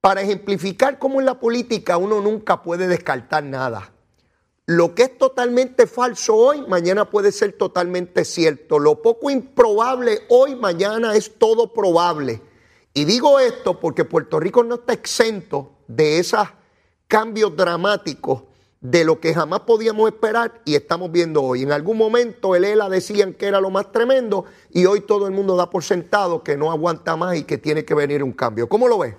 para 0.02 0.22
ejemplificar 0.22 0.98
cómo 0.98 1.20
en 1.20 1.28
la 1.28 1.40
política 1.40 1.98
uno 1.98 2.20
nunca 2.22 2.64
puede 2.64 2.88
descartar 2.88 3.44
nada. 3.44 3.94
Lo 4.66 4.96
que 4.96 5.04
es 5.04 5.18
totalmente 5.18 5.86
falso 5.86 6.36
hoy, 6.36 6.64
mañana 6.68 7.10
puede 7.10 7.32
ser 7.32 7.54
totalmente 7.54 8.26
cierto. 8.26 8.80
Lo 8.80 9.02
poco 9.02 9.30
improbable 9.30 10.22
hoy, 10.30 10.56
mañana 10.56 11.16
es 11.16 11.38
todo 11.38 11.72
probable. 11.72 12.42
Y 12.94 13.06
digo 13.06 13.40
esto 13.40 13.80
porque 13.80 14.06
Puerto 14.06 14.40
Rico 14.40 14.64
no 14.64 14.76
está 14.76 14.94
exento 14.94 15.78
de 15.88 16.20
esos 16.20 16.48
cambios 17.08 17.56
dramáticos 17.56 18.44
de 18.80 19.04
lo 19.04 19.20
que 19.20 19.34
jamás 19.34 19.62
podíamos 19.62 20.10
esperar 20.10 20.62
y 20.66 20.76
estamos 20.76 21.12
viendo 21.12 21.44
hoy. 21.44 21.62
En 21.62 21.72
algún 21.72 21.98
momento 21.98 22.56
el 22.56 22.64
ELA 22.64 22.90
decían 22.90 23.34
que 23.34 23.46
era 23.46 23.62
lo 23.62 23.70
más 23.70 23.92
tremendo 23.92 24.46
y 24.72 24.86
hoy 24.86 25.02
todo 25.02 25.28
el 25.28 25.34
mundo 25.34 25.56
da 25.56 25.70
por 25.70 25.84
sentado 25.84 26.44
que 26.44 26.58
no 26.58 26.72
aguanta 26.72 27.16
más 27.16 27.38
y 27.38 27.44
que 27.44 27.58
tiene 27.58 27.86
que 27.86 27.94
venir 27.94 28.24
un 28.24 28.32
cambio. 28.32 28.68
¿Cómo 28.68 28.88
lo 28.88 28.98
ves? 28.98 29.16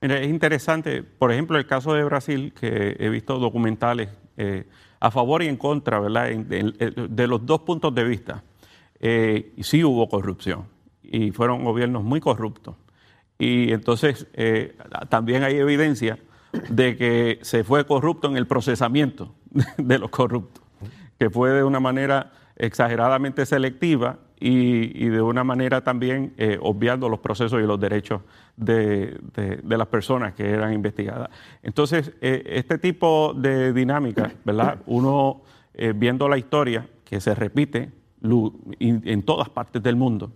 Mira, 0.00 0.20
es 0.20 0.28
interesante, 0.28 1.02
por 1.02 1.32
ejemplo, 1.32 1.58
el 1.58 1.66
caso 1.66 1.92
de 1.92 2.04
Brasil, 2.04 2.52
que 2.58 2.96
he 2.98 3.08
visto 3.08 3.38
documentales 3.38 4.08
eh, 4.36 4.64
a 5.00 5.10
favor 5.10 5.42
y 5.42 5.48
en 5.48 5.56
contra, 5.56 5.98
¿verdad? 5.98 6.28
de 6.28 7.26
los 7.26 7.44
dos 7.44 7.62
puntos 7.62 7.94
de 7.94 8.04
vista. 8.04 8.44
Eh, 9.00 9.54
sí 9.60 9.82
hubo 9.84 10.08
corrupción 10.08 10.66
y 11.02 11.32
fueron 11.32 11.64
gobiernos 11.64 12.04
muy 12.04 12.20
corruptos. 12.20 12.76
Y 13.38 13.72
entonces 13.72 14.26
eh, 14.34 14.76
también 15.08 15.42
hay 15.42 15.56
evidencia 15.56 16.18
de 16.68 16.96
que 16.96 17.38
se 17.42 17.64
fue 17.64 17.86
corrupto 17.86 18.28
en 18.28 18.36
el 18.36 18.46
procesamiento 18.46 19.34
de 19.76 19.98
los 19.98 20.10
corruptos, 20.10 20.62
que 21.18 21.30
fue 21.30 21.50
de 21.50 21.64
una 21.64 21.80
manera 21.80 22.32
exageradamente 22.56 23.46
selectiva 23.46 24.18
y, 24.40 25.08
de 25.08 25.20
una 25.20 25.44
manera 25.44 25.82
también 25.82 26.32
eh, 26.36 26.58
obviando 26.60 27.08
los 27.08 27.20
procesos 27.20 27.60
y 27.62 27.66
los 27.66 27.80
derechos 27.80 28.22
de, 28.56 29.18
las 29.64 29.86
personas 29.88 30.34
que 30.34 30.48
eran 30.48 30.72
investigadas. 30.72 31.30
Entonces, 31.62 32.12
eh, 32.20 32.42
este 32.46 32.78
tipo 32.78 33.34
de 33.34 33.72
dinámica, 33.72 34.32
¿verdad? 34.44 34.78
Uno 34.86 35.42
eh, 35.74 35.92
viendo 35.94 36.28
la 36.28 36.38
historia 36.38 36.88
que 37.04 37.20
se 37.20 37.34
repite 37.34 37.90
en 38.80 39.22
todas 39.22 39.48
partes 39.48 39.82
del 39.82 39.96
mundo, 39.96 40.32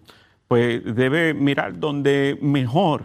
pues 0.47 0.83
debe 0.85 1.35
mirar 1.35 1.79
donde 1.79 2.39
mejor 2.41 3.03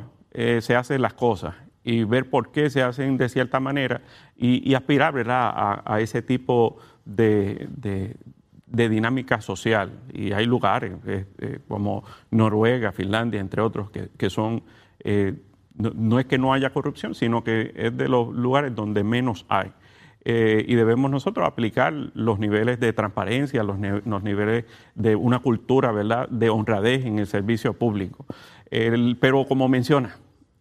se 0.60 0.76
hacen 0.76 1.02
las 1.02 1.16
cosas 1.16 1.56
y 1.84 2.04
ver 2.04 2.30
por 2.30 2.52
qué 2.52 2.70
se 2.70 2.84
hacen 2.84 3.18
de 3.18 3.28
cierta 3.28 3.60
manera 3.60 4.02
y, 4.36 4.76
aspirar 4.76 5.14
¿verdad? 5.14 5.52
A, 5.84 6.00
ese 6.00 6.22
tipo 6.22 6.78
de, 7.06 7.68
de 7.72 8.16
dinámica 8.68 9.42
social. 9.42 9.92
Y 10.14 10.32
hay 10.34 10.46
lugares 10.46 10.94
eh, 11.06 11.26
eh, 11.40 11.60
como 11.68 12.04
Noruega, 12.32 12.92
Finlandia, 12.92 13.40
entre 13.40 13.62
otros, 13.62 13.90
que, 13.92 14.30
son, 14.30 14.64
eh, 15.04 15.36
no, 15.76 16.20
es 16.20 16.26
que 16.26 16.38
no 16.38 16.54
haya 16.54 16.72
corrupción, 16.72 17.16
sino 17.16 17.44
que 17.44 17.74
es 17.76 17.96
de 17.96 18.10
los 18.10 18.34
lugares 18.34 18.76
donde 18.76 19.04
menos 19.04 19.46
hay. 19.50 19.72
y 20.26 20.76
debemos 20.76 21.10
nosotros 21.10 21.48
aplicar 21.48 21.94
los 22.14 22.38
niveles 22.38 22.80
de 22.82 22.92
transparencia, 22.92 23.64
los, 23.64 23.78
los, 24.06 24.24
niveles 24.24 24.66
de 24.96 25.16
una 25.16 25.40
cultura 25.40 25.94
¿verdad? 25.94 26.28
de 26.28 26.50
honradez 26.50 27.06
en 27.06 27.20
el 27.20 27.28
servicio 27.28 27.74
público. 27.74 28.26
pero 29.22 29.46
como 29.48 29.70
menciona, 29.70 30.18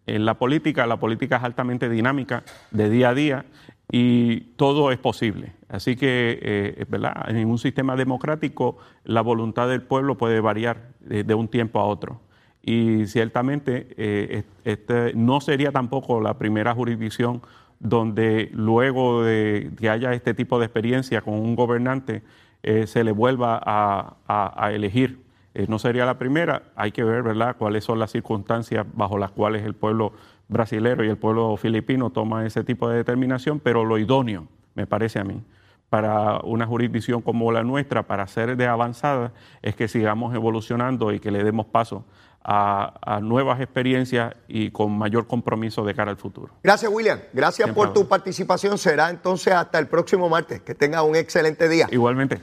en 0.07 0.25
la 0.25 0.35
política, 0.35 0.87
la 0.87 0.99
política 0.99 1.39
es 1.39 1.43
altamente 1.43 1.89
dinámica 1.89 2.45
de 2.71 2.89
día 2.89 3.09
a 3.09 3.15
día 3.15 3.45
y 3.91 4.41
todo 4.57 4.91
es 4.91 4.99
posible. 4.99 5.53
Así 5.69 5.97
que, 5.97 6.39
eh, 6.43 6.85
¿verdad? 6.89 7.29
En 7.29 7.49
un 7.49 7.59
sistema 7.59 7.97
democrático, 7.97 8.79
la 9.05 9.21
voluntad 9.21 9.69
del 9.69 9.83
pueblo 9.83 10.17
puede 10.17 10.41
variar 10.41 10.95
de, 11.01 11.35
un 11.35 11.49
tiempo 11.49 11.81
a 11.81 11.85
otro. 11.85 12.21
Y 12.63 13.07
ciertamente, 13.07 13.89
eh, 13.97 14.43
este 14.65 15.13
no 15.15 15.41
sería 15.41 15.71
tampoco 15.71 16.21
la 16.21 16.37
primera 16.39 16.75
jurisdicción 16.75 17.43
donde 17.79 18.49
luego 18.53 19.23
de 19.23 19.71
que 19.79 19.91
haya 19.91 20.13
este 20.15 20.35
tipo 20.35 20.59
de 20.59 20.65
experiencia 20.65 21.21
con 21.21 21.35
un 21.35 21.55
gobernante, 21.55 22.23
eh, 22.63 22.87
se 22.87 23.05
le 23.05 23.13
vuelva 23.13 23.61
a, 23.63 24.71
elegir. 24.73 25.21
no 25.69 25.79
sería 25.79 26.07
la 26.07 26.19
primera, 26.19 26.65
hay 26.75 26.91
que 26.91 27.05
ver, 27.05 27.23
¿verdad?, 27.23 27.57
cuáles 27.57 27.85
son 27.85 27.99
las 27.99 28.11
circunstancias 28.11 28.87
bajo 28.95 29.19
las 29.19 29.31
cuales 29.31 29.63
el 29.65 29.75
pueblo 29.75 30.13
brasilero 30.49 31.05
y 31.05 31.09
el 31.09 31.17
pueblo 31.17 31.57
filipino 31.57 32.11
toma 32.11 32.47
ese 32.47 32.65
tipo 32.65 32.89
de 32.89 32.97
determinación, 32.97 33.61
pero 33.61 33.85
lo 33.85 33.99
idóneo, 33.99 34.49
me 34.75 34.87
parece 34.87 35.19
a 35.19 35.25
mí, 35.25 35.43
para 35.89 36.41
una 36.41 36.67
jurisdicción 36.67 37.23
como 37.23 37.53
la 37.53 37.63
nuestra, 37.63 38.05
para 38.05 38.27
ser 38.27 38.57
de 38.57 38.67
avanzada, 38.67 39.33
es 39.63 39.77
que 39.77 39.89
sigamos 39.89 40.35
evolucionando 40.35 41.13
y 41.13 41.21
que 41.21 41.31
le 41.31 41.45
demos 41.45 41.67
paso 41.67 42.05
a, 42.47 43.19
nuevas 43.23 43.61
experiencias 43.61 44.35
y 44.47 44.71
con 44.71 44.97
mayor 44.97 45.27
compromiso 45.27 45.85
de 45.85 45.95
cara 45.95 46.11
al 46.13 46.17
futuro. 46.17 46.53
Gracias, 46.63 46.91
William. 46.93 47.19
Gracias 47.33 47.71
por 47.71 47.93
tu 47.93 48.07
participación. 48.07 48.79
Será 48.79 49.11
entonces 49.11 49.53
hasta 49.53 49.79
el 49.79 49.89
próximo 49.89 50.29
martes. 50.29 50.61
Que 50.61 50.75
tenga 50.75 51.03
un 51.03 51.17
excelente 51.17 51.69
día. 51.69 51.89
Igualmente. 51.91 52.41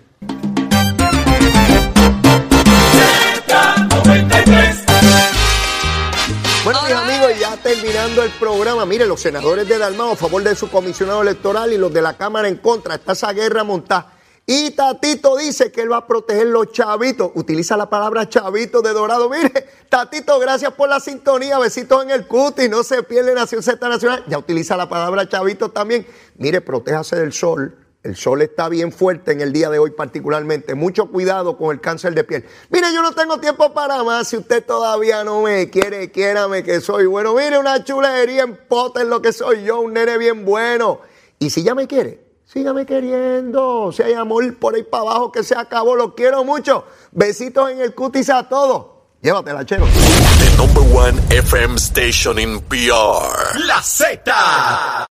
El 8.03 8.31
programa, 8.31 8.85
mire, 8.85 9.05
los 9.05 9.21
senadores 9.21 9.65
de 9.65 9.77
Dalmao 9.77 10.11
a 10.11 10.15
favor 10.17 10.43
de 10.43 10.55
su 10.55 10.69
comisionado 10.69 11.21
electoral 11.21 11.71
y 11.71 11.77
los 11.77 11.93
de 11.93 12.01
la 12.01 12.17
Cámara 12.17 12.49
en 12.49 12.57
contra. 12.57 12.95
Está 12.95 13.13
esa 13.13 13.31
guerra 13.31 13.63
montada. 13.63 14.11
Y 14.45 14.71
Tatito 14.71 15.37
dice 15.37 15.71
que 15.71 15.81
él 15.81 15.91
va 15.91 15.97
a 15.97 16.07
proteger 16.07 16.47
los 16.47 16.69
chavitos. 16.73 17.31
Utiliza 17.33 17.77
la 17.77 17.89
palabra 17.89 18.27
chavito 18.27 18.81
de 18.81 18.91
dorado. 18.91 19.29
Mire, 19.29 19.67
Tatito, 19.87 20.37
gracias 20.37 20.73
por 20.73 20.89
la 20.89 20.99
sintonía. 20.99 21.57
Besitos 21.59 22.03
en 22.03 22.11
el 22.11 22.27
cuti. 22.27 22.67
No 22.67 22.83
se 22.83 23.03
pierde 23.03 23.33
Nación 23.33 23.63
Z 23.63 23.87
Nacional. 23.87 24.25
Ya 24.27 24.37
utiliza 24.37 24.75
la 24.75 24.89
palabra 24.89 25.27
chavito 25.29 25.71
también. 25.71 26.05
Mire, 26.35 26.59
protéjase 26.59 27.15
del 27.15 27.31
sol. 27.31 27.82
El 28.03 28.17
sol 28.17 28.41
está 28.41 28.67
bien 28.67 28.91
fuerte 28.91 29.31
en 29.31 29.39
el 29.39 29.53
día 29.53 29.69
de 29.69 29.79
hoy 29.79 29.91
particularmente. 29.91 30.75
Mucho 30.75 31.05
cuidado 31.05 31.57
con 31.57 31.71
el 31.73 31.79
cáncer 31.79 32.13
de 32.13 32.25
piel. 32.25 32.43
Mire, 32.69 32.93
yo 32.93 33.01
no 33.01 33.13
tengo 33.13 33.39
tiempo 33.39 33.73
para 33.73 34.03
más. 34.03 34.27
Si 34.27 34.35
usted 34.35 34.65
todavía 34.65 35.23
no 35.23 35.41
me 35.43 35.69
quiere, 35.69 36.11
quiérame 36.11 36.63
que 36.63 36.81
soy 36.81 37.05
bueno. 37.05 37.33
Mire, 37.33 37.57
una 37.57 37.81
chulería 37.81 38.43
en 38.43 38.57
pote 38.67 39.03
en 39.03 39.09
lo 39.09 39.21
que 39.21 39.31
soy 39.31 39.63
yo, 39.63 39.79
un 39.79 39.93
nene 39.93 40.17
bien 40.17 40.43
bueno. 40.43 40.99
Y 41.39 41.49
si 41.49 41.63
ya 41.63 41.75
me 41.75 41.87
quiere, 41.87 42.19
sígame 42.45 42.85
queriendo. 42.85 43.93
Si 43.93 44.03
hay 44.03 44.13
amor 44.13 44.53
por 44.57 44.75
ahí 44.75 44.83
para 44.83 45.03
abajo 45.03 45.31
que 45.31 45.41
se 45.41 45.55
acabó, 45.55 45.95
lo 45.95 46.13
quiero 46.13 46.43
mucho. 46.43 46.83
Besitos 47.13 47.71
en 47.71 47.79
el 47.79 47.95
cutis 47.95 48.29
a 48.29 48.49
todos. 48.49 48.87
Llévatela, 49.21 49.63
chero. 49.63 49.85
The 49.85 50.57
number 50.57 50.83
one 50.93 51.17
FM 51.29 51.77
station 51.77 52.37
in 52.37 52.59
PR. 52.59 53.57
La 53.65 53.81
Z. 53.81 54.21